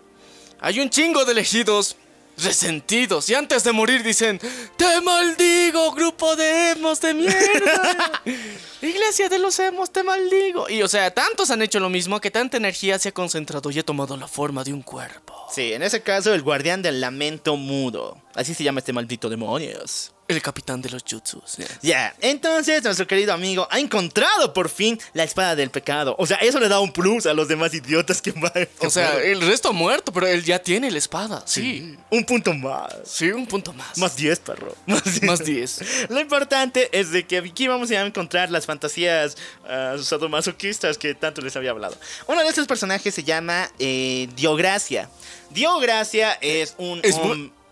Hay 0.60 0.80
un 0.80 0.90
chingo 0.90 1.24
de 1.24 1.32
elegidos 1.32 1.96
resentidos 2.38 3.28
y 3.28 3.34
antes 3.34 3.64
de 3.64 3.72
morir 3.72 4.02
dicen, 4.02 4.40
te 4.76 5.00
maldigo, 5.00 5.92
grupo 5.92 6.36
de 6.36 6.70
emos 6.70 7.00
de 7.00 7.14
mierda. 7.14 8.22
Iglesia 8.82 9.28
de 9.28 9.38
los 9.38 9.58
emos, 9.58 9.90
te 9.90 10.02
maldigo. 10.02 10.68
Y 10.68 10.82
o 10.82 10.88
sea, 10.88 11.12
tantos 11.12 11.50
han 11.50 11.62
hecho 11.62 11.80
lo 11.80 11.88
mismo 11.88 12.20
que 12.20 12.30
tanta 12.30 12.56
energía 12.56 12.98
se 12.98 13.10
ha 13.10 13.12
concentrado 13.12 13.70
y 13.70 13.78
ha 13.78 13.84
tomado 13.84 14.16
la 14.16 14.28
forma 14.28 14.64
de 14.64 14.72
un 14.72 14.82
cuerpo. 14.82 15.34
Sí, 15.50 15.72
en 15.72 15.82
ese 15.82 16.02
caso 16.02 16.34
el 16.34 16.42
guardián 16.42 16.82
del 16.82 17.00
lamento 17.00 17.56
mudo. 17.56 18.22
Así 18.34 18.54
se 18.54 18.64
llama 18.64 18.80
este 18.80 18.92
maldito 18.92 19.28
demonios. 19.28 20.13
El 20.26 20.40
capitán 20.40 20.80
de 20.80 20.88
los 20.88 21.02
jutsus. 21.02 21.58
ya. 21.82 22.14
Entonces 22.20 22.82
nuestro 22.82 23.06
querido 23.06 23.32
amigo 23.34 23.68
ha 23.70 23.78
encontrado 23.78 24.54
por 24.54 24.70
fin 24.70 24.98
la 25.12 25.24
espada 25.24 25.54
del 25.54 25.70
pecado. 25.70 26.14
O 26.18 26.26
sea, 26.26 26.38
eso 26.38 26.58
le 26.60 26.68
da 26.68 26.80
un 26.80 26.92
plus 26.92 27.26
a 27.26 27.34
los 27.34 27.46
demás 27.48 27.74
idiotas 27.74 28.22
que 28.22 28.32
van. 28.32 28.68
O 28.78 28.88
sea, 28.88 29.22
el 29.22 29.40
resto 29.42 29.68
ha 29.68 29.72
muerto, 29.72 30.12
pero 30.12 30.26
él 30.26 30.42
ya 30.42 30.58
tiene 30.58 30.90
la 30.90 30.98
espada. 30.98 31.42
Sí. 31.46 31.96
un 32.10 32.24
punto 32.24 32.54
más. 32.54 32.94
Sí, 33.04 33.30
un 33.30 33.46
punto 33.46 33.72
más. 33.72 33.98
Más 33.98 34.16
10, 34.16 34.38
perro. 34.40 34.74
Más 34.86 35.04
10. 35.04 35.22
Más 35.24 35.44
10. 35.44 35.80
Lo 36.08 36.20
importante 36.20 36.88
es 36.98 37.10
de 37.10 37.26
que 37.26 37.38
aquí 37.38 37.68
vamos 37.68 37.90
a 37.90 38.00
encontrar 38.00 38.50
las 38.50 38.66
fantasías 38.66 39.36
ah, 39.68 39.96
sadomasoquistas 40.00 40.96
que 40.96 41.14
tanto 41.14 41.42
les 41.42 41.54
había 41.56 41.70
hablado. 41.70 41.96
Uno 42.26 42.42
de 42.42 42.48
estos 42.48 42.66
personajes 42.66 43.14
se 43.14 43.24
llama 43.24 43.70
eh, 43.78 44.28
Diogracia. 44.36 45.10
Diogracia 45.50 46.32
es 46.40 46.74
un 46.78 47.00
Es, 47.02 47.16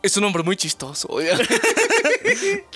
es 0.03 0.17
un 0.17 0.25
hombre 0.25 0.43
muy 0.43 0.57
chistoso. 0.57 1.09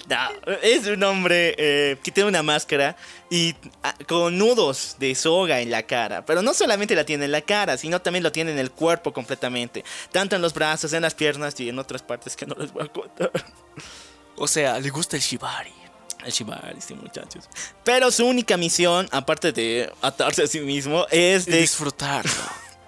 No, 0.08 0.56
es 0.62 0.86
un 0.86 1.02
hombre 1.02 1.54
eh, 1.58 1.96
que 2.02 2.12
tiene 2.12 2.28
una 2.28 2.42
máscara 2.42 2.96
y 3.28 3.54
ah, 3.82 3.94
con 4.06 4.38
nudos 4.38 4.96
de 5.00 5.14
soga 5.14 5.60
en 5.60 5.70
la 5.70 5.82
cara. 5.82 6.24
Pero 6.24 6.42
no 6.42 6.54
solamente 6.54 6.94
la 6.94 7.04
tiene 7.04 7.24
en 7.24 7.32
la 7.32 7.40
cara, 7.40 7.76
sino 7.76 8.00
también 8.00 8.22
lo 8.22 8.30
tiene 8.30 8.52
en 8.52 8.58
el 8.58 8.70
cuerpo 8.70 9.12
completamente. 9.12 9.84
Tanto 10.12 10.36
en 10.36 10.42
los 10.42 10.54
brazos, 10.54 10.92
en 10.92 11.02
las 11.02 11.14
piernas 11.14 11.58
y 11.58 11.68
en 11.68 11.78
otras 11.78 12.02
partes 12.02 12.36
que 12.36 12.46
no 12.46 12.54
les 12.56 12.72
voy 12.72 12.84
a 12.84 12.88
contar. 12.88 13.32
O 14.36 14.46
sea, 14.46 14.78
le 14.78 14.90
gusta 14.90 15.16
el 15.16 15.22
shibari. 15.22 15.72
El 16.24 16.32
Shibari, 16.32 16.80
sí, 16.80 16.94
muchachos. 16.94 17.48
Pero 17.84 18.10
su 18.10 18.26
única 18.26 18.56
misión, 18.56 19.08
aparte 19.10 19.52
de 19.52 19.92
atarse 20.02 20.42
a 20.42 20.46
sí 20.46 20.60
mismo, 20.60 21.06
es 21.10 21.46
De 21.46 21.52
de 21.52 21.60
disfrutarlo. 21.60 22.30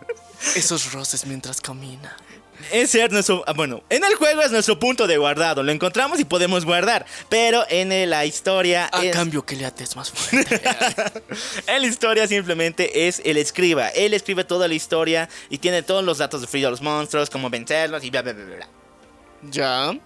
Esos 0.56 0.92
roces 0.92 1.24
mientras 1.26 1.60
camina. 1.60 2.16
Es 2.72 2.90
ser 2.90 3.12
nuestro. 3.12 3.44
ah, 3.46 3.52
Bueno, 3.52 3.82
en 3.90 4.04
el 4.04 4.14
juego 4.14 4.42
es 4.42 4.50
nuestro 4.50 4.78
punto 4.78 5.06
de 5.06 5.16
guardado. 5.18 5.62
Lo 5.62 5.72
encontramos 5.72 6.20
y 6.20 6.24
podemos 6.24 6.64
guardar. 6.64 7.06
Pero 7.28 7.64
en 7.68 8.08
la 8.10 8.24
historia. 8.26 8.88
A 8.92 9.04
es- 9.04 9.14
cambio 9.14 9.44
que 9.44 9.56
le 9.56 9.64
ates 9.66 9.96
más 9.96 10.10
fuerte. 10.10 10.60
En 11.66 11.82
la 11.82 11.86
historia 11.88 12.26
simplemente 12.26 13.08
es 13.08 13.20
el 13.24 13.36
escriba. 13.36 13.88
Él 13.88 14.14
escribe 14.14 14.44
toda 14.44 14.68
la 14.68 14.74
historia 14.74 15.28
y 15.50 15.58
tiene 15.58 15.82
todos 15.82 16.02
los 16.04 16.18
datos 16.18 16.40
de 16.40 16.46
Free 16.46 16.64
a 16.64 16.70
los 16.70 16.80
monstruos, 16.82 17.30
cómo 17.30 17.50
vencerlos 17.50 18.02
y 18.04 18.10
bla 18.10 18.22
bla 18.22 18.32
bla 18.32 18.44
bla, 18.44 18.68
ya. 19.50 19.98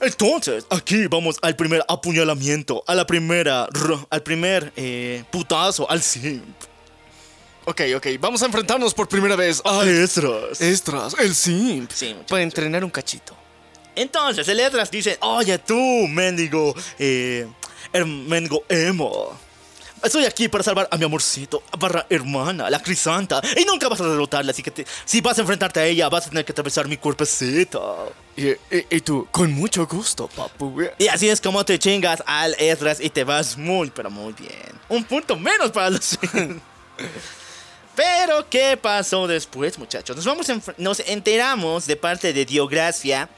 Entonces, 0.00 0.66
aquí 0.70 1.06
vamos 1.06 1.36
al 1.40 1.56
primer 1.56 1.82
apuñalamiento, 1.88 2.82
a 2.86 2.94
la 2.94 3.06
primera, 3.06 3.68
al 4.10 4.22
primer 4.22 4.72
eh, 4.76 5.24
putazo, 5.30 5.88
al 5.90 6.02
simp, 6.02 6.44
Ok, 7.66 7.80
ok. 7.96 8.06
Vamos 8.20 8.42
a 8.42 8.46
enfrentarnos 8.46 8.92
por 8.92 9.08
primera 9.08 9.36
vez 9.36 9.62
a 9.64 9.84
Esdras. 9.84 10.60
Estras, 10.60 11.14
el 11.18 11.34
simp. 11.34 11.90
Sí, 11.92 12.08
muchacho. 12.08 12.26
Para 12.28 12.42
entrenar 12.42 12.84
un 12.84 12.90
cachito. 12.90 13.34
Entonces, 13.96 14.46
el 14.48 14.60
Esdras 14.60 14.90
dice, 14.90 15.16
oye 15.20 15.56
tú, 15.58 15.74
mendigo, 16.08 16.74
eh, 16.98 17.46
her- 17.92 18.04
mendigo 18.06 18.64
emo. 18.68 19.38
Estoy 20.02 20.26
aquí 20.26 20.48
para 20.48 20.62
salvar 20.62 20.86
a 20.90 20.98
mi 20.98 21.04
amorcito, 21.06 21.62
barra 21.78 22.04
hermana, 22.10 22.68
la 22.68 22.82
crisanta, 22.82 23.40
y 23.56 23.64
nunca 23.64 23.88
vas 23.88 24.02
a 24.02 24.06
derrotarla, 24.06 24.50
así 24.50 24.62
que 24.62 24.70
te- 24.70 24.86
si 25.06 25.22
vas 25.22 25.38
a 25.38 25.40
enfrentarte 25.40 25.80
a 25.80 25.86
ella, 25.86 26.10
vas 26.10 26.26
a 26.26 26.28
tener 26.28 26.44
que 26.44 26.52
atravesar 26.52 26.86
mi 26.88 26.98
cuerpecito. 26.98 28.12
Y, 28.36 28.48
y- 28.48 28.56
y 28.90 29.00
tú, 29.00 29.26
con 29.30 29.50
mucho 29.52 29.86
gusto, 29.86 30.28
papu. 30.28 30.82
Y 30.98 31.06
así 31.08 31.30
es 31.30 31.40
como 31.40 31.64
te 31.64 31.78
chingas 31.78 32.22
al 32.26 32.54
Esdras 32.58 33.00
y 33.00 33.08
te 33.08 33.24
vas 33.24 33.56
muy, 33.56 33.90
pero 33.90 34.10
muy 34.10 34.34
bien. 34.34 34.78
Un 34.90 35.04
punto 35.04 35.36
menos 35.36 35.70
para 35.70 35.88
los... 35.88 36.18
Pero, 37.96 38.48
¿qué 38.50 38.76
pasó 38.76 39.26
después, 39.26 39.78
muchachos? 39.78 40.16
Nos, 40.16 40.24
vamos 40.24 40.50
nos 40.78 41.00
enteramos 41.00 41.86
de 41.86 41.96
parte 41.96 42.32
de 42.32 42.44
Diogracia 42.44 43.28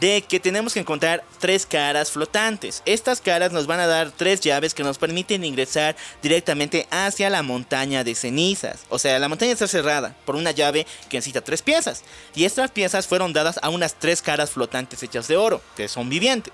de 0.00 0.22
que 0.22 0.40
tenemos 0.40 0.72
que 0.72 0.80
encontrar 0.80 1.22
tres 1.38 1.66
caras 1.66 2.10
flotantes. 2.10 2.82
Estas 2.86 3.20
caras 3.20 3.52
nos 3.52 3.66
van 3.66 3.80
a 3.80 3.86
dar 3.86 4.10
tres 4.10 4.40
llaves 4.40 4.74
que 4.74 4.82
nos 4.82 4.98
permiten 4.98 5.44
ingresar 5.44 5.96
directamente 6.22 6.86
hacia 6.90 7.30
la 7.30 7.42
montaña 7.42 8.02
de 8.02 8.14
cenizas. 8.14 8.80
O 8.88 8.98
sea, 8.98 9.18
la 9.18 9.28
montaña 9.28 9.52
está 9.52 9.68
cerrada 9.68 10.16
por 10.24 10.36
una 10.36 10.50
llave 10.50 10.86
que 11.08 11.18
necesita 11.18 11.42
tres 11.42 11.62
piezas. 11.62 12.02
Y 12.34 12.44
estas 12.44 12.70
piezas 12.70 13.06
fueron 13.06 13.32
dadas 13.32 13.58
a 13.62 13.68
unas 13.68 13.94
tres 13.94 14.22
caras 14.22 14.50
flotantes 14.50 15.02
hechas 15.02 15.28
de 15.28 15.36
oro, 15.36 15.60
que 15.76 15.88
son 15.88 16.08
vivientes. 16.08 16.52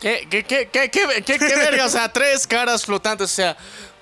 ¿Qué, 0.00 0.26
qué, 0.30 0.44
qué, 0.44 0.68
qué, 0.72 0.90
qué, 0.90 1.22
qué, 1.26 1.38
qué 1.38 1.56
verga? 1.56 1.84
O 1.84 1.90
sea, 1.90 2.10
tres 2.10 2.46
caras 2.46 2.86
flotantes. 2.86 3.30
O 3.30 3.34
sea, 3.34 3.56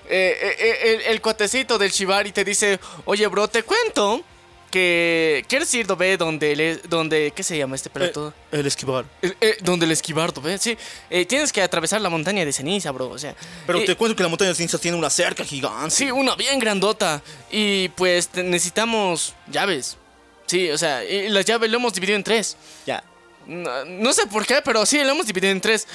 eh, 0.09 0.37
eh, 0.41 0.55
eh, 0.59 0.93
el, 0.95 1.01
el 1.13 1.21
cuatecito 1.21 1.77
del 1.77 1.91
Shibari 1.91 2.31
te 2.31 2.43
dice, 2.43 2.79
oye, 3.05 3.25
bro, 3.27 3.47
te 3.47 3.63
cuento 3.63 4.23
que 4.71 5.43
quieres 5.47 5.73
ir, 5.73 5.87
ve, 5.95 6.15
donde, 6.15 6.55
le, 6.55 6.75
donde, 6.77 7.31
¿qué 7.35 7.41
se 7.41 7.57
llama 7.57 7.75
este 7.75 7.89
pelotudo? 7.89 8.33
El 8.51 8.67
esquivar. 8.67 9.03
El- 9.21 9.35
eh, 9.41 9.57
donde 9.61 9.85
el 9.87 9.91
esquivardo, 9.91 10.41
¿ves? 10.41 10.61
Sí, 10.61 10.77
eh, 11.09 11.25
tienes 11.25 11.51
que 11.51 11.61
atravesar 11.61 12.01
la 12.01 12.09
montaña 12.09 12.45
de 12.45 12.53
ceniza, 12.53 12.91
bro. 12.91 13.09
O 13.09 13.17
sea, 13.17 13.35
Pero 13.65 13.83
te 13.83 13.95
cuento 13.95 14.15
que 14.15 14.21
la 14.23 14.29
montaña 14.29 14.49
de 14.49 14.55
cenizas 14.55 14.79
tiene 14.79 14.95
una 14.95 15.09
cerca 15.09 15.43
gigante. 15.43 15.89
Sí, 15.95 16.11
una 16.11 16.35
bien 16.35 16.59
grandota. 16.59 17.21
Y 17.49 17.89
pues 17.89 18.29
necesitamos 18.35 19.33
llaves. 19.47 19.97
Sí, 20.45 20.69
o 20.69 20.77
sea, 20.77 21.03
y 21.03 21.29
las 21.29 21.45
llaves 21.45 21.69
lo 21.71 21.77
hemos 21.77 21.93
dividido 21.93 22.15
en 22.17 22.23
tres. 22.23 22.55
Ya. 22.85 23.03
No, 23.47 23.85
no 23.85 24.13
sé 24.13 24.27
por 24.27 24.45
qué, 24.45 24.61
pero 24.63 24.85
sí, 24.85 24.99
lo 25.03 25.09
hemos 25.09 25.25
dividido 25.25 25.51
en 25.51 25.61
tres. 25.61 25.87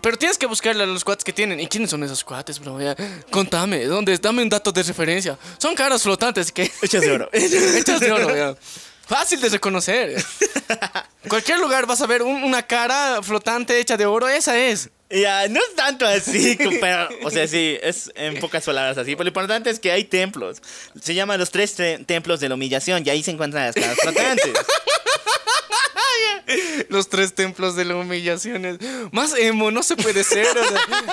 Pero 0.00 0.16
tienes 0.16 0.38
que 0.38 0.46
buscarle 0.46 0.82
a 0.82 0.86
los 0.86 1.04
cuates 1.04 1.24
que 1.24 1.32
tienen. 1.32 1.60
¿Y 1.60 1.66
quiénes 1.66 1.90
son 1.90 2.02
esos 2.04 2.22
cuates, 2.24 2.58
bro? 2.60 2.80
Ya, 2.80 2.94
contame, 3.30 3.84
¿dónde? 3.84 4.16
Dame 4.18 4.42
un 4.42 4.48
dato 4.48 4.72
de 4.72 4.82
referencia. 4.82 5.38
Son 5.58 5.74
caras 5.74 6.02
flotantes 6.02 6.50
que... 6.52 6.62
Hechas 6.82 7.00
de 7.02 7.10
oro. 7.12 7.28
Hechas 7.32 8.00
de 8.00 8.12
oro, 8.12 8.36
ya. 8.36 8.54
Fácil 9.06 9.40
de 9.40 9.48
reconocer. 9.50 10.16
Cualquier 11.28 11.58
lugar 11.60 11.86
vas 11.86 12.00
a 12.00 12.06
ver 12.06 12.22
un- 12.22 12.42
una 12.42 12.62
cara 12.66 13.20
flotante 13.22 13.78
hecha 13.78 13.96
de 13.96 14.04
oro, 14.06 14.28
esa 14.28 14.58
es. 14.58 14.90
Ya, 15.08 15.46
no 15.46 15.60
es 15.60 15.76
tanto 15.76 16.04
así, 16.04 16.58
pero, 16.80 17.08
o 17.22 17.30
sea, 17.30 17.46
sí, 17.46 17.78
es 17.80 18.10
en 18.16 18.40
pocas 18.40 18.64
palabras 18.64 18.98
así. 18.98 19.12
Pero 19.14 19.22
lo 19.22 19.28
importante 19.28 19.70
es 19.70 19.78
que 19.78 19.92
hay 19.92 20.02
templos. 20.02 20.60
Se 21.00 21.14
llaman 21.14 21.38
los 21.38 21.52
tres 21.52 21.74
te- 21.76 21.98
templos 22.00 22.40
de 22.40 22.48
la 22.48 22.56
humillación 22.56 23.04
y 23.06 23.10
ahí 23.10 23.22
se 23.22 23.30
encuentran 23.30 23.66
las 23.66 23.74
caras 23.76 23.96
flotantes. 24.00 24.52
Los 26.88 27.08
tres 27.08 27.34
templos 27.34 27.76
de 27.76 27.84
la 27.84 27.96
humillación. 27.96 28.78
Más 29.12 29.34
emo, 29.36 29.70
no 29.70 29.82
se 29.82 29.96
puede 29.96 30.24
ser. 30.24 30.46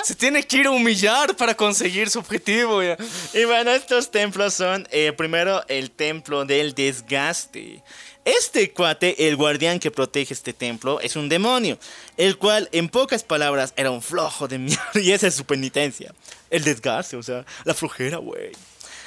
se 0.04 0.14
tiene 0.14 0.42
que 0.42 0.58
ir 0.58 0.66
a 0.66 0.70
humillar 0.70 1.36
para 1.36 1.54
conseguir 1.54 2.10
su 2.10 2.18
objetivo. 2.18 2.82
Y 2.82 3.44
bueno, 3.44 3.70
estos 3.72 4.10
templos 4.10 4.54
son, 4.54 4.86
eh, 4.90 5.12
primero, 5.12 5.62
el 5.68 5.90
templo 5.90 6.44
del 6.44 6.74
desgaste. 6.74 7.82
Este 8.24 8.72
cuate, 8.72 9.28
el 9.28 9.36
guardián 9.36 9.78
que 9.78 9.90
protege 9.90 10.32
este 10.32 10.54
templo, 10.54 10.98
es 11.00 11.14
un 11.14 11.28
demonio, 11.28 11.78
el 12.16 12.38
cual, 12.38 12.70
en 12.72 12.88
pocas 12.88 13.22
palabras, 13.22 13.74
era 13.76 13.90
un 13.90 14.00
flojo 14.00 14.48
de 14.48 14.58
mierda. 14.58 14.84
Y 14.94 15.12
esa 15.12 15.26
es 15.26 15.34
su 15.34 15.44
penitencia. 15.44 16.14
El 16.48 16.64
desgaste, 16.64 17.16
o 17.16 17.22
sea, 17.22 17.44
la 17.64 17.74
flojera, 17.74 18.16
güey. 18.18 18.52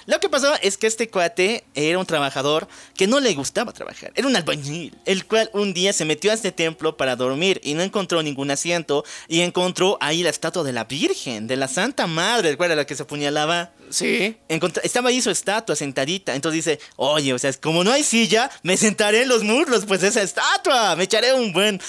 Lo 0.07 0.21
que 0.21 0.29
pasó 0.29 0.53
es 0.61 0.77
que 0.77 0.87
este 0.87 1.09
cuate 1.09 1.65
era 1.75 1.99
un 1.99 2.05
trabajador 2.05 2.69
que 2.95 3.07
no 3.07 3.19
le 3.19 3.33
gustaba 3.33 3.73
trabajar. 3.73 4.13
Era 4.15 4.25
un 4.25 4.37
albañil, 4.37 4.97
el 5.03 5.25
cual 5.25 5.49
un 5.53 5.73
día 5.73 5.91
se 5.91 6.05
metió 6.05 6.31
a 6.31 6.33
este 6.33 6.53
templo 6.53 6.95
para 6.95 7.17
dormir 7.17 7.59
y 7.61 7.73
no 7.73 7.83
encontró 7.83 8.23
ningún 8.23 8.49
asiento 8.49 9.03
y 9.27 9.41
encontró 9.41 9.97
ahí 9.99 10.23
la 10.23 10.29
estatua 10.29 10.63
de 10.63 10.71
la 10.71 10.85
Virgen, 10.85 11.47
de 11.47 11.57
la 11.57 11.67
Santa 11.67 12.07
Madre, 12.07 12.55
¿cuál 12.55 12.71
era 12.71 12.77
la 12.77 12.85
que 12.85 12.95
se 12.95 13.03
apuñalaba? 13.03 13.71
Sí. 13.89 14.37
estaba 14.83 15.09
ahí 15.09 15.21
su 15.21 15.29
estatua 15.29 15.75
sentadita. 15.75 16.35
Entonces 16.35 16.65
dice, 16.65 16.79
oye, 16.95 17.33
o 17.33 17.39
sea, 17.39 17.51
como 17.53 17.83
no 17.83 17.91
hay 17.91 18.03
silla, 18.03 18.49
me 18.63 18.77
sentaré 18.77 19.23
en 19.23 19.29
los 19.29 19.43
muslos, 19.43 19.85
pues 19.85 20.01
de 20.01 20.07
esa 20.09 20.21
estatua. 20.21 20.95
Me 20.95 21.03
echaré 21.03 21.33
un 21.33 21.53
buen, 21.53 21.81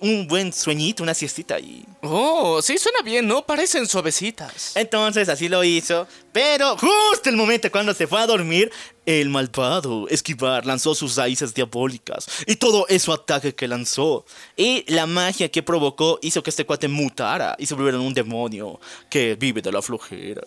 un 0.00 0.26
buen 0.26 0.52
sueñito, 0.52 1.02
una 1.02 1.14
siestita 1.14 1.56
ahí. 1.56 1.84
Oh, 2.02 2.60
sí, 2.62 2.78
suena 2.78 3.02
bien, 3.02 3.26
¿no? 3.26 3.44
Parecen 3.44 3.86
suavecitas. 3.86 4.76
Entonces 4.76 5.28
así 5.28 5.48
lo 5.48 5.64
hizo. 5.64 6.06
Pero 6.32 6.76
justo 6.78 7.28
el 7.28 7.36
momento 7.36 7.70
cuando 7.70 7.92
se 7.92 8.06
fue 8.06 8.20
a 8.20 8.26
dormir, 8.26 8.70
el 9.04 9.28
malvado 9.28 10.08
Esquivar 10.08 10.64
lanzó 10.64 10.94
sus 10.94 11.16
raíces 11.16 11.54
diabólicas. 11.54 12.26
Y 12.46 12.56
todo 12.56 12.86
eso 12.88 13.12
ataque 13.12 13.54
que 13.54 13.68
lanzó. 13.68 14.24
Y 14.56 14.90
la 14.92 15.06
magia 15.06 15.50
que 15.50 15.62
provocó 15.62 16.18
hizo 16.22 16.42
que 16.42 16.50
este 16.50 16.64
cuate 16.64 16.88
mutara 16.88 17.54
y 17.58 17.66
se 17.66 17.74
volviera 17.74 17.98
un 17.98 18.14
demonio 18.14 18.80
que 19.10 19.34
vive 19.34 19.60
de 19.60 19.72
la 19.72 19.82
flojera. 19.82 20.42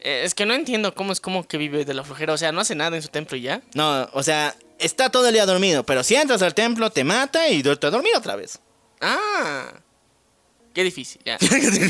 Eh, 0.00 0.22
Es 0.24 0.34
que 0.34 0.46
no 0.46 0.54
entiendo 0.54 0.94
cómo 0.94 1.12
es 1.12 1.20
como 1.20 1.46
que 1.46 1.58
vive 1.58 1.84
de 1.84 1.94
la 1.94 2.04
flojera. 2.04 2.32
O 2.32 2.38
sea, 2.38 2.52
no 2.52 2.60
hace 2.60 2.74
nada 2.74 2.96
en 2.96 3.02
su 3.02 3.08
templo 3.08 3.36
y 3.36 3.42
ya. 3.42 3.62
No, 3.74 4.08
o 4.12 4.22
sea, 4.22 4.54
está 4.78 5.10
todo 5.10 5.28
el 5.28 5.34
día 5.34 5.46
dormido. 5.46 5.84
Pero 5.84 6.02
si 6.02 6.14
entras 6.16 6.42
al 6.42 6.54
templo, 6.54 6.90
te 6.90 7.04
mata 7.04 7.48
y 7.48 7.62
te 7.62 7.70
a 7.70 7.90
dormir 7.90 8.12
otra 8.16 8.36
vez. 8.36 8.58
Ah. 9.00 9.72
Qué 10.74 10.84
difícil, 10.84 11.20
ya. 11.24 11.36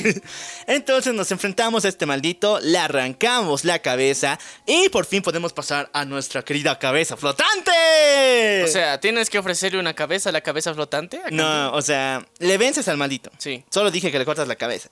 Entonces 0.66 1.12
nos 1.12 1.30
enfrentamos 1.30 1.84
a 1.84 1.88
este 1.88 2.06
maldito, 2.06 2.60
le 2.60 2.78
arrancamos 2.78 3.64
la 3.64 3.80
cabeza 3.80 4.38
y 4.66 4.88
por 4.88 5.04
fin 5.04 5.22
podemos 5.22 5.52
pasar 5.52 5.90
a 5.92 6.06
nuestra 6.06 6.42
querida 6.42 6.78
cabeza 6.78 7.16
flotante. 7.16 8.64
O 8.64 8.68
sea, 8.68 8.98
¿tienes 8.98 9.28
que 9.28 9.38
ofrecerle 9.38 9.78
una 9.78 9.92
cabeza 9.92 10.30
a 10.30 10.32
la 10.32 10.40
cabeza 10.40 10.72
flotante? 10.72 11.20
No, 11.30 11.72
o 11.72 11.82
sea, 11.82 12.26
le 12.38 12.56
vences 12.56 12.88
al 12.88 12.96
maldito. 12.96 13.30
Sí. 13.36 13.62
Solo 13.70 13.90
dije 13.90 14.10
que 14.10 14.18
le 14.18 14.24
cortas 14.24 14.48
la 14.48 14.56
cabeza. 14.56 14.88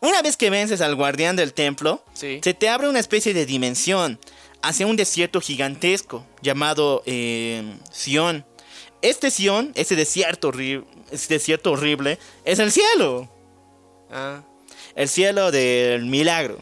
Una 0.00 0.22
vez 0.22 0.36
que 0.36 0.50
vences 0.50 0.80
al 0.80 0.94
guardián 0.94 1.36
del 1.36 1.52
templo, 1.52 2.02
Sí. 2.14 2.40
se 2.42 2.54
te 2.54 2.68
abre 2.68 2.88
una 2.88 3.00
especie 3.00 3.34
de 3.34 3.44
dimensión 3.46 4.18
hacia 4.62 4.86
un 4.86 4.96
desierto 4.96 5.40
gigantesco 5.40 6.26
llamado 6.42 7.02
eh, 7.06 7.62
Sion. 7.92 8.44
Este 9.02 9.30
Sion, 9.30 9.72
ese 9.74 9.96
desierto, 9.96 10.52
ese 11.10 11.34
desierto 11.34 11.72
horrible, 11.72 12.18
es 12.44 12.58
el 12.58 12.72
cielo. 12.72 13.30
Ah. 14.10 14.42
El 14.94 15.08
cielo 15.08 15.50
del 15.50 16.06
milagro. 16.06 16.58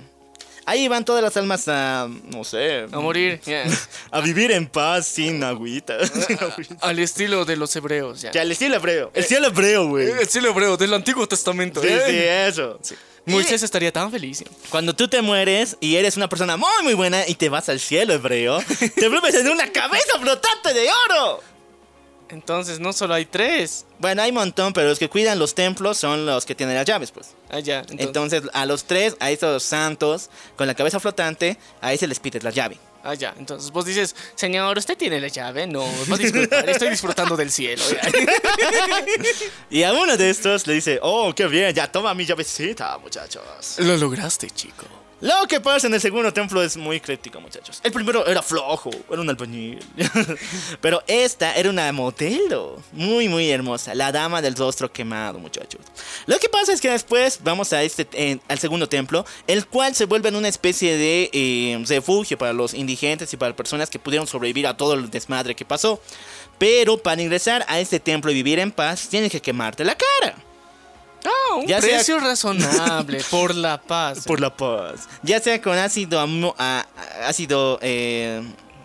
Ahí 0.67 0.87
van 0.87 1.03
todas 1.03 1.23
las 1.23 1.35
almas 1.39 1.67
a, 1.69 2.09
no 2.25 2.45
sé, 2.45 2.87
A 2.93 3.01
morir, 3.01 3.41
ya. 3.47 3.65
a 4.11 4.21
vivir 4.21 4.51
en 4.53 4.67
paz 4.67 5.07
sin 5.07 5.43
agüita. 5.43 6.07
sin 6.27 6.39
agüita. 6.39 6.77
Al 6.83 6.99
estilo 6.99 7.47
de 7.47 7.57
los 7.57 7.75
hebreos, 7.75 8.21
ya. 8.21 8.33
Ya, 8.33 8.43
el 8.43 8.55
cielo 8.55 8.77
hebreo. 8.77 9.11
El 9.15 9.25
cielo 9.25 9.47
hebreo, 9.47 9.87
güey. 9.89 10.11
El 10.11 10.19
estilo 10.19 10.51
hebreo 10.51 10.77
del 10.77 10.93
Antiguo 10.93 11.27
Testamento. 11.27 11.81
Sí, 11.81 11.89
¿eh? 11.89 12.03
sí, 12.07 12.17
eso. 12.51 12.79
Moisés 13.29 13.63
estaría 13.63 13.93
tan 13.93 14.11
feliz. 14.11 14.45
Cuando 14.71 14.95
tú 14.95 15.09
te 15.09 15.23
mueres 15.23 15.77
y 15.81 15.97
eres 15.97 16.17
una 16.17 16.29
persona 16.29 16.57
muy 16.57 16.83
muy 16.83 16.95
buena 16.95 17.27
y 17.27 17.35
te 17.35 17.49
vas 17.49 17.69
al 17.69 17.81
cielo 17.81 18.15
hebreo, 18.15 18.61
te 18.95 19.09
vuelves 19.09 19.35
en 19.35 19.49
una 19.49 19.71
cabeza 19.71 20.19
flotante 20.21 20.75
de 20.75 20.89
oro. 21.11 21.41
Entonces, 22.31 22.79
no 22.79 22.93
solo 22.93 23.15
hay 23.15 23.25
tres. 23.25 23.87
Bueno, 23.99 24.21
hay 24.23 24.29
un 24.31 24.37
montón, 24.37 24.73
pero 24.75 24.89
los 24.89 24.99
que 24.99 25.09
cuidan 25.09 25.39
los 25.39 25.55
templos 25.55 25.97
son 25.97 26.27
los 26.27 26.45
que 26.45 26.55
tienen 26.55 26.75
las 26.75 26.85
llaves, 26.85 27.11
pues. 27.11 27.35
Ah, 27.49 27.61
ya. 27.61 27.79
Entonces, 27.81 28.07
Entonces, 28.07 28.43
a 28.53 28.67
los 28.67 28.85
tres, 28.85 29.17
a 29.19 29.31
esos 29.31 29.63
santos 29.63 30.29
con 30.57 30.67
la 30.67 30.75
cabeza 30.75 31.01
flotante, 31.01 31.57
a 31.81 31.93
ese 31.95 32.07
les 32.07 32.21
pides 32.21 32.45
la 32.45 32.51
llave. 32.51 32.77
Ah, 33.09 33.15
ya. 33.15 33.35
Entonces 33.39 33.71
vos 33.71 33.85
dices, 33.85 34.15
señor, 34.35 34.79
¿usted 34.79 34.97
tiene 34.97 35.21
la 35.21 35.29
llave? 35.29 35.67
No, 35.67 35.85
disculpar, 36.17 36.69
estoy 36.69 36.91
disfrutando 36.91 37.37
del 37.37 37.51
cielo. 37.51 37.83
Y 39.71 39.83
a 39.83 39.93
uno 39.93 40.17
de 40.17 40.31
estos 40.31 40.67
le 40.67 40.75
dice, 40.75 40.99
oh, 41.03 41.35
qué 41.35 41.47
bien, 41.47 41.75
ya 41.75 41.91
toma 41.91 42.15
mi 42.15 42.25
llavecita, 42.25 42.99
muchachos. 42.99 43.77
Lo 43.79 43.97
lograste, 43.97 44.49
chico. 44.51 44.87
Lo 45.21 45.49
que 45.49 45.61
pasa 45.61 45.89
en 45.89 45.95
el 45.95 46.01
segundo 46.01 46.33
templo 46.33 46.63
es 46.63 46.77
muy 46.77 47.01
crítico, 47.01 47.41
muchachos. 47.41 47.81
El 47.83 47.91
primero 47.91 48.25
era 48.25 48.41
flojo, 48.41 48.91
era 49.11 49.21
un 49.21 49.29
albañil. 49.29 49.85
Pero 50.81 51.03
esta 51.09 51.57
era 51.57 51.69
una 51.71 51.91
modelo, 51.91 52.81
muy, 52.93 53.29
muy 53.29 53.51
hermosa, 53.51 53.97
la 53.97 54.13
dama 54.13 54.41
del 54.41 54.55
rostro 54.55 54.93
quemado, 54.93 55.41
muchachos. 55.41 55.81
Lo 56.27 56.39
que 56.39 56.49
pasa 56.49 56.73
es 56.73 56.81
que 56.81 56.91
después 56.91 57.41
vamos 57.43 57.73
a 57.73 57.83
este, 57.83 58.41
al 58.47 58.59
segundo 58.61 58.89
templo, 58.89 59.27
el 59.49 59.67
cual 59.67 59.97
se 59.97 60.05
vuelve 60.05 60.29
en 60.29 60.37
una 60.37 60.49
especie 60.49 60.97
de 60.97 61.31
eh, 61.33 61.85
refugio 61.89 62.39
para 62.39 62.53
los 62.53 62.73
indigentes 62.73 63.33
y 63.33 63.37
para 63.37 63.57
personas 63.57 63.91
que 63.91 63.99
pudieron 63.99 64.29
sobrevivir 64.29 64.69
a 64.69 64.77
todo 64.77 64.95
el 64.95 65.11
desmadre 65.11 65.57
que 65.57 65.65
pasó. 65.65 66.01
Pero 66.59 66.97
para 66.97 67.21
ingresar 67.21 67.65
a 67.67 67.81
este 67.81 67.99
templo 67.99 68.31
y 68.31 68.35
vivir 68.35 68.61
en 68.61 68.71
paz, 68.71 69.09
tienes 69.09 69.33
que 69.33 69.43
quemarte 69.43 69.85
la 69.85 69.97
cara. 69.97 70.48
Ah, 71.25 71.57
un 71.57 71.67
Ya 71.67 71.81
sea- 71.81 71.97
precio 71.97 72.21
razonable 72.21 73.21
por 73.31 73.55
la 73.55 73.81
paz. 73.81 74.25
Por 74.25 74.41
la 74.41 74.55
paz. 74.57 75.09
Ya 75.23 75.41
sea 75.41 75.61
con 75.61 75.77
ácido, 75.77 76.21
amo- 76.21 76.55
ácido 77.27 77.79
eh, 77.83 78.43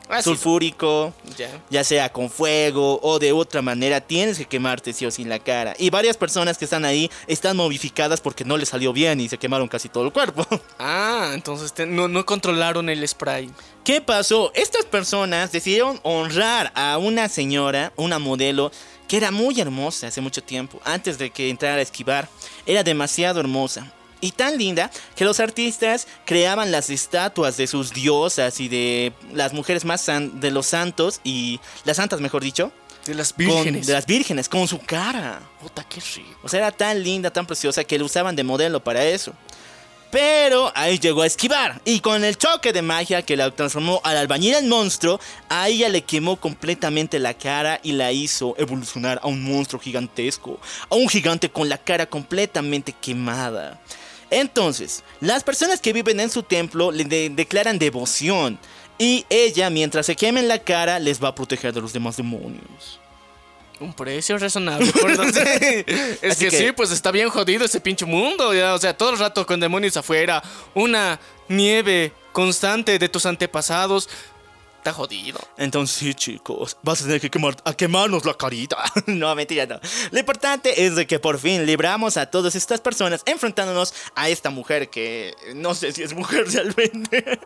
Ácido. 0.09 0.35
sulfúrico, 0.35 1.13
Ya. 1.37 1.49
ya 1.69 1.83
sea 1.83 2.11
con 2.11 2.29
fuego 2.29 2.99
o 3.01 3.19
de 3.19 3.31
otra 3.31 3.61
manera, 3.61 4.01
tienes 4.01 4.37
que 4.37 4.45
quemarte 4.45 4.93
sí 4.93 5.05
o 5.05 5.11
sí 5.11 5.23
la 5.23 5.39
cara. 5.39 5.75
Y 5.79 5.89
varias 5.89 6.17
personas 6.17 6.57
que 6.57 6.65
están 6.65 6.85
ahí 6.85 7.09
están 7.27 7.55
momificadas 7.57 8.19
porque 8.21 8.43
no 8.45 8.57
les 8.57 8.69
salió 8.69 8.93
bien 8.93 9.19
y 9.21 9.29
se 9.29 9.37
quemaron 9.37 9.67
casi 9.67 9.89
todo 9.89 10.05
el 10.05 10.11
cuerpo. 10.11 10.45
Ah, 10.79 11.31
entonces 11.33 11.73
te- 11.73 11.85
no, 11.85 12.07
no 12.07 12.25
controlaron 12.25 12.89
el 12.89 13.07
spray. 13.07 13.49
¿Qué 13.85 14.01
pasó? 14.01 14.51
Estas 14.55 14.85
personas 14.85 15.51
decidieron 15.51 15.99
honrar 16.03 16.71
a 16.75 16.97
una 16.97 17.29
señora, 17.29 17.93
una 17.95 18.19
modelo, 18.19 18.71
que 19.13 19.17
era 19.17 19.29
muy 19.29 19.61
hermosa 19.61 20.07
hace 20.07 20.21
mucho 20.21 20.41
tiempo, 20.41 20.81
antes 20.83 21.19
de 21.19 21.29
que 21.29 21.51
entrara 21.51 21.75
a 21.75 21.81
esquivar. 21.83 22.27
Era 22.65 22.81
demasiado 22.83 23.39
hermosa. 23.39 23.93
Y 24.21 24.31
tan 24.31 24.57
linda 24.57 24.89
que 25.15 25.23
los 25.23 25.39
artistas 25.39 26.07
creaban 26.25 26.71
las 26.71 26.89
estatuas 26.89 27.55
de 27.55 27.67
sus 27.67 27.93
diosas 27.93 28.59
y 28.59 28.69
de 28.69 29.13
las 29.31 29.53
mujeres 29.53 29.85
más 29.85 30.01
san- 30.01 30.39
de 30.39 30.49
los 30.49 30.65
santos 30.65 31.19
y 31.23 31.59
las 31.85 31.97
santas, 31.97 32.21
mejor 32.21 32.41
dicho, 32.43 32.71
De 33.05 33.13
las 33.13 33.33
con- 33.33 33.45
vírgenes. 33.45 33.85
de 33.85 33.93
las 33.93 34.07
vírgenes 34.07 34.49
con 34.49 34.67
su 34.67 34.79
cara. 34.79 35.39
Puta, 35.61 35.83
qué 35.87 36.01
rico. 36.15 36.39
O 36.41 36.49
sea, 36.49 36.57
era 36.61 36.71
tan 36.71 37.03
linda, 37.03 37.29
tan 37.29 37.45
preciosa 37.45 37.83
que 37.83 37.99
la 37.99 38.05
usaban 38.05 38.35
de 38.35 38.43
modelo 38.43 38.83
para 38.83 39.03
eso. 39.05 39.31
Pero 40.13 40.71
ahí 40.75 40.99
llegó 40.99 41.23
a 41.23 41.25
esquivar. 41.25 41.81
Y 41.85 41.99
con 41.99 42.23
el 42.23 42.37
choque 42.37 42.71
de 42.71 42.83
magia 42.83 43.23
que 43.23 43.35
la 43.35 43.49
transformó 43.49 43.99
al 44.03 44.15
albañil 44.15 44.53
en 44.53 44.69
monstruo, 44.69 45.19
a 45.49 45.67
ella 45.69 45.89
le 45.89 46.03
quemó 46.03 46.39
completamente 46.39 47.17
la 47.17 47.33
cara 47.33 47.79
y 47.81 47.93
la 47.93 48.11
hizo 48.11 48.53
evolucionar 48.59 49.19
a 49.23 49.27
un 49.27 49.41
monstruo 49.43 49.81
gigantesco. 49.81 50.59
A 50.91 50.93
un 50.95 51.09
gigante 51.09 51.49
con 51.49 51.67
la 51.67 51.79
cara 51.79 52.05
completamente 52.05 52.93
quemada. 52.93 53.81
Entonces, 54.29 55.03
las 55.19 55.43
personas 55.43 55.81
que 55.81 55.93
viven 55.93 56.19
en 56.19 56.29
su 56.29 56.43
templo 56.43 56.91
le 56.91 57.05
de- 57.05 57.31
declaran 57.31 57.79
devoción. 57.79 58.59
Y 58.99 59.25
ella, 59.31 59.71
mientras 59.71 60.05
se 60.05 60.15
quemen 60.15 60.47
la 60.47 60.59
cara, 60.59 60.99
les 60.99 61.21
va 61.23 61.29
a 61.29 61.35
proteger 61.35 61.73
de 61.73 61.81
los 61.81 61.91
demás 61.91 62.17
demonios. 62.17 62.99
Un 63.83 63.93
precio 63.93 64.37
razonable, 64.37 64.87
es 66.21 66.37
que, 66.37 66.47
que- 66.49 66.51
sí, 66.57 66.71
pues 66.71 66.91
está 66.91 67.11
bien 67.11 67.29
jodido 67.29 67.65
ese 67.65 67.81
pinche 67.81 68.05
mundo. 68.05 68.53
ya, 68.53 68.73
O 68.73 68.77
sea, 68.77 68.95
todo 68.97 69.09
el 69.11 69.19
rato 69.19 69.45
con 69.45 69.59
demonios 69.59 69.97
afuera. 69.97 70.41
Una 70.73 71.19
nieve 71.49 72.13
constante 72.31 72.97
de 72.97 73.09
tus 73.09 73.25
antepasados. 73.25 74.07
Está 74.77 74.93
jodido. 74.93 75.39
Entonces, 75.57 75.95
sí, 75.97 76.13
chicos, 76.13 76.77
vas 76.81 77.01
a 77.01 77.05
tener 77.05 77.19
que 77.21 77.29
quemar, 77.29 77.55
a 77.65 77.73
quemarnos 77.73 78.25
la 78.25 78.33
carita. 78.33 78.77
no, 79.05 79.33
mentira, 79.35 79.65
no. 79.65 79.79
Lo 80.11 80.19
importante 80.19 80.85
es 80.85 80.95
de 80.95 81.05
que 81.07 81.19
por 81.19 81.37
fin 81.39 81.65
libramos 81.65 82.15
a 82.17 82.25
todas 82.25 82.55
estas 82.55 82.79
personas 82.81 83.21
enfrentándonos 83.25 83.93
a 84.15 84.29
esta 84.29 84.49
mujer 84.49 84.89
que 84.89 85.33
no 85.55 85.73
sé 85.75 85.91
si 85.91 86.03
es 86.03 86.13
mujer 86.13 86.45
realmente. 86.51 87.39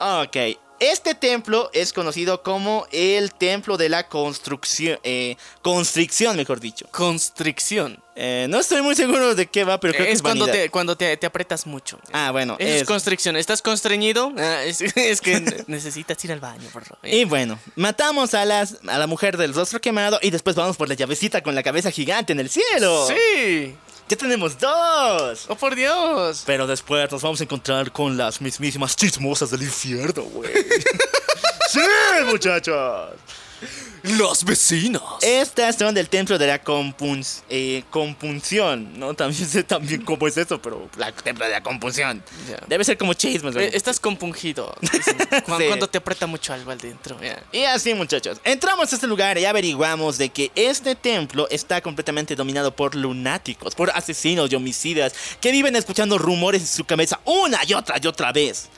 ok, 0.00 0.36
este 0.82 1.14
templo 1.14 1.70
es 1.72 1.92
conocido 1.92 2.42
como 2.42 2.86
el 2.92 3.32
templo 3.32 3.76
de 3.76 3.88
la 3.88 4.08
construcción, 4.08 4.98
eh, 5.04 5.36
constricción, 5.62 6.36
mejor 6.36 6.60
dicho. 6.60 6.86
Constricción. 6.90 8.02
Eh, 8.14 8.46
no 8.50 8.58
estoy 8.60 8.82
muy 8.82 8.94
seguro 8.94 9.34
de 9.34 9.46
qué 9.46 9.64
va, 9.64 9.80
pero 9.80 9.94
creo 9.94 10.04
que 10.04 10.12
es 10.12 10.16
es 10.18 10.22
cuando, 10.22 10.46
vanidad. 10.46 10.64
te, 10.64 10.70
cuando 10.70 10.96
te, 10.96 11.16
te 11.16 11.26
apretas 11.26 11.66
mucho. 11.66 11.98
Ah, 12.12 12.30
bueno, 12.30 12.56
Eso 12.58 12.68
es 12.74 12.82
es- 12.82 12.86
constricción. 12.88 13.36
¿Estás 13.36 13.62
constreñido? 13.62 14.32
Ah, 14.36 14.62
es, 14.64 14.80
es 14.82 15.20
que 15.20 15.40
necesitas 15.66 16.22
ir 16.24 16.32
al 16.32 16.40
baño, 16.40 16.68
por 16.72 16.84
favor. 16.84 17.08
Y 17.08 17.24
bueno, 17.24 17.58
matamos 17.76 18.34
a, 18.34 18.44
las, 18.44 18.76
a 18.86 18.98
la 18.98 19.06
mujer 19.06 19.36
del 19.38 19.54
rostro 19.54 19.80
quemado 19.80 20.18
y 20.20 20.30
después 20.30 20.56
vamos 20.56 20.76
por 20.76 20.88
la 20.88 20.94
llavecita 20.94 21.42
con 21.42 21.54
la 21.54 21.62
cabeza 21.62 21.90
gigante 21.90 22.32
en 22.32 22.40
el 22.40 22.50
cielo. 22.50 23.06
Sí. 23.08 23.74
Ya 24.12 24.18
tenemos 24.18 24.58
dos. 24.58 25.46
Oh, 25.48 25.54
por 25.56 25.74
Dios. 25.74 26.42
Pero 26.44 26.66
después 26.66 27.10
nos 27.10 27.22
vamos 27.22 27.40
a 27.40 27.44
encontrar 27.44 27.90
con 27.92 28.14
las 28.14 28.42
mismísimas 28.42 28.94
chismosas 28.94 29.50
del 29.50 29.62
infierno, 29.62 30.24
güey. 30.24 30.52
sí, 31.70 31.80
muchachos. 32.26 33.12
Los 34.02 34.44
vecinos. 34.44 35.02
Estas 35.22 35.76
son 35.76 35.94
del 35.94 36.08
templo 36.08 36.36
de 36.36 36.46
la 36.48 36.62
compun- 36.64 37.24
eh, 37.48 37.84
compunción, 37.90 38.98
¿no? 38.98 39.14
También 39.14 39.46
sé 39.48 39.62
también 39.62 40.02
cómo 40.02 40.26
es 40.26 40.36
eso, 40.36 40.60
pero 40.60 40.88
la 40.96 41.12
templo 41.12 41.44
de 41.44 41.52
la 41.52 41.62
compunción. 41.62 42.22
Debe 42.66 42.82
ser 42.84 42.98
como 42.98 43.14
chismes, 43.14 43.54
Eh, 43.56 43.70
Estás 43.74 44.00
compungido. 44.00 44.74
Sí. 44.92 45.64
Cuando 45.68 45.88
te 45.88 45.98
aprieta 45.98 46.26
mucho 46.26 46.52
algo 46.52 46.70
al 46.70 46.78
dentro. 46.78 47.20
ya. 47.20 47.42
Y 47.52 47.62
así, 47.64 47.94
muchachos, 47.94 48.38
entramos 48.44 48.90
a 48.92 48.94
este 48.96 49.06
lugar 49.06 49.38
y 49.38 49.44
averiguamos 49.44 50.18
de 50.18 50.28
que 50.30 50.50
este 50.54 50.94
templo 50.94 51.46
está 51.50 51.80
completamente 51.80 52.34
dominado 52.34 52.74
por 52.74 52.94
lunáticos, 52.94 53.74
por 53.74 53.90
asesinos 53.90 54.50
y 54.50 54.54
homicidas 54.56 55.12
que 55.40 55.52
viven 55.52 55.76
escuchando 55.76 56.18
rumores 56.18 56.62
en 56.62 56.68
su 56.68 56.84
cabeza 56.84 57.20
una 57.24 57.60
y 57.66 57.74
otra 57.74 57.96
y 58.02 58.06
otra 58.06 58.32
vez. 58.32 58.68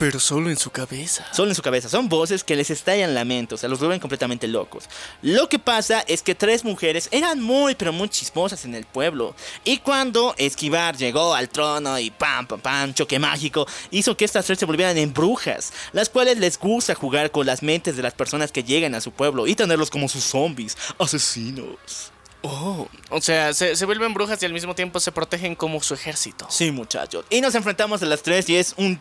Pero 0.00 0.18
solo 0.18 0.48
en 0.48 0.56
su 0.56 0.70
cabeza. 0.70 1.26
Solo 1.30 1.50
en 1.50 1.54
su 1.54 1.60
cabeza. 1.60 1.90
Son 1.90 2.08
voces 2.08 2.42
que 2.42 2.56
les 2.56 2.70
estallan 2.70 3.14
la 3.14 3.26
mente, 3.26 3.54
o 3.54 3.58
sea, 3.58 3.68
los 3.68 3.80
vuelven 3.80 4.00
completamente 4.00 4.48
locos. 4.48 4.88
Lo 5.20 5.50
que 5.50 5.58
pasa 5.58 6.00
es 6.08 6.22
que 6.22 6.34
tres 6.34 6.64
mujeres 6.64 7.10
eran 7.12 7.42
muy, 7.42 7.74
pero 7.74 7.92
muy 7.92 8.08
chismosas 8.08 8.64
en 8.64 8.74
el 8.74 8.86
pueblo. 8.86 9.34
Y 9.62 9.76
cuando 9.76 10.34
Esquivar 10.38 10.96
llegó 10.96 11.34
al 11.34 11.50
trono 11.50 11.98
y 11.98 12.10
pam, 12.10 12.46
pam, 12.46 12.60
pam, 12.60 12.94
choque 12.94 13.18
mágico, 13.18 13.66
hizo 13.90 14.16
que 14.16 14.24
estas 14.24 14.46
tres 14.46 14.58
se 14.58 14.64
volvieran 14.64 14.96
en 14.96 15.12
brujas, 15.12 15.70
las 15.92 16.08
cuales 16.08 16.38
les 16.38 16.58
gusta 16.58 16.94
jugar 16.94 17.30
con 17.30 17.44
las 17.44 17.62
mentes 17.62 17.94
de 17.94 18.02
las 18.02 18.14
personas 18.14 18.52
que 18.52 18.64
llegan 18.64 18.94
a 18.94 19.02
su 19.02 19.12
pueblo 19.12 19.46
y 19.46 19.54
tenerlos 19.54 19.90
como 19.90 20.08
sus 20.08 20.24
zombies, 20.24 20.78
asesinos. 20.98 22.10
Oh, 22.40 22.88
o 23.10 23.20
sea, 23.20 23.52
se, 23.52 23.76
se 23.76 23.84
vuelven 23.84 24.14
brujas 24.14 24.42
y 24.42 24.46
al 24.46 24.54
mismo 24.54 24.74
tiempo 24.74 24.98
se 24.98 25.12
protegen 25.12 25.54
como 25.54 25.82
su 25.82 25.92
ejército. 25.92 26.46
Sí, 26.48 26.70
muchachos. 26.70 27.26
Y 27.28 27.42
nos 27.42 27.54
enfrentamos 27.54 28.02
a 28.02 28.06
las 28.06 28.22
tres 28.22 28.48
y 28.48 28.56
es 28.56 28.72
un 28.78 28.98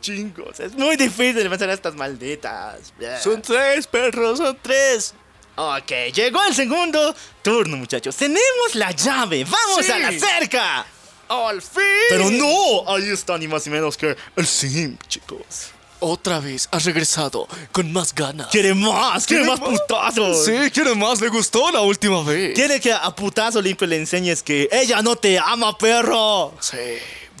chingo. 0.00 0.44
o 0.50 0.54
sea, 0.54 0.66
es 0.66 0.72
muy 0.74 0.96
difícil 0.96 1.48
vencer 1.48 1.70
a 1.70 1.72
estas 1.74 1.94
malditas. 1.94 2.92
Son 3.22 3.40
tres, 3.42 3.86
perros, 3.86 4.38
son 4.38 4.56
tres. 4.62 5.14
Ok, 5.56 5.90
llegó 6.14 6.42
el 6.46 6.54
segundo 6.54 7.14
turno, 7.42 7.76
muchachos. 7.76 8.16
Tenemos 8.16 8.74
la 8.74 8.92
llave. 8.92 9.44
¡Vamos 9.44 9.84
Sí. 9.84 9.92
a 9.92 9.98
la 9.98 10.12
cerca! 10.12 10.86
¡Al 11.28 11.60
fin! 11.62 11.82
Pero 12.08 12.30
no, 12.30 12.88
ahí 12.92 13.08
está 13.10 13.36
ni 13.38 13.46
más 13.46 13.66
ni 13.66 13.72
menos 13.72 13.96
que 13.96 14.16
el 14.36 14.46
Simp, 14.46 15.00
chicos. 15.06 15.70
Otra 16.02 16.40
vez 16.40 16.66
has 16.72 16.84
regresado 16.86 17.46
con 17.72 17.92
más 17.92 18.14
ganas. 18.14 18.46
Quiere 18.48 18.72
más, 18.72 19.26
quiere, 19.26 19.44
¿Quiere 19.44 19.60
más 19.60 19.70
más? 19.70 19.80
putazos. 19.82 20.46
Sí, 20.46 20.70
quiere 20.72 20.94
más, 20.94 21.20
le 21.20 21.28
gustó 21.28 21.70
la 21.70 21.82
última 21.82 22.22
vez. 22.22 22.54
Quiere 22.54 22.80
que 22.80 22.90
a 22.90 23.14
putazo 23.14 23.60
limpio 23.60 23.86
le 23.86 23.96
enseñes 23.96 24.42
que 24.42 24.66
ella 24.72 25.02
no 25.02 25.14
te 25.16 25.38
ama, 25.38 25.76
perro. 25.76 26.54
Sí, 26.58 26.78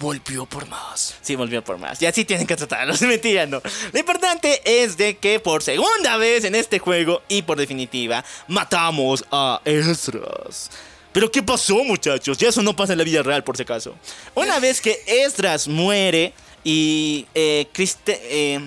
volvió 0.00 0.46
por 0.46 0.66
más. 0.66 1.14
Sí, 1.22 1.36
volvió 1.36 1.62
por 1.62 1.78
más. 1.78 2.00
Y 2.02 2.06
así 2.06 2.24
tienen 2.24 2.46
que 2.46 2.56
tratarlo, 2.56 2.96
se 2.96 3.06
mentira, 3.14 3.46
no. 3.46 3.62
Lo 3.92 3.98
importante 4.00 4.60
es 4.64 4.96
de 4.96 5.18
que 5.18 5.38
por 5.38 5.62
segunda 5.62 6.16
vez 6.16 6.42
en 6.44 6.54
este 6.56 6.78
juego 6.80 7.22
y 7.28 7.42
por 7.42 7.58
definitiva, 7.58 8.24
matamos 8.48 9.24
a 9.30 9.60
Esdras. 9.64 10.70
Pero 11.12 11.30
¿qué 11.30 11.42
pasó, 11.42 11.76
muchachos? 11.84 12.38
Ya 12.38 12.48
eso 12.48 12.62
no 12.62 12.74
pasa 12.74 12.92
en 12.92 12.98
la 12.98 13.04
vida 13.04 13.22
real, 13.22 13.44
por 13.44 13.56
si 13.56 13.62
acaso. 13.64 13.94
Una 14.34 14.58
vez 14.58 14.80
que 14.80 15.02
Esdras 15.06 15.68
muere 15.68 16.32
y 16.64 17.26
eh, 17.34 17.66
Criste- 17.74 18.20
eh, 18.24 18.60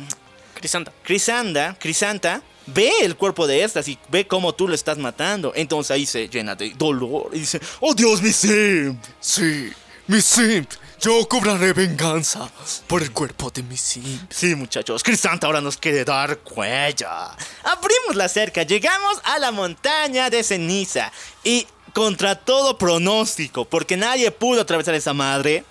Crisanta. 0.54 0.94
Crisanda, 1.04 1.76
Crisanta 1.80 2.42
ve 2.68 2.92
el 3.02 3.16
cuerpo 3.18 3.48
de 3.48 3.64
Esdras 3.64 3.88
y 3.88 3.98
ve 4.10 4.26
cómo 4.28 4.54
tú 4.54 4.68
lo 4.68 4.76
estás 4.76 4.98
matando. 4.98 5.52
Entonces 5.56 5.92
ahí 5.92 6.06
se 6.06 6.28
llena 6.30 6.54
de 6.56 6.72
dolor 6.78 7.30
y 7.34 7.40
dice, 7.40 7.60
¡Oh 7.80 7.94
Dios, 7.94 8.22
mi 8.22 8.32
Sim! 8.32 8.98
Sí, 9.20 9.72
mi 10.08 10.22
simp. 10.22 10.70
Yo 11.04 11.28
cobraré 11.28 11.74
venganza 11.74 12.50
por 12.88 13.02
el 13.02 13.12
cuerpo 13.12 13.52
de 13.52 13.62
mi 13.62 13.76
simp. 13.76 14.32
Sí, 14.32 14.56
muchachos, 14.56 15.04
Crisanta 15.04 15.48
ahora 15.48 15.60
nos 15.60 15.76
quiere 15.76 16.06
dar 16.06 16.38
cuella. 16.40 17.36
Abrimos 17.64 18.16
la 18.16 18.30
cerca, 18.30 18.64
llegamos 18.64 19.20
a 19.26 19.38
la 19.38 19.52
montaña 19.52 20.30
de 20.30 20.42
ceniza 20.44 21.12
y 21.44 21.68
contra 21.92 22.36
todo 22.36 22.78
pronóstico, 22.78 23.66
porque 23.66 23.98
nadie 23.98 24.32
pudo 24.32 24.62
atravesar 24.62 24.96
esa 24.96 25.14
madre, 25.14 25.66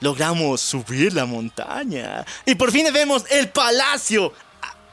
logramos 0.00 0.62
subir 0.62 1.12
la 1.12 1.26
montaña 1.26 2.24
y 2.46 2.54
por 2.54 2.72
fin 2.72 2.86
vemos 2.90 3.24
el 3.28 3.50
palacio 3.50 4.32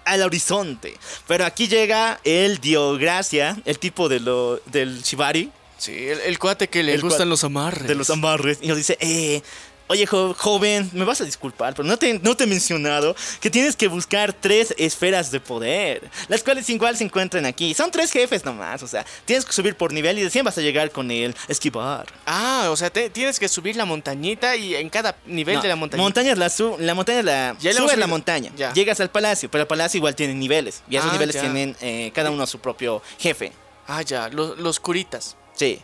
al 0.03 0.21
horizonte. 0.23 0.97
Pero 1.25 1.45
aquí 1.45 1.69
llega 1.69 2.19
el 2.25 2.59
Diogracia, 2.59 3.55
el 3.63 3.79
tipo 3.79 4.09
de 4.09 4.19
lo, 4.19 4.57
del 4.65 5.01
Shibari, 5.03 5.53
Sí, 5.77 5.91
el, 5.91 6.21
el 6.21 6.39
cuate 6.39 6.69
que 6.69 6.83
le 6.83 6.93
El 6.93 7.01
gustan 7.01 7.27
los 7.27 7.43
amarres. 7.43 7.85
de 7.85 7.95
los 7.95 8.09
amarres 8.09 8.59
y 8.61 8.67
nos 8.67 8.77
dice, 8.77 8.97
eh, 9.01 9.41
oye 9.87 10.05
jo- 10.05 10.33
joven, 10.33 10.89
me 10.93 11.05
vas 11.05 11.21
a 11.21 11.25
disculpar, 11.25 11.73
pero 11.75 11.87
no 11.87 11.97
te, 11.97 12.19
no 12.19 12.35
te 12.35 12.45
he 12.45 12.47
mencionado 12.47 13.15
que 13.39 13.49
tienes 13.49 13.75
que 13.75 13.87
buscar 13.87 14.33
tres 14.33 14.73
esferas 14.77 15.31
de 15.31 15.39
poder, 15.39 16.09
las 16.27 16.43
cuales 16.43 16.69
igual 16.69 16.97
se 16.97 17.03
encuentran 17.03 17.45
aquí. 17.45 17.73
Son 17.73 17.91
tres 17.91 18.11
jefes 18.11 18.43
nomás, 18.45 18.81
o 18.83 18.87
sea, 18.87 19.05
tienes 19.25 19.45
que 19.45 19.53
subir 19.53 19.75
por 19.75 19.93
nivel 19.93 20.17
y 20.19 20.23
recién 20.23 20.43
vas 20.45 20.57
a 20.57 20.61
llegar 20.61 20.91
con 20.91 21.11
el 21.11 21.35
esquivar. 21.47 22.05
Ah, 22.25 22.67
o 22.71 22.75
sea, 22.77 22.89
te- 22.89 23.09
tienes 23.09 23.39
que 23.39 23.47
subir 23.47 23.75
la 23.75 23.85
montañita 23.85 24.55
y 24.55 24.75
en 24.75 24.89
cada 24.89 25.15
nivel 25.25 25.55
No, 25.55 25.61
de 25.61 25.67
la 25.69 25.75
montaña. 25.75 26.01
montaña 26.03 26.31
es 26.31 26.37
la, 26.37 26.49
su- 26.49 26.77
la 26.79 26.93
montaña 26.93 27.19
es 27.19 27.25
la 27.25 27.55
Ya 27.59 27.73
subes 27.73 27.97
la 27.97 28.07
montaña, 28.07 28.51
Ya. 28.55 28.73
llegas 28.73 28.99
al 28.99 29.09
palacio, 29.11 29.49
pero 29.51 29.61
el 29.63 29.67
palacio 29.67 29.97
igual 29.97 30.15
tiene 30.15 30.33
niveles 30.33 30.81
y 30.89 30.95
esos 30.97 31.09
Ah, 31.09 31.13
niveles 31.13 31.35
ya. 31.35 31.41
tienen 31.41 31.75
eh, 31.81 32.11
cada 32.15 32.31
uno 32.31 32.45
su 32.47 32.59
propio 32.59 33.01
jefe. 33.19 33.51
Ah, 33.87 34.01
ya, 34.01 34.29
los, 34.29 34.57
los 34.57 34.79
curitas. 34.79 35.35
Sí. 35.55 35.79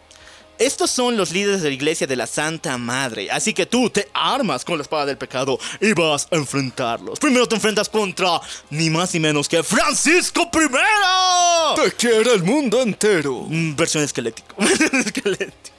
Estos 0.62 0.92
son 0.92 1.18
los 1.18 1.32
líderes 1.32 1.64
de 1.64 1.70
la 1.70 1.74
iglesia 1.74 2.06
de 2.06 2.16
la 2.16 2.28
Santa 2.28 2.78
Madre. 2.78 3.32
Así 3.32 3.52
que 3.52 3.66
tú 3.66 3.90
te 3.90 4.08
armas 4.14 4.64
con 4.64 4.78
la 4.78 4.84
espada 4.84 5.08
del 5.08 5.18
pecado 5.18 5.58
y 5.80 5.92
vas 5.94 6.28
a 6.30 6.36
enfrentarlos. 6.36 7.18
Primero 7.20 7.48
te 7.48 7.56
enfrentas 7.56 7.90
contra 7.90 8.40
ni 8.70 8.92
más 8.92 9.12
ni 9.16 9.20
menos 9.20 9.50
que 9.50 9.64
Francisco 9.64 10.52
I. 10.54 11.82
Te 11.84 11.92
quiere 11.94 12.36
el 12.36 12.44
mundo 12.44 12.80
entero. 12.80 13.48
Mm, 13.50 13.76
Versión 13.76 14.04
esquelético. 14.04 14.56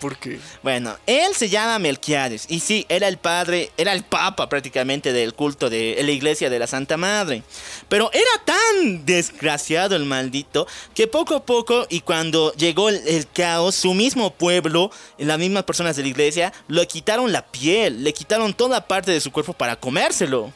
¿Por 0.00 0.18
qué? 0.18 0.38
Bueno, 0.62 0.96
él 1.06 1.34
se 1.34 1.48
llama 1.48 1.78
Melquiades 1.78 2.46
y 2.48 2.60
sí, 2.60 2.84
era 2.88 3.08
el 3.08 3.16
padre, 3.16 3.70
era 3.78 3.92
el 3.92 4.04
papa 4.04 4.48
prácticamente 4.48 5.12
del 5.12 5.32
culto 5.32 5.70
de 5.70 5.98
la 6.02 6.10
iglesia 6.10 6.50
de 6.50 6.58
la 6.58 6.66
Santa 6.66 6.98
Madre. 6.98 7.42
Pero 7.88 8.10
era 8.12 8.44
tan 8.44 9.06
desgraciado 9.06 9.96
el 9.96 10.04
maldito 10.04 10.66
que 10.94 11.06
poco 11.06 11.34
a 11.36 11.44
poco 11.44 11.86
y 11.88 12.00
cuando 12.00 12.52
llegó 12.54 12.90
el, 12.90 12.96
el 13.08 13.26
caos, 13.30 13.74
su 13.74 13.94
mismo 13.94 14.34
pueblo, 14.34 14.90
las 15.16 15.38
mismas 15.38 15.64
personas 15.64 15.96
de 15.96 16.02
la 16.02 16.08
iglesia, 16.08 16.52
le 16.68 16.86
quitaron 16.86 17.32
la 17.32 17.46
piel, 17.46 18.04
le 18.04 18.12
quitaron 18.12 18.52
toda 18.52 18.86
parte 18.86 19.12
de 19.12 19.20
su 19.20 19.32
cuerpo 19.32 19.54
para 19.54 19.76
comérselo. 19.76 20.52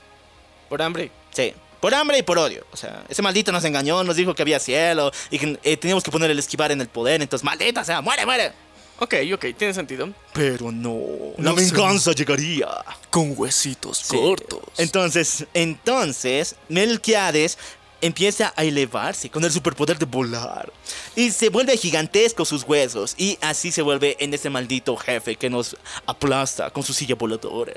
Por 0.68 0.82
hambre. 0.82 1.11
Sí. 1.32 1.55
Por 1.80 1.95
hambre 1.95 2.18
y 2.18 2.22
por 2.22 2.38
odio. 2.38 2.66
O 2.72 2.76
sea, 2.76 3.05
ese 3.09 3.22
maldito 3.22 3.53
nos 3.53 3.64
engañó, 3.64 4.05
nos 4.05 4.16
dijo 4.16 4.34
que 4.34 4.43
había 4.43 4.61
cielo 4.61 5.11
y 5.30 5.38
que 5.38 5.59
eh, 5.62 5.76
teníamos 5.78 6.05
que 6.05 6.11
poner 6.11 6.30
el 6.30 6.38
esquivar 6.38 6.70
en 6.72 6.80
el 6.82 6.88
poder. 6.88 7.22
Entonces, 7.22 7.43
maldita 7.43 7.84
sea, 7.84 8.03
muere, 8.03 8.26
muere. 8.26 8.53
Ok, 9.01 9.14
ok, 9.34 9.46
tiene 9.57 9.72
sentido. 9.74 10.11
Pero 10.34 10.70
no, 10.70 10.98
la 11.38 11.51
No 11.53 11.57
sé. 11.57 11.64
venganza 11.64 12.12
llegaría. 12.12 12.68
Con 13.11 13.34
huesitos 13.36 13.98
Sí. 13.98 14.16
cortos. 14.16 14.61
Entonces, 14.76 15.46
entonces, 15.55 16.55
Melquiades 16.68 17.57
empieza 18.03 18.53
a 18.57 18.64
elevarse 18.64 19.28
con 19.30 19.42
el 19.44 19.51
superpoder 19.53 19.98
de 19.98 20.05
volar. 20.07 20.72
Y 21.16 21.30
se 21.30 21.48
vuelve 21.48 21.76
gigantesco 21.76 22.44
sus 22.44 22.62
huesos. 22.64 23.14
Y 23.16 23.38
así 23.40 23.72
se 23.72 23.82
vuelve 23.82 24.16
en 24.20 24.32
ese 24.34 24.48
maldito 24.51 24.96
jefe 24.96 25.36
que 25.36 25.51
nos 25.51 25.76
aplasta 26.07 26.70
con 26.70 26.82
su 26.82 26.92
silla 26.92 27.14
voladora. 27.14 27.74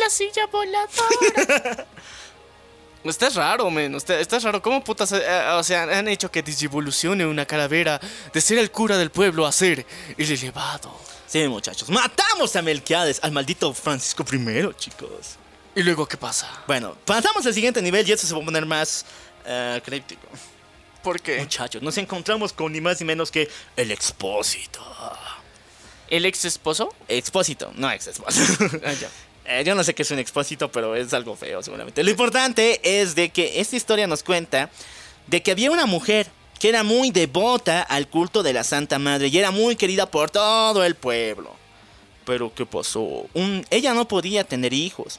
La 0.00 0.10
silla 0.10 0.46
voladora. 0.46 1.86
Está 3.04 3.28
raro, 3.30 3.70
men. 3.70 3.94
Está, 3.94 4.18
está 4.18 4.38
raro. 4.38 4.60
¿Cómo 4.60 4.82
putas, 4.82 5.12
eh, 5.12 5.22
eh, 5.24 5.50
o 5.52 5.62
sea, 5.62 5.84
han 5.84 6.08
hecho 6.08 6.30
que 6.30 6.42
digivolucione 6.42 7.24
una 7.24 7.46
calavera 7.46 8.00
de 8.32 8.40
ser 8.40 8.58
el 8.58 8.70
cura 8.70 8.96
del 8.98 9.10
pueblo 9.10 9.46
a 9.46 9.52
ser 9.52 9.86
el 10.16 10.30
elevado? 10.30 10.94
Sí, 11.26 11.46
muchachos. 11.46 11.88
Matamos 11.90 12.56
a 12.56 12.62
Melquiades, 12.62 13.20
al 13.22 13.32
maldito 13.32 13.72
Francisco 13.74 14.24
I, 14.32 14.74
chicos. 14.76 15.36
¿Y 15.74 15.82
luego 15.82 16.06
qué 16.06 16.16
pasa? 16.16 16.50
Bueno, 16.66 16.96
pasamos 17.04 17.46
al 17.46 17.54
siguiente 17.54 17.80
nivel 17.82 18.08
y 18.08 18.12
esto 18.12 18.26
se 18.26 18.34
va 18.34 18.40
a 18.40 18.44
poner 18.44 18.66
más 18.66 19.04
eh, 19.46 19.80
críptico. 19.84 20.26
¿Por 21.02 21.20
qué? 21.20 21.38
Muchachos, 21.38 21.82
nos 21.82 21.96
encontramos 21.98 22.52
con 22.52 22.72
ni 22.72 22.80
más 22.80 22.98
ni 23.00 23.06
menos 23.06 23.30
que 23.30 23.48
el 23.76 23.90
expósito. 23.90 24.80
¿El 26.08 26.24
ex 26.24 26.46
esposo? 26.46 26.92
Expósito, 27.06 27.70
no 27.76 27.90
ex 27.90 28.08
esposo. 28.08 28.40
Ah, 28.84 28.92
ya. 28.92 29.08
Eh, 29.48 29.64
yo 29.64 29.74
no 29.74 29.82
sé 29.82 29.94
qué 29.94 30.02
es 30.02 30.10
un 30.10 30.18
expósito, 30.18 30.70
pero 30.70 30.94
es 30.94 31.14
algo 31.14 31.34
feo 31.34 31.62
seguramente. 31.62 32.04
Lo 32.04 32.10
importante 32.10 32.80
es 32.82 33.14
de 33.14 33.30
que 33.30 33.60
esta 33.60 33.76
historia 33.76 34.06
nos 34.06 34.22
cuenta 34.22 34.70
de 35.26 35.42
que 35.42 35.50
había 35.50 35.70
una 35.70 35.86
mujer 35.86 36.26
que 36.60 36.68
era 36.68 36.82
muy 36.82 37.10
devota 37.10 37.80
al 37.82 38.08
culto 38.08 38.42
de 38.42 38.52
la 38.52 38.62
Santa 38.62 38.98
Madre 38.98 39.28
y 39.28 39.38
era 39.38 39.50
muy 39.50 39.74
querida 39.76 40.10
por 40.10 40.30
todo 40.30 40.84
el 40.84 40.94
pueblo. 40.96 41.54
Pero 42.26 42.52
¿qué 42.54 42.66
pasó? 42.66 43.26
Ella 43.70 43.94
no 43.94 44.06
podía 44.06 44.44
tener 44.44 44.74
hijos. 44.74 45.18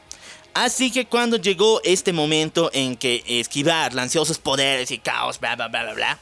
Así 0.54 0.92
que 0.92 1.06
cuando 1.06 1.38
llegó 1.38 1.82
este 1.84 2.14
momento 2.14 2.70
en 2.72 2.98
que 2.98 3.24
Esquivar 3.26 3.96
lanzó 3.96 4.26
sus 4.26 4.38
poderes 4.38 4.92
y 4.92 5.00
caos, 5.00 5.40
bla, 5.40 5.56
bla, 5.56 5.70
bla, 5.70 5.84
bla, 5.84 5.94
bla, 5.94 6.20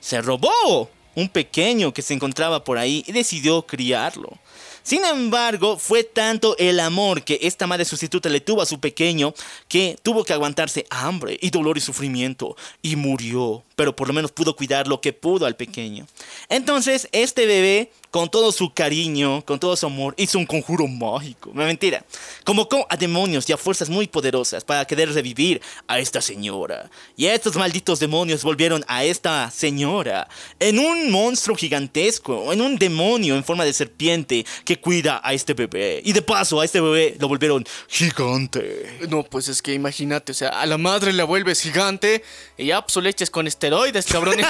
se 0.00 0.22
robó 0.22 0.88
un 1.14 1.28
pequeño 1.28 1.92
que 1.92 2.00
se 2.00 2.14
encontraba 2.14 2.64
por 2.64 2.78
ahí 2.78 3.04
y 3.06 3.12
decidió 3.12 3.66
criarlo. 3.66 4.38
Sin 4.82 5.04
embargo, 5.04 5.76
fue 5.76 6.04
tanto 6.04 6.56
el 6.58 6.80
amor 6.80 7.22
que 7.22 7.38
esta 7.42 7.66
madre 7.66 7.84
sustituta 7.84 8.28
le 8.28 8.40
tuvo 8.40 8.62
a 8.62 8.66
su 8.66 8.80
pequeño 8.80 9.34
que 9.68 9.96
tuvo 10.02 10.24
que 10.24 10.32
aguantarse 10.32 10.86
hambre 10.90 11.38
y 11.40 11.50
dolor 11.50 11.78
y 11.78 11.80
sufrimiento 11.80 12.56
y 12.82 12.96
murió 12.96 13.62
pero 13.80 13.96
por 13.96 14.08
lo 14.08 14.12
menos 14.12 14.30
pudo 14.30 14.54
cuidar 14.54 14.86
lo 14.86 15.00
que 15.00 15.14
pudo 15.14 15.46
al 15.46 15.56
pequeño. 15.56 16.06
Entonces, 16.50 17.08
este 17.12 17.46
bebé, 17.46 17.90
con 18.10 18.28
todo 18.28 18.52
su 18.52 18.74
cariño, 18.74 19.42
con 19.46 19.58
todo 19.58 19.74
su 19.74 19.86
amor, 19.86 20.12
hizo 20.18 20.36
un 20.36 20.44
conjuro 20.44 20.86
mágico. 20.86 21.50
No 21.54 21.64
mentira. 21.64 22.04
Convocó 22.44 22.86
a 22.90 22.98
demonios 22.98 23.48
y 23.48 23.54
a 23.54 23.56
fuerzas 23.56 23.88
muy 23.88 24.06
poderosas 24.06 24.64
para 24.64 24.84
querer 24.84 25.14
revivir 25.14 25.62
a 25.86 25.98
esta 25.98 26.20
señora. 26.20 26.90
Y 27.16 27.24
estos 27.24 27.56
malditos 27.56 28.00
demonios 28.00 28.44
volvieron 28.44 28.84
a 28.86 29.02
esta 29.02 29.50
señora 29.50 30.28
en 30.58 30.78
un 30.78 31.10
monstruo 31.10 31.56
gigantesco, 31.56 32.52
en 32.52 32.60
un 32.60 32.76
demonio 32.76 33.34
en 33.34 33.44
forma 33.44 33.64
de 33.64 33.72
serpiente 33.72 34.44
que 34.66 34.78
cuida 34.78 35.22
a 35.24 35.32
este 35.32 35.54
bebé. 35.54 36.02
Y 36.04 36.12
de 36.12 36.20
paso, 36.20 36.60
a 36.60 36.66
este 36.66 36.82
bebé 36.82 37.16
lo 37.18 37.28
volvieron 37.28 37.64
gigante. 37.88 38.98
No, 39.08 39.22
pues 39.22 39.48
es 39.48 39.62
que 39.62 39.72
imagínate, 39.72 40.32
o 40.32 40.34
sea, 40.34 40.50
a 40.50 40.66
la 40.66 40.76
madre 40.76 41.14
la 41.14 41.24
vuelves 41.24 41.62
gigante 41.62 42.22
y 42.58 42.66
ya 42.66 42.82
pues 42.82 42.96
le 43.02 43.08
eches 43.08 43.30
con 43.30 43.46
esteroides, 43.70 44.06
cabrón. 44.06 44.36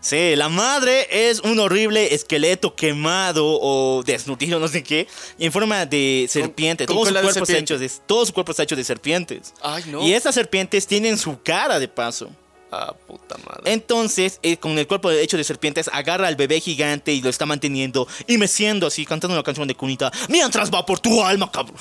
Sí, 0.00 0.36
la 0.36 0.50
madre 0.50 1.30
es 1.30 1.40
un 1.40 1.58
horrible 1.58 2.12
esqueleto 2.14 2.76
quemado 2.76 3.46
o 3.46 4.02
desnutrido, 4.02 4.60
no 4.60 4.68
sé 4.68 4.82
qué, 4.82 5.08
en 5.38 5.50
forma 5.50 5.86
de 5.86 6.26
serpiente. 6.28 6.84
con 6.84 6.94
todo, 6.94 7.06
su 7.06 7.12
cuerpo 7.14 7.32
serpiente. 7.32 7.72
hecho 7.72 7.78
de, 7.78 7.90
todo 8.06 8.26
su 8.26 8.34
cuerpo 8.34 8.50
está 8.50 8.64
hecho 8.64 8.76
de 8.76 8.84
serpientes. 8.84 9.54
Ay, 9.62 9.84
no. 9.86 10.06
Y 10.06 10.12
esas 10.12 10.34
serpientes 10.34 10.86
tienen 10.86 11.16
su 11.16 11.40
cara 11.42 11.78
de 11.78 11.88
paso. 11.88 12.30
Ah, 12.70 12.94
puta 13.06 13.38
madre. 13.46 13.72
Entonces, 13.72 14.40
eh, 14.42 14.58
con 14.58 14.78
el 14.78 14.86
cuerpo 14.86 15.10
hecho 15.10 15.38
de 15.38 15.44
serpientes, 15.44 15.88
agarra 15.90 16.28
al 16.28 16.36
bebé 16.36 16.60
gigante 16.60 17.14
y 17.14 17.22
lo 17.22 17.30
está 17.30 17.46
manteniendo 17.46 18.06
y 18.26 18.36
meciendo 18.36 18.86
así, 18.86 19.06
cantando 19.06 19.34
una 19.34 19.42
canción 19.42 19.66
de 19.66 19.74
cunita. 19.74 20.12
Mientras 20.28 20.70
va 20.70 20.84
por 20.84 21.00
tu 21.00 21.24
alma, 21.24 21.50
cabrón. 21.50 21.78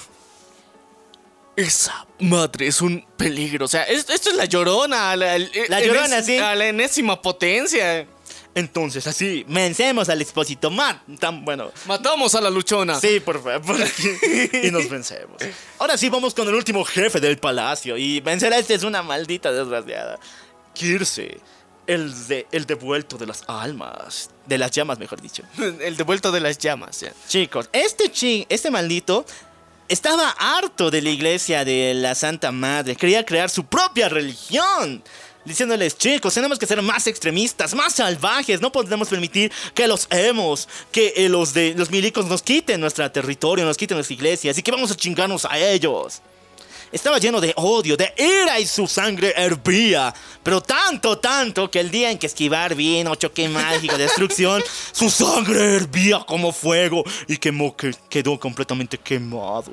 Esa 1.55 2.07
madre 2.19 2.67
es 2.67 2.81
un 2.81 3.05
peligro. 3.17 3.65
O 3.65 3.67
sea, 3.67 3.83
es- 3.83 4.09
esto 4.09 4.29
es 4.31 4.35
la 4.35 4.45
llorona. 4.45 5.15
La, 5.15 5.35
el- 5.35 5.51
La 5.69 5.79
el- 5.79 5.87
Llorona, 5.87 6.17
enes- 6.19 6.25
sí. 6.25 6.37
A 6.37 6.55
la 6.55 6.67
enésima 6.67 7.21
potencia. 7.21 8.07
Entonces, 8.55 9.05
así, 9.07 9.43
vencemos 9.47 10.09
al 10.09 10.21
expósito. 10.21 10.69
Man, 10.69 11.01
tan 11.19 11.43
bueno. 11.43 11.71
Matamos 11.87 12.35
a 12.35 12.41
la 12.41 12.49
luchona. 12.51 12.99
Sí, 12.99 13.19
por 13.19 13.41
favor. 13.43 13.77
y 14.63 14.69
nos 14.71 14.89
vencemos. 14.89 15.37
Ahora 15.79 15.97
sí, 15.97 16.09
vamos 16.09 16.33
con 16.35 16.47
el 16.47 16.53
último 16.53 16.83
jefe 16.85 17.19
del 17.19 17.37
palacio. 17.39 17.97
Y 17.97 18.19
vencer 18.19 18.53
a 18.53 18.57
este 18.59 18.75
es 18.75 18.83
una 18.83 19.01
maldita 19.01 19.51
desgraciada. 19.51 20.19
Kirse, 20.73 21.39
el, 21.87 22.27
de, 22.27 22.47
el 22.51 22.65
devuelto 22.65 23.17
de 23.17 23.25
las 23.27 23.43
almas. 23.47 24.29
De 24.45 24.57
las 24.59 24.69
llamas, 24.71 24.99
mejor 24.99 25.21
dicho. 25.21 25.43
El 25.57 25.97
devuelto 25.97 26.31
de 26.31 26.39
las 26.41 26.57
llamas. 26.57 27.03
Chicos, 27.27 27.69
este 27.73 28.11
chi, 28.11 28.45
este 28.49 28.69
maldito 28.71 29.25
estaba 29.87 30.29
harto 30.29 30.91
de 30.91 31.01
la 31.01 31.09
iglesia 31.09 31.65
de 31.65 31.93
la 31.93 32.15
Santa 32.15 32.51
Madre. 32.51 32.95
Quería 32.95 33.25
crear 33.25 33.49
su 33.49 33.65
propia 33.65 34.09
religión. 34.09 35.03
Diciéndoles, 35.45 35.97
chicos, 35.97 36.33
tenemos 36.33 36.57
que 36.57 36.65
ser 36.65 36.81
más 36.81 37.05
extremistas, 37.05 37.75
más 37.75 37.93
salvajes. 37.93 38.61
No 38.61 38.71
podemos 38.71 39.09
permitir 39.09 39.51
que 39.73 39.87
los 39.87 40.07
emos, 40.09 40.69
que 40.91 41.13
eh, 41.17 41.27
los 41.27 41.53
de 41.53 41.73
los 41.75 41.89
milicos 41.89 42.25
nos 42.27 42.41
quiten 42.41 42.79
nuestro 42.79 43.11
territorio, 43.11 43.65
nos 43.65 43.75
quiten 43.75 43.97
nuestra 43.97 44.13
iglesia. 44.13 44.51
Así 44.51 44.63
que 44.63 44.71
vamos 44.71 44.91
a 44.91 44.95
chingarnos 44.95 45.43
a 45.45 45.59
ellos. 45.59 46.21
Estaba 46.93 47.17
lleno 47.17 47.41
de 47.41 47.53
odio, 47.57 47.97
de 47.97 48.13
ira 48.17 48.59
y 48.59 48.67
su 48.67 48.87
sangre 48.87 49.33
hervía. 49.35 50.13
Pero 50.43 50.61
tanto, 50.61 51.17
tanto 51.17 51.69
que 51.71 51.79
el 51.79 51.89
día 51.89 52.11
en 52.11 52.19
que 52.19 52.27
esquivar 52.27 52.75
vino, 52.75 53.15
choque 53.15 53.49
mágico, 53.49 53.97
destrucción, 53.97 54.63
su 54.93 55.09
sangre 55.09 55.75
hervía 55.77 56.19
como 56.19 56.51
fuego 56.53 57.03
y 57.27 57.37
quemó, 57.37 57.75
que 57.75 57.95
quedó 58.09 58.39
completamente 58.39 58.97
quemado. 58.99 59.71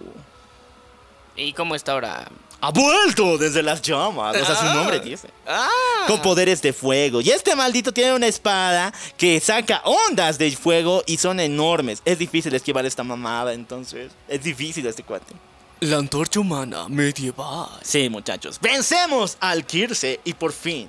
¿Y 1.36 1.52
cómo 1.52 1.74
está 1.74 1.92
ahora? 1.92 2.26
Ha 2.62 2.70
vuelto 2.70 3.38
desde 3.38 3.62
las 3.62 3.80
llamas, 3.80 4.36
o 4.36 4.44
sea, 4.44 4.54
su 4.54 4.64
Ah. 4.66 4.74
nombre 4.74 5.00
dice. 5.00 5.28
Ah. 5.46 5.68
Con 6.06 6.20
poderes 6.20 6.60
de 6.60 6.72
fuego. 6.72 7.20
Y 7.20 7.30
este 7.30 7.54
maldito 7.54 7.92
tiene 7.92 8.14
una 8.14 8.26
espada 8.26 8.92
que 9.16 9.40
saca 9.40 9.80
ondas 9.84 10.36
de 10.38 10.50
fuego 10.52 11.02
y 11.06 11.16
son 11.16 11.40
enormes. 11.40 12.02
Es 12.04 12.18
difícil 12.18 12.54
esquivar 12.54 12.84
esta 12.84 13.02
mamada, 13.02 13.52
entonces. 13.54 14.12
Es 14.28 14.42
difícil 14.42 14.86
este 14.86 15.02
cuate. 15.02 15.34
La 15.80 15.96
antorcha 15.96 16.40
humana 16.40 16.88
medieval. 16.88 17.68
Sí, 17.82 18.08
muchachos. 18.10 18.58
Vencemos 18.60 19.36
al 19.40 19.64
Kirse 19.66 20.20
y 20.24 20.34
por 20.34 20.52
fin 20.52 20.88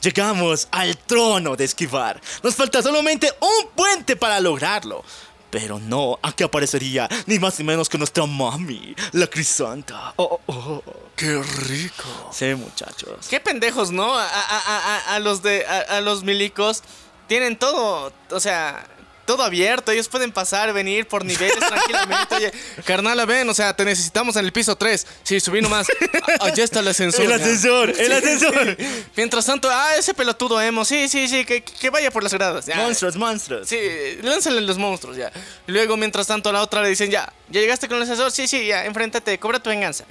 llegamos 0.00 0.66
al 0.72 0.96
trono 0.98 1.54
de 1.54 1.64
esquivar. 1.64 2.20
Nos 2.42 2.54
falta 2.56 2.82
solamente 2.82 3.30
un 3.40 3.68
puente 3.74 4.16
para 4.16 4.40
lograrlo. 4.40 5.04
Pero 5.50 5.78
no, 5.78 6.18
aquí 6.22 6.42
aparecería 6.44 7.08
ni 7.26 7.38
más 7.38 7.58
ni 7.58 7.64
menos 7.66 7.86
que 7.88 7.98
nuestra 7.98 8.24
mami, 8.26 8.96
la 9.12 9.26
Crisanta. 9.26 10.14
Oh, 10.16 10.40
oh, 10.46 10.54
oh. 10.54 10.82
¡Qué 11.14 11.40
rico! 11.68 12.30
Sí, 12.32 12.54
muchachos. 12.54 13.26
Qué 13.28 13.38
pendejos, 13.38 13.90
¿no? 13.90 14.14
A, 14.18 14.24
a- 14.26 14.58
a- 14.58 14.96
a- 14.96 15.14
a 15.14 15.18
los 15.20 15.42
de 15.42 15.66
a, 15.66 15.98
a 15.98 16.00
los 16.00 16.24
milicos 16.24 16.82
tienen 17.28 17.56
todo, 17.58 18.12
o 18.30 18.40
sea, 18.40 18.86
todo 19.26 19.42
abierto. 19.42 19.92
Ellos 19.92 20.08
pueden 20.08 20.32
pasar, 20.32 20.72
venir 20.72 21.06
por 21.06 21.24
niveles 21.24 21.58
tranquilamente. 21.66 22.34
Oye, 22.34 22.52
carnal, 22.84 23.24
ven, 23.26 23.48
o 23.48 23.54
sea, 23.54 23.74
te 23.74 23.84
necesitamos 23.84 24.36
en 24.36 24.44
el 24.44 24.52
piso 24.52 24.76
3. 24.76 25.06
Sí, 25.22 25.40
subí 25.40 25.60
nomás. 25.60 25.86
Allá 26.40 26.64
está 26.64 26.80
el 26.80 26.88
ascensor. 26.88 27.22
El 27.22 27.28
ya. 27.30 27.36
ascensor, 27.36 27.90
el 27.90 27.96
Sí. 28.06 28.12
ascensor. 28.12 28.76
Mientras 29.16 29.46
tanto, 29.46 29.68
ah, 29.70 29.96
ese 29.96 30.14
pelotudo 30.14 30.60
emo. 30.60 30.84
Sí, 30.84 31.08
sí, 31.08 31.28
sí, 31.28 31.44
que, 31.44 31.62
que 31.62 31.90
vaya 31.90 32.10
por 32.10 32.22
las 32.22 32.32
gradas. 32.34 32.66
ya. 32.66 32.76
Monstruos, 32.76 33.16
monstruos. 33.16 33.68
Sí, 33.68 33.78
lánzale 34.22 34.60
los 34.60 34.78
monstruos 34.78 35.16
ya. 35.16 35.30
Luego, 35.66 35.96
mientras 35.96 36.26
tanto, 36.26 36.48
a 36.48 36.52
la 36.52 36.62
otra 36.62 36.82
le 36.82 36.88
dicen, 36.88 37.10
ya, 37.10 37.32
¿ya 37.48 37.60
llegaste 37.60 37.88
con 37.88 37.96
el 37.98 38.02
ascensor? 38.04 38.30
Sí, 38.32 38.46
sí, 38.48 38.66
ya, 38.66 38.84
enfréntate, 38.84 39.38
cobra 39.38 39.60
tu 39.62 39.70
venganza. 39.70 40.04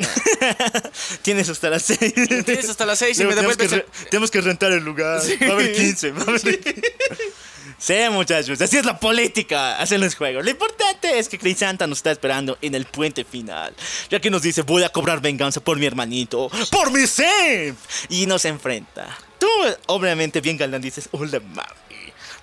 Tienes 1.21 1.49
hasta 1.49 1.69
las 1.69 1.83
6. 1.83 1.99
Tienes 2.45 2.69
hasta 2.69 2.85
las 2.85 2.99
seis 2.99 3.19
y 3.19 3.23
me 3.25 3.33
tenemos, 3.35 3.57
que 3.57 3.63
devuelves 3.67 3.87
re- 4.01 4.07
tenemos 4.09 4.31
que 4.31 4.41
rentar 4.41 4.71
el 4.71 4.83
lugar. 4.83 5.21
Sí. 5.21 5.35
Va 5.41 5.49
a 5.49 5.51
haber 5.53 5.73
15. 5.73 6.11
Va 6.11 6.19
a 6.21 6.23
haber... 6.23 6.59
Sí, 7.77 7.95
muchachos, 8.11 8.61
así 8.61 8.77
es 8.77 8.85
la 8.85 8.99
política, 8.99 9.77
hacen 9.77 10.01
los 10.01 10.15
juegos. 10.15 10.43
Lo 10.43 10.51
importante 10.51 11.17
es 11.17 11.27
que 11.27 11.37
Chris 11.37 11.59
Santa 11.59 11.87
nos 11.87 11.99
está 11.99 12.11
esperando 12.11 12.57
en 12.61 12.75
el 12.75 12.85
puente 12.85 13.23
final, 13.23 13.73
ya 14.09 14.19
que 14.19 14.29
nos 14.29 14.41
dice, 14.41 14.61
voy 14.61 14.83
a 14.83 14.89
cobrar 14.89 15.21
venganza 15.21 15.61
por 15.61 15.77
mi 15.77 15.85
hermanito, 15.85 16.49
por 16.71 16.91
mi 16.91 17.07
Sim. 17.07 17.75
Y 18.09 18.25
nos 18.25 18.45
enfrenta. 18.45 19.17
Tú, 19.39 19.47
obviamente, 19.87 20.41
bien 20.41 20.57
galán, 20.57 20.81
dices, 20.81 21.09
hola, 21.11 21.39
mami. 21.39 21.67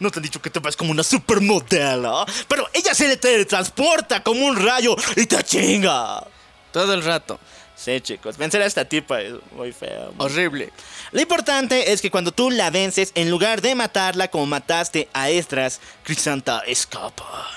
No 0.00 0.10
te 0.10 0.18
han 0.18 0.22
dicho 0.22 0.40
que 0.40 0.50
te 0.50 0.60
ves 0.60 0.76
como 0.76 0.92
una 0.92 1.02
supermodelo, 1.02 2.24
pero 2.46 2.68
ella 2.72 2.94
se 2.94 3.08
le 3.08 3.16
teletransporta 3.16 4.22
como 4.22 4.46
un 4.46 4.56
rayo 4.56 4.96
y 5.16 5.26
te 5.26 5.42
chinga. 5.42 6.24
Todo 6.72 6.94
el 6.94 7.02
rato. 7.02 7.40
Sí, 7.74 8.00
chicos, 8.00 8.36
vencer 8.36 8.60
a 8.62 8.66
esta 8.66 8.84
tipa 8.84 9.20
es 9.20 9.34
muy 9.52 9.72
feo. 9.72 10.12
muy 10.12 10.26
Horrible. 10.26 10.72
Lo 11.12 11.20
importante 11.20 11.92
es 11.92 12.00
que 12.00 12.10
cuando 12.10 12.32
tú 12.32 12.50
la 12.50 12.70
vences, 12.70 13.12
en 13.14 13.30
lugar 13.30 13.62
de 13.62 13.74
matarla 13.74 14.28
como 14.28 14.46
mataste 14.46 15.08
a 15.12 15.30
Estras, 15.30 15.80
Crisanta 16.02 16.62
escapa. 16.66 17.48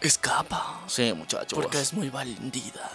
Escapa. 0.00 0.80
Sí, 0.86 1.12
muchachos. 1.14 1.58
Porque 1.58 1.80
es 1.80 1.92
muy 1.92 2.10
bandida. 2.10 2.90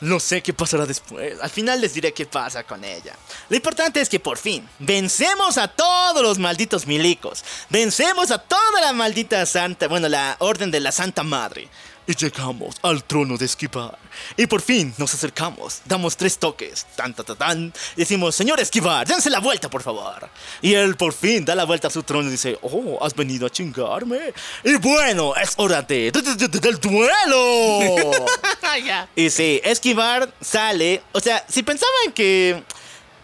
No 0.00 0.18
sé 0.18 0.42
qué 0.42 0.54
pasará 0.54 0.86
después. 0.86 1.38
Al 1.40 1.50
final 1.50 1.80
les 1.80 1.92
diré 1.92 2.14
qué 2.14 2.24
pasa 2.24 2.62
con 2.62 2.82
ella. 2.84 3.14
Lo 3.50 3.56
importante 3.56 4.00
es 4.00 4.08
que 4.08 4.18
por 4.18 4.38
fin 4.38 4.66
vencemos 4.78 5.58
a 5.58 5.68
todos 5.68 6.22
los 6.22 6.38
malditos 6.38 6.86
milicos. 6.86 7.44
Vencemos 7.68 8.30
a 8.30 8.38
toda 8.38 8.80
la 8.80 8.94
maldita 8.94 9.44
santa, 9.44 9.88
bueno, 9.88 10.08
la 10.08 10.36
orden 10.38 10.70
de 10.70 10.80
la 10.80 10.90
Santa 10.90 11.22
Madre. 11.22 11.68
Y 12.06 12.14
llegamos 12.16 12.74
al 12.82 13.04
trono 13.04 13.36
de 13.36 13.44
Esquivar. 13.44 13.96
Y 14.36 14.46
por 14.46 14.60
fin 14.62 14.92
nos 14.98 15.14
acercamos. 15.14 15.80
Damos 15.84 16.16
tres 16.16 16.38
toques. 16.38 16.84
Tan, 16.96 17.14
tan, 17.14 17.24
tan, 17.24 17.36
tan. 17.36 17.72
Y 17.94 18.00
decimos, 18.00 18.34
señor 18.34 18.58
Esquivar, 18.58 19.06
dense 19.06 19.30
la 19.30 19.38
vuelta, 19.38 19.70
por 19.70 19.82
favor. 19.82 20.28
Y 20.60 20.74
él 20.74 20.96
por 20.96 21.12
fin 21.12 21.44
da 21.44 21.54
la 21.54 21.64
vuelta 21.64 21.86
a 21.86 21.90
su 21.90 22.02
trono 22.02 22.28
y 22.28 22.32
dice, 22.32 22.58
oh, 22.62 22.98
has 23.04 23.14
venido 23.14 23.46
a 23.46 23.50
chingarme. 23.50 24.32
Y 24.64 24.74
bueno, 24.76 25.36
es 25.36 25.52
hora 25.56 25.82
de, 25.82 26.10
de- 26.10 26.22
de- 26.22 26.48
de- 26.48 26.58
del 26.58 26.80
duelo. 26.80 28.10
ya. 28.84 29.08
Y 29.14 29.30
sí, 29.30 29.60
Esquivar 29.62 30.32
sale. 30.40 31.02
O 31.12 31.20
sea, 31.20 31.44
si 31.48 31.62
pensaban 31.62 32.12
que 32.14 32.62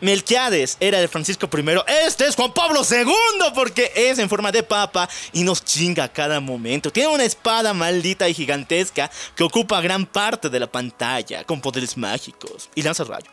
Melquiades 0.00 0.76
era 0.80 1.00
de 1.00 1.08
Francisco 1.08 1.48
I, 1.52 1.64
este 2.06 2.26
es 2.26 2.36
Juan 2.36 2.52
Pablo 2.52 2.82
II, 2.88 3.52
porque 3.54 3.92
es 3.94 4.18
en 4.18 4.28
forma 4.28 4.52
de 4.52 4.62
papa 4.62 5.08
y 5.32 5.42
nos 5.42 5.64
chinga 5.64 6.04
a 6.04 6.12
cada 6.12 6.40
momento. 6.40 6.92
Tiene 6.92 7.08
una 7.08 7.24
espada 7.24 7.72
maldita 7.72 8.28
y 8.28 8.34
gigantesca 8.34 9.10
que 9.34 9.44
ocupa 9.44 9.80
gran 9.80 10.04
parte 10.06 10.50
de 10.50 10.60
la 10.60 10.70
pantalla 10.70 11.44
con 11.44 11.60
poderes 11.60 11.96
mágicos 11.96 12.68
y 12.74 12.82
lanza 12.82 13.04
rayo. 13.04 13.30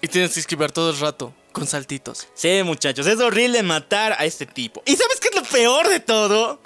Y 0.00 0.08
tienes 0.08 0.32
que 0.32 0.40
esquivar 0.40 0.70
todo 0.70 0.90
el 0.90 0.98
rato. 0.98 1.34
Con 1.52 1.66
saltitos. 1.66 2.28
Sí, 2.34 2.62
muchachos, 2.62 3.06
es 3.06 3.18
horrible 3.18 3.62
matar 3.62 4.12
a 4.12 4.24
este 4.24 4.46
tipo. 4.46 4.82
¿Y 4.86 4.94
sabes 4.94 5.18
qué 5.20 5.28
es 5.28 5.34
lo 5.34 5.42
peor 5.42 5.88
de 5.88 5.98
todo? 5.98 6.60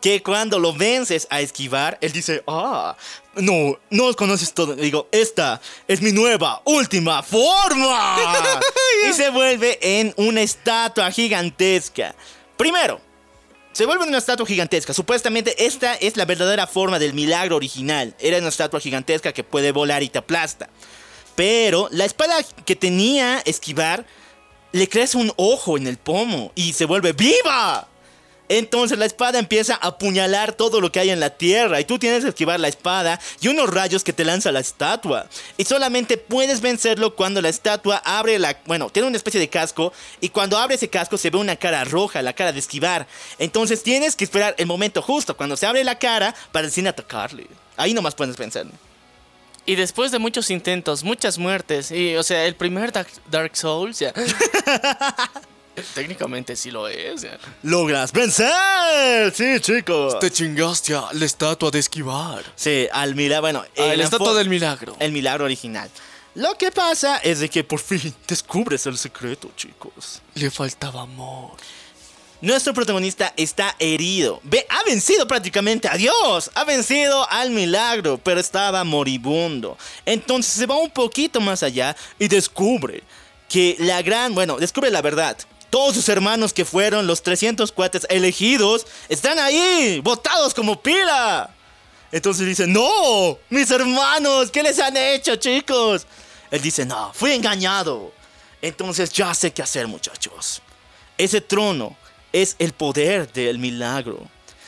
Que 0.00 0.22
cuando 0.22 0.58
lo 0.58 0.72
vences 0.72 1.26
a 1.30 1.40
esquivar, 1.40 1.98
él 2.00 2.12
dice, 2.12 2.42
ah, 2.46 2.96
no, 3.34 3.78
no 3.90 4.14
conoces 4.14 4.52
todo. 4.52 4.74
Le 4.74 4.82
digo, 4.82 5.08
esta 5.10 5.60
es 5.88 6.00
mi 6.00 6.12
nueva, 6.12 6.62
última 6.64 7.22
forma. 7.22 8.16
y 9.08 9.12
se 9.12 9.30
vuelve 9.30 9.78
en 9.80 10.14
una 10.16 10.42
estatua 10.42 11.10
gigantesca. 11.10 12.14
Primero, 12.56 13.00
se 13.72 13.84
vuelve 13.84 14.04
en 14.04 14.08
una 14.08 14.18
estatua 14.18 14.46
gigantesca. 14.46 14.94
Supuestamente 14.94 15.66
esta 15.66 15.94
es 15.94 16.16
la 16.16 16.24
verdadera 16.24 16.66
forma 16.66 16.98
del 16.98 17.12
milagro 17.12 17.56
original. 17.56 18.14
Era 18.18 18.38
una 18.38 18.48
estatua 18.48 18.80
gigantesca 18.80 19.32
que 19.32 19.44
puede 19.44 19.72
volar 19.72 20.02
y 20.02 20.08
te 20.08 20.18
aplasta. 20.18 20.70
Pero 21.34 21.88
la 21.90 22.06
espada 22.06 22.42
que 22.64 22.74
tenía 22.74 23.42
esquivar 23.44 24.06
le 24.72 24.88
crece 24.88 25.18
un 25.18 25.30
ojo 25.36 25.76
en 25.76 25.86
el 25.86 25.98
pomo 25.98 26.52
y 26.54 26.72
se 26.72 26.86
vuelve 26.86 27.12
viva. 27.12 27.86
Entonces 28.48 28.98
la 28.98 29.06
espada 29.06 29.38
empieza 29.38 29.74
a 29.74 29.88
apuñalar 29.88 30.52
todo 30.52 30.80
lo 30.80 30.92
que 30.92 31.00
hay 31.00 31.10
en 31.10 31.20
la 31.20 31.30
tierra 31.30 31.80
y 31.80 31.84
tú 31.84 31.98
tienes 31.98 32.22
que 32.22 32.30
esquivar 32.30 32.60
la 32.60 32.68
espada 32.68 33.20
y 33.40 33.48
unos 33.48 33.70
rayos 33.70 34.04
que 34.04 34.12
te 34.12 34.24
lanza 34.24 34.52
la 34.52 34.60
estatua. 34.60 35.26
Y 35.56 35.64
solamente 35.64 36.16
puedes 36.16 36.60
vencerlo 36.60 37.16
cuando 37.16 37.42
la 37.42 37.48
estatua 37.48 37.96
abre 38.04 38.38
la... 38.38 38.56
Bueno, 38.66 38.90
tiene 38.90 39.08
una 39.08 39.16
especie 39.16 39.40
de 39.40 39.48
casco 39.48 39.92
y 40.20 40.28
cuando 40.28 40.58
abre 40.58 40.76
ese 40.76 40.88
casco 40.88 41.18
se 41.18 41.30
ve 41.30 41.38
una 41.38 41.56
cara 41.56 41.84
roja, 41.84 42.22
la 42.22 42.32
cara 42.32 42.52
de 42.52 42.58
esquivar. 42.58 43.06
Entonces 43.38 43.82
tienes 43.82 44.16
que 44.16 44.24
esperar 44.24 44.54
el 44.58 44.66
momento 44.66 45.02
justo 45.02 45.36
cuando 45.36 45.56
se 45.56 45.66
abre 45.66 45.82
la 45.84 45.98
cara 45.98 46.34
para 46.52 46.70
sin 46.70 46.86
atacarle. 46.86 47.46
Ahí 47.76 47.94
nomás 47.94 48.14
puedes 48.14 48.36
vencerlo. 48.36 48.72
Y 49.66 49.74
después 49.74 50.12
de 50.12 50.20
muchos 50.20 50.50
intentos, 50.50 51.02
muchas 51.02 51.38
muertes, 51.38 51.90
y 51.90 52.14
o 52.14 52.22
sea, 52.22 52.44
el 52.46 52.54
primer 52.54 52.92
Dark, 52.92 53.08
Dark 53.28 53.56
Souls, 53.56 53.98
ya. 53.98 54.14
Técnicamente 55.94 56.56
sí 56.56 56.70
lo 56.70 56.88
es. 56.88 57.26
¡Logras 57.62 58.12
vencer! 58.12 59.32
Sí, 59.34 59.60
chicos. 59.60 60.18
Te 60.18 60.30
chingaste 60.30 60.94
a 60.94 61.08
la 61.12 61.24
estatua 61.24 61.70
de 61.70 61.78
esquivar. 61.78 62.44
Sí, 62.54 62.88
al 62.92 63.14
milagro, 63.14 63.42
bueno, 63.42 63.64
Ah, 63.78 63.92
el 63.92 63.98
la 63.98 64.04
estatua 64.04 64.34
del 64.34 64.48
milagro. 64.48 64.96
el 64.98 65.12
milagro 65.12 65.44
original. 65.44 65.90
Lo 66.34 66.54
que 66.58 66.70
pasa 66.70 67.16
es 67.18 67.40
de 67.40 67.48
que 67.48 67.64
por 67.64 67.80
fin 67.80 68.14
descubres 68.28 68.84
el 68.86 68.98
secreto, 68.98 69.50
chicos. 69.56 70.20
Le 70.34 70.50
faltaba 70.50 71.02
amor. 71.02 71.52
Nuestro 72.42 72.74
protagonista 72.74 73.32
está 73.38 73.74
herido. 73.78 74.40
Ve, 74.42 74.66
ha 74.68 74.82
vencido 74.84 75.26
prácticamente 75.26 75.88
a 75.88 75.94
Dios. 75.96 76.50
Ha 76.54 76.64
vencido 76.64 77.26
al 77.30 77.50
milagro, 77.50 78.18
pero 78.22 78.38
estaba 78.38 78.84
moribundo. 78.84 79.78
Entonces 80.04 80.52
se 80.52 80.66
va 80.66 80.76
un 80.76 80.90
poquito 80.90 81.40
más 81.40 81.62
allá 81.62 81.96
y 82.18 82.28
descubre 82.28 83.02
que 83.48 83.76
la 83.78 84.02
gran, 84.02 84.34
bueno, 84.34 84.58
descubre 84.58 84.90
la 84.90 85.00
verdad. 85.00 85.38
Todos 85.70 85.94
sus 85.94 86.08
hermanos 86.08 86.52
que 86.52 86.64
fueron 86.64 87.06
los 87.06 87.22
300 87.22 87.72
cuates 87.72 88.06
elegidos 88.08 88.86
están 89.08 89.38
ahí, 89.38 90.00
botados 90.02 90.54
como 90.54 90.80
pila. 90.80 91.50
Entonces 92.12 92.46
dice, 92.46 92.66
no, 92.66 93.38
mis 93.50 93.70
hermanos, 93.70 94.50
¿qué 94.50 94.62
les 94.62 94.78
han 94.78 94.96
hecho, 94.96 95.36
chicos? 95.36 96.06
Él 96.50 96.62
dice, 96.62 96.86
no, 96.86 97.12
fui 97.12 97.32
engañado. 97.32 98.12
Entonces 98.62 99.12
ya 99.12 99.34
sé 99.34 99.52
qué 99.52 99.62
hacer, 99.62 99.86
muchachos. 99.88 100.62
Ese 101.18 101.40
trono 101.40 101.96
es 102.32 102.54
el 102.58 102.72
poder 102.72 103.30
del 103.32 103.58
milagro. 103.58 104.20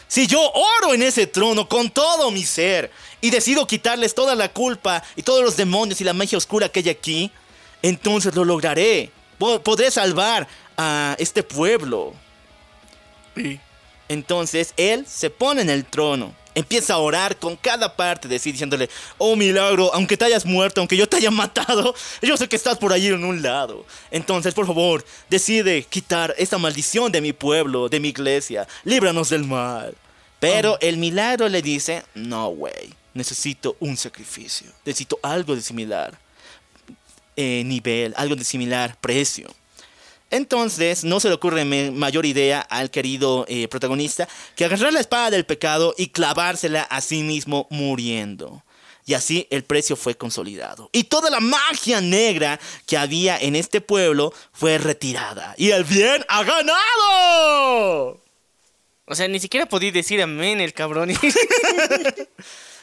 Si 0.08 0.26
yo 0.26 0.40
oro 0.40 0.94
en 0.94 1.02
ese 1.02 1.26
trono 1.26 1.68
con 1.68 1.90
todo 1.90 2.30
mi 2.30 2.42
ser 2.44 2.90
y 3.20 3.30
decido 3.30 3.66
quitarles 3.66 4.14
toda 4.14 4.34
la 4.34 4.48
culpa 4.52 5.02
y 5.16 5.22
todos 5.22 5.42
los 5.44 5.56
demonios 5.56 6.00
y 6.00 6.04
la 6.04 6.14
magia 6.14 6.38
oscura 6.38 6.68
que 6.68 6.80
hay 6.80 6.88
aquí, 6.88 7.30
entonces 7.82 8.34
lo 8.34 8.44
lograré. 8.44 9.10
Po- 9.38 9.60
Podré 9.62 9.90
salvar 9.90 10.48
a 10.78 11.16
este 11.18 11.42
pueblo. 11.42 12.14
Entonces 14.08 14.72
él 14.76 15.04
se 15.06 15.28
pone 15.28 15.60
en 15.60 15.68
el 15.68 15.84
trono, 15.84 16.34
empieza 16.54 16.94
a 16.94 16.98
orar 16.98 17.36
con 17.36 17.56
cada 17.56 17.94
parte 17.94 18.26
de 18.26 18.38
sí, 18.38 18.52
diciéndole, 18.52 18.88
oh 19.18 19.36
milagro, 19.36 19.92
aunque 19.92 20.16
te 20.16 20.24
hayas 20.24 20.46
muerto, 20.46 20.80
aunque 20.80 20.96
yo 20.96 21.08
te 21.08 21.16
haya 21.16 21.30
matado, 21.30 21.94
yo 22.22 22.36
sé 22.36 22.48
que 22.48 22.56
estás 22.56 22.78
por 22.78 22.92
ahí 22.92 23.08
en 23.08 23.24
un 23.24 23.42
lado. 23.42 23.84
Entonces, 24.10 24.54
por 24.54 24.66
favor, 24.66 25.04
decide 25.28 25.82
quitar 25.82 26.34
esta 26.38 26.56
maldición 26.56 27.12
de 27.12 27.20
mi 27.20 27.34
pueblo, 27.34 27.88
de 27.88 28.00
mi 28.00 28.08
iglesia, 28.08 28.66
líbranos 28.84 29.28
del 29.28 29.44
mal. 29.44 29.94
Pero 30.40 30.78
el 30.80 30.96
milagro 30.96 31.48
le 31.48 31.60
dice, 31.60 32.04
no, 32.14 32.48
güey, 32.48 32.94
necesito 33.12 33.76
un 33.80 33.96
sacrificio, 33.96 34.68
necesito 34.84 35.18
algo 35.22 35.54
de 35.54 35.60
similar 35.60 36.16
eh, 37.36 37.62
nivel, 37.64 38.14
algo 38.16 38.36
de 38.36 38.44
similar 38.44 38.96
precio. 39.00 39.48
Entonces, 40.30 41.04
no 41.04 41.20
se 41.20 41.28
le 41.28 41.34
ocurre 41.34 41.64
mayor 41.64 42.26
idea 42.26 42.60
al 42.60 42.90
querido 42.90 43.44
eh, 43.48 43.68
protagonista 43.68 44.28
que 44.54 44.64
agarrar 44.64 44.92
la 44.92 45.00
espada 45.00 45.30
del 45.30 45.46
pecado 45.46 45.94
y 45.96 46.08
clavársela 46.08 46.82
a 46.82 47.00
sí 47.00 47.22
mismo 47.22 47.66
muriendo. 47.70 48.62
Y 49.06 49.14
así 49.14 49.46
el 49.48 49.64
precio 49.64 49.96
fue 49.96 50.16
consolidado. 50.16 50.90
Y 50.92 51.04
toda 51.04 51.30
la 51.30 51.40
magia 51.40 52.02
negra 52.02 52.60
que 52.86 52.98
había 52.98 53.38
en 53.38 53.56
este 53.56 53.80
pueblo 53.80 54.34
fue 54.52 54.76
retirada. 54.76 55.54
Y 55.56 55.70
el 55.70 55.84
bien 55.84 56.22
ha 56.28 56.44
ganado. 56.44 58.22
O 59.06 59.14
sea, 59.14 59.26
ni 59.28 59.40
siquiera 59.40 59.64
podía 59.64 59.90
decir 59.90 60.20
amén 60.20 60.60
el 60.60 60.74
cabrón. 60.74 61.10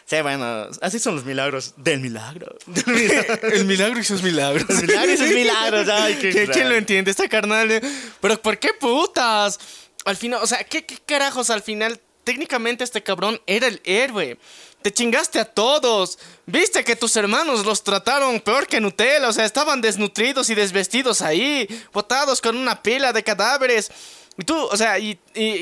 Sí, 0.08 0.22
bueno, 0.22 0.68
así 0.82 1.00
son 1.00 1.16
los 1.16 1.26
milagros 1.26 1.74
del 1.78 2.00
milagro. 2.00 2.56
Del 2.68 2.86
milagro. 2.96 3.48
el 3.50 3.66
milagro 3.66 4.00
y 4.00 4.04
sus 4.04 4.22
milagros. 4.22 4.70
milagro 4.70 5.12
y 5.12 5.18
sus 5.18 5.30
milagros, 5.30 5.90
ay, 5.90 6.16
qué 6.22 6.32
¿Quién, 6.32 6.48
raro. 6.48 6.70
lo 6.70 6.76
entiende? 6.76 7.10
Esta 7.12 7.28
carnal. 7.28 7.72
eh? 7.72 7.82
Pero 8.22 8.40
¿por 8.42 8.60
qué 8.60 8.70
putas? 8.74 9.60
Al 10.06 10.16
final, 10.16 10.42
o 10.44 10.48
sea, 10.48 10.64
¿qué, 10.64 10.86
qué 10.86 10.98
carajos 11.06 11.50
al 11.50 11.64
final? 11.64 12.00
Técnicamente 12.24 12.84
este 12.84 13.02
cabrón 13.02 13.42
era 13.48 13.66
el 13.68 13.82
héroe. 13.84 14.38
Te 14.84 14.94
chingaste 14.94 15.40
a 15.40 15.46
todos. 15.46 16.20
Viste 16.46 16.84
que 16.84 16.96
tus 16.96 17.16
hermanos 17.16 17.66
los 17.66 17.84
trataron 17.84 18.40
peor 18.40 18.68
que 18.68 18.80
Nutella. 18.80 19.28
O 19.28 19.34
sea, 19.34 19.46
estaban 19.46 19.82
desnutridos 19.82 20.52
y 20.52 20.56
desvestidos 20.56 21.24
ahí. 21.24 21.68
Botados 21.92 22.42
con 22.42 22.56
una 22.56 22.84
pila 22.84 23.12
de 23.12 23.24
cadáveres. 23.24 23.90
Y 24.38 24.44
tú, 24.44 24.56
o 24.56 24.76
sea, 24.76 25.00
y, 25.00 25.18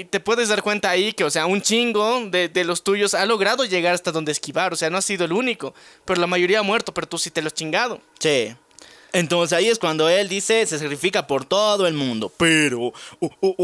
te 0.10 0.20
puedes 0.20 0.50
dar 0.50 0.64
cuenta 0.64 0.90
ahí 0.90 1.14
que, 1.14 1.24
o 1.24 1.30
sea, 1.30 1.46
un 1.46 1.62
chingo 1.62 2.26
de, 2.30 2.50
de 2.50 2.64
los 2.64 2.84
tuyos 2.84 3.14
ha 3.14 3.26
logrado 3.26 3.66
llegar 3.66 3.94
hasta 3.94 4.12
donde 4.12 4.32
esquivar. 4.32 4.74
O 4.74 4.76
sea, 4.76 4.90
no 4.90 4.98
has 4.98 5.06
sido 5.06 5.26
el 5.26 5.34
único. 5.34 5.74
Pero 6.06 6.20
la 6.20 6.28
mayoría 6.28 6.60
ha 6.60 6.64
muerto, 6.64 6.94
pero 6.94 7.08
tú 7.08 7.18
sí 7.18 7.30
te 7.30 7.42
lo 7.42 7.48
has 7.48 7.54
chingado. 7.54 8.02
Sí. 8.20 8.56
Entonces 9.14 9.56
ahí 9.56 9.68
es 9.68 9.78
cuando 9.78 10.10
él 10.10 10.28
dice, 10.28 10.66
se 10.66 10.80
sacrifica 10.80 11.28
por 11.28 11.46
todo 11.46 11.86
el 11.86 11.94
mundo. 11.94 12.34
Pero 12.36 12.94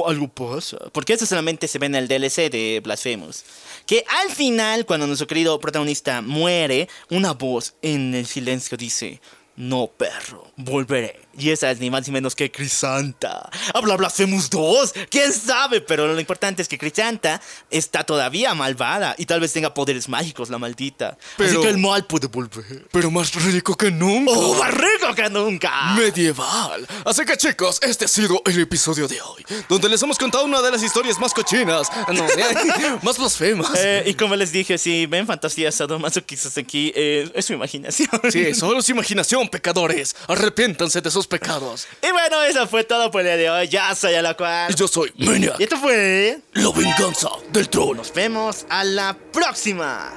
algo 0.06 0.28
pasa. 0.28 0.78
Porque 0.92 1.14
eso 1.14 1.26
solamente 1.26 1.68
se 1.68 1.80
ve 1.80 1.88
en 1.88 1.96
el 1.96 2.08
DLC 2.08 2.52
de 2.52 2.80
Blasphemous. 2.84 3.44
Que 3.88 4.06
al 4.22 4.30
final, 4.30 4.86
cuando 4.86 5.08
nuestro 5.08 5.26
querido 5.26 5.60
protagonista 5.60 6.22
muere, 6.22 6.88
una 7.10 7.34
voz 7.34 7.74
en 7.82 8.14
el 8.14 8.28
silencio 8.28 8.78
dice... 8.78 9.20
No, 9.56 9.88
perro, 9.88 10.50
volveré. 10.56 11.20
Y 11.40 11.52
esa 11.52 11.72
es 11.72 11.80
ni 11.80 11.90
más 11.90 12.06
ni 12.08 12.14
menos 12.14 12.36
que 12.36 12.52
Crisanta. 12.52 13.50
¿Habla 13.74 13.96
Blasphemous 13.96 14.50
2? 14.50 14.94
¿Quién 15.10 15.32
sabe? 15.34 15.82
Pero 15.82 16.08
lo 16.08 16.20
importante 16.20 16.62
es 16.62 16.68
que 16.68 16.78
Crisanta 16.78 17.42
está 17.70 18.04
todavía 18.04 18.54
malvada 18.54 19.16
y 19.18 19.26
tal 19.26 19.40
vez 19.40 19.54
tenga 19.54 19.74
poderes 19.74 20.10
mágicos, 20.10 20.50
la 20.50 20.58
maldita. 20.58 21.18
Así 21.38 21.58
que 21.62 21.70
el 21.70 21.78
mal 21.78 22.06
puede 22.06 22.28
volver. 22.28 22.88
Pero 22.92 23.10
más 23.10 23.34
rico 23.34 23.76
que 23.76 23.90
nunca. 23.90 24.32
¡Oh, 24.36 24.56
más 24.56 24.74
rico 24.74 25.16
que 25.16 25.30
nunca! 25.30 25.96
medieval. 25.96 26.88
Así 27.06 27.26
que 27.26 27.38
chicos, 27.38 27.80
este 27.82 28.06
ha 28.06 28.08
sido 28.08 28.42
el 28.46 28.60
episodio 28.60 29.08
de 29.08 29.22
hoy, 29.22 29.46
donde 29.68 29.90
les 29.90 30.02
hemos 30.02 30.18
contado 30.18 30.46
una 30.46 30.62
de 30.62 30.72
las 30.72 30.84
historias 30.84 31.20
más 31.20 31.34
cochinas, 31.34 31.90
no, 32.14 32.28
más 33.04 33.18
blasfemas. 33.18 33.72
Eh, 33.76 34.04
y 34.08 34.14
como 34.14 34.36
les 34.36 34.52
dije, 34.52 34.78
si 34.78 35.06
ven 35.06 35.26
fantasías 35.26 35.76
sadomasoquistas 35.76 36.58
aquí, 36.58 36.92
eh, 36.96 37.30
es 37.34 37.46
su 37.46 37.54
imaginación. 37.54 38.10
Sí, 38.30 38.54
solo 38.54 38.80
es 38.80 38.90
imaginación, 38.90 39.48
pecadores. 39.50 40.16
Arrepiéntanse 40.28 41.02
de 41.02 41.12
sus 41.12 41.28
pecados. 41.30 41.88
Y 42.02 42.12
bueno, 42.12 42.44
eso 42.44 42.68
fue 42.68 42.84
todo 42.84 43.10
por 43.12 43.22
el 43.22 43.28
día 43.28 43.38
de 43.38 43.50
hoy. 43.50 43.68
Ya 43.70 43.96
soy 43.96 44.16
a 44.16 44.22
la 44.22 44.34
cual. 44.36 44.72
Y 44.72 44.76
yo 44.76 44.88
soy 44.88 45.14
Maniac, 45.18 45.56
Y 45.60 45.64
esto 45.64 45.78
fue. 45.78 46.40
la 46.54 46.72
venganza 46.72 47.30
del 47.52 47.70
trono. 47.70 47.94
Nos 47.96 48.14
vemos 48.14 48.66
a 48.70 48.84
la 48.84 49.16
próxima. 49.32 50.12